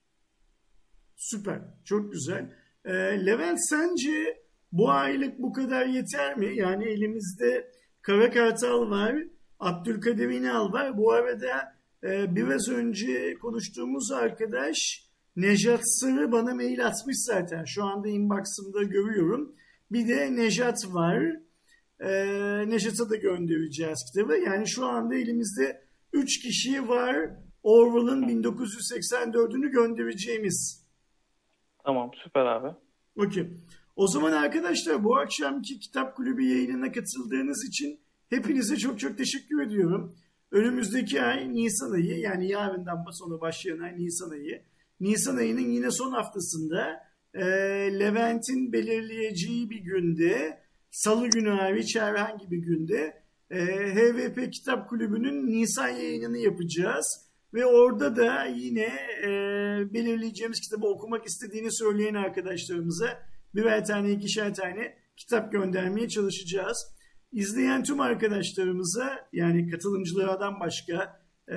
Süper, 1.17 1.61
çok 1.85 2.13
güzel. 2.13 2.53
Ee, 2.85 2.93
Levent 3.27 3.69
sence 3.69 4.43
bu 4.73 4.91
aylık 4.91 5.39
bu 5.39 5.53
kadar 5.53 5.87
yeter 5.87 6.37
mi? 6.37 6.57
Yani 6.57 6.85
elimizde 6.85 7.71
Kara 8.03 8.31
Kartal 8.31 8.91
var, 8.91 9.17
Abdülkadir 9.61 10.31
İnal 10.31 10.73
var. 10.73 10.99
Bu 10.99 11.13
arada 11.13 11.79
e, 12.05 12.37
biraz 12.37 12.69
önce 12.69 13.35
konuştuğumuz 13.35 14.13
arkadaş 14.13 15.09
Nejat 15.37 15.81
Sırrı 15.83 16.33
bana 16.33 16.55
mail 16.55 16.87
atmış 16.87 17.17
zaten. 17.17 17.65
Şu 17.65 17.85
anda 17.85 18.09
inbox'ımda 18.09 18.83
görüyorum. 18.83 19.53
Bir 19.93 20.09
de 20.09 20.37
Nejat 20.37 20.87
var. 20.87 21.23
E, 22.01 22.11
Nejat'a 22.69 23.11
da 23.11 23.17
göndereceğiz 23.17 24.05
kitabı. 24.13 24.37
Yani 24.37 24.69
şu 24.69 24.87
anda 24.87 25.15
elimizde 25.15 25.83
3 26.13 26.43
kişi 26.43 26.89
var. 26.89 27.31
Orwell'ın 27.63 28.23
1984'ünü 28.23 29.71
göndereceğimiz. 29.71 30.87
Tamam 31.85 32.11
süper 32.25 32.47
abi. 32.47 32.77
Okey. 33.17 33.49
O 33.97 34.09
zaman 34.09 34.33
arkadaşlar 34.33 35.05
bu 35.05 35.17
akşamki 35.17 35.79
Kitap 35.81 36.17
Kulübü 36.17 36.43
yayınına 36.43 36.93
katıldığınız 36.93 37.69
için 37.69 38.01
hepinize 38.31 38.77
çok 38.77 38.99
çok 39.01 39.19
teşekkür 39.19 39.63
ediyorum. 39.63 40.15
Önümüzdeki 40.51 41.23
ay 41.23 41.55
Nisan 41.55 41.93
ayı 41.93 42.19
yani 42.19 42.49
yarından 42.49 43.05
sonra 43.11 43.41
başlayan 43.41 43.79
ay 43.79 43.99
Nisan 43.99 44.31
ayı. 44.31 44.63
Nisan 45.01 45.37
ayının 45.37 45.71
yine 45.71 45.91
son 45.91 46.13
haftasında 46.13 47.09
e, 47.35 47.45
Levent'in 47.99 48.73
belirleyeceği 48.73 49.71
bir 49.71 49.81
günde 49.81 50.59
salı 50.91 51.29
günü 51.29 51.51
hariç 51.51 51.97
herhangi 51.97 52.51
bir 52.51 52.59
günde 52.59 53.23
e, 53.51 53.59
HVP 53.95 54.53
Kitap 54.53 54.89
Kulübü'nün 54.89 55.47
Nisan 55.47 55.89
yayınını 55.89 56.39
yapacağız. 56.39 57.29
Ve 57.55 57.67
orada 57.67 58.17
da 58.17 58.45
yine 58.45 58.93
e, 59.23 59.29
belirleyeceğimiz 59.95 60.61
kitabı 60.61 60.87
okumak 60.87 61.27
istediğini 61.27 61.73
söyleyen 61.73 62.15
arkadaşlarımıza 62.15 63.23
birer 63.55 63.85
tane 63.85 64.11
ikişer 64.11 64.55
tane 64.55 64.99
kitap 65.17 65.53
göndermeye 65.53 66.09
çalışacağız. 66.09 66.95
İzleyen 67.33 67.83
tüm 67.83 68.01
arkadaşlarımıza 68.01 69.29
yani 69.33 69.71
katılımcılardan 69.71 70.61
başka 70.61 71.23
e, 71.53 71.57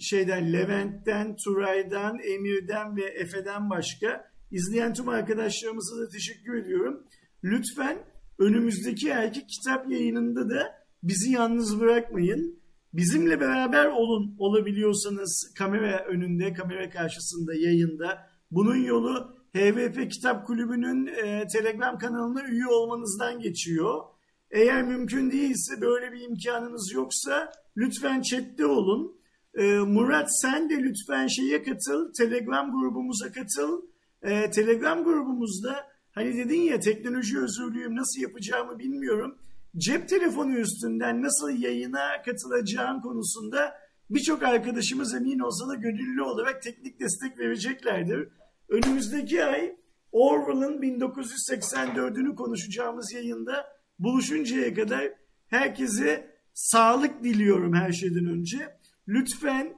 şeyden 0.00 0.52
Levent'ten, 0.52 1.36
Turay'dan, 1.36 2.18
Emir'den 2.18 2.96
ve 2.96 3.04
Efe'den 3.04 3.70
başka 3.70 4.30
izleyen 4.50 4.94
tüm 4.94 5.08
arkadaşlarımıza 5.08 5.96
da 6.02 6.08
teşekkür 6.08 6.54
ediyorum. 6.54 7.06
Lütfen 7.44 7.98
önümüzdeki 8.38 9.08
erkek 9.08 9.48
kitap 9.48 9.90
yayınında 9.90 10.50
da 10.50 10.74
bizi 11.02 11.32
yalnız 11.32 11.80
bırakmayın. 11.80 12.58
Bizimle 12.92 13.40
beraber 13.40 13.86
olun 13.86 14.36
olabiliyorsanız 14.38 15.52
kamera 15.58 16.04
önünde, 16.04 16.52
kamera 16.52 16.90
karşısında, 16.90 17.54
yayında. 17.54 18.26
Bunun 18.50 18.76
yolu 18.76 19.36
HVP 19.56 20.10
Kitap 20.10 20.46
Kulübü'nün 20.46 21.06
e, 21.06 21.46
Telegram 21.52 21.98
kanalına 21.98 22.44
üye 22.48 22.66
olmanızdan 22.66 23.40
geçiyor. 23.40 24.02
Eğer 24.50 24.82
mümkün 24.82 25.30
değilse 25.30 25.80
böyle 25.80 26.12
bir 26.12 26.20
imkanınız 26.20 26.92
yoksa 26.94 27.52
lütfen 27.76 28.22
chatte 28.22 28.66
olun. 28.66 29.16
E, 29.54 29.78
Murat 29.78 30.40
sen 30.40 30.70
de 30.70 30.74
lütfen 30.82 31.26
şeye 31.26 31.62
katıl, 31.62 32.12
Telegram 32.12 32.72
grubumuza 32.72 33.32
katıl. 33.32 33.82
E, 34.22 34.50
Telegram 34.50 35.04
grubumuzda 35.04 35.93
hani 36.14 36.36
dedin 36.36 36.60
ya 36.60 36.80
teknoloji 36.80 37.38
özürlüyüm 37.38 37.96
nasıl 37.96 38.20
yapacağımı 38.20 38.78
bilmiyorum. 38.78 39.38
cep 39.76 40.08
telefonu 40.08 40.58
üstünden 40.58 41.22
nasıl 41.22 41.50
yayına 41.50 42.22
katılacağın 42.22 43.00
konusunda 43.00 43.74
birçok 44.10 44.42
arkadaşımız 44.42 45.14
emin 45.14 45.38
olsa 45.38 45.68
da 45.68 45.74
gönüllü 45.74 46.22
olarak 46.22 46.62
teknik 46.62 47.00
destek 47.00 47.38
vereceklerdir. 47.38 48.28
Önümüzdeki 48.68 49.44
ay 49.44 49.76
Orwell'ın 50.12 50.82
1984'ünü 50.82 52.34
konuşacağımız 52.34 53.12
yayında 53.12 53.66
buluşuncaya 53.98 54.74
kadar 54.74 55.12
herkese 55.46 56.34
sağlık 56.54 57.24
diliyorum 57.24 57.74
her 57.74 57.92
şeyden 57.92 58.26
önce. 58.26 58.76
Lütfen 59.08 59.76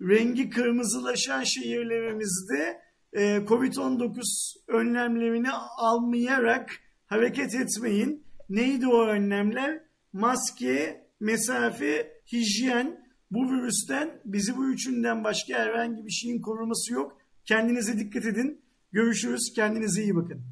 rengi 0.00 0.50
kırmızılaşan 0.50 1.44
şehirlerimizde 1.44 2.80
e, 3.12 3.20
Covid-19 3.36 4.22
önlemlerini 4.68 5.50
almayarak 5.76 6.70
hareket 7.06 7.54
etmeyin. 7.54 8.24
Neydi 8.48 8.86
o 8.86 9.06
önlemler? 9.06 9.80
Maske, 10.12 11.06
mesafe, 11.20 12.12
hijyen. 12.32 13.08
Bu 13.30 13.52
virüsten 13.52 14.20
bizi 14.24 14.56
bu 14.56 14.70
üçünden 14.72 15.24
başka 15.24 15.54
herhangi 15.54 16.06
bir 16.06 16.10
şeyin 16.10 16.40
koruması 16.40 16.92
yok. 16.92 17.18
Kendinize 17.44 17.98
dikkat 17.98 18.26
edin. 18.26 18.60
Görüşürüz. 18.92 19.52
Kendinize 19.54 20.02
iyi 20.02 20.16
bakın. 20.16 20.42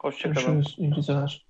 Hoşçakalın. 0.00 0.52
Görüşürüz. 0.52 0.74
İyi 0.78 0.90
geceler. 0.90 1.47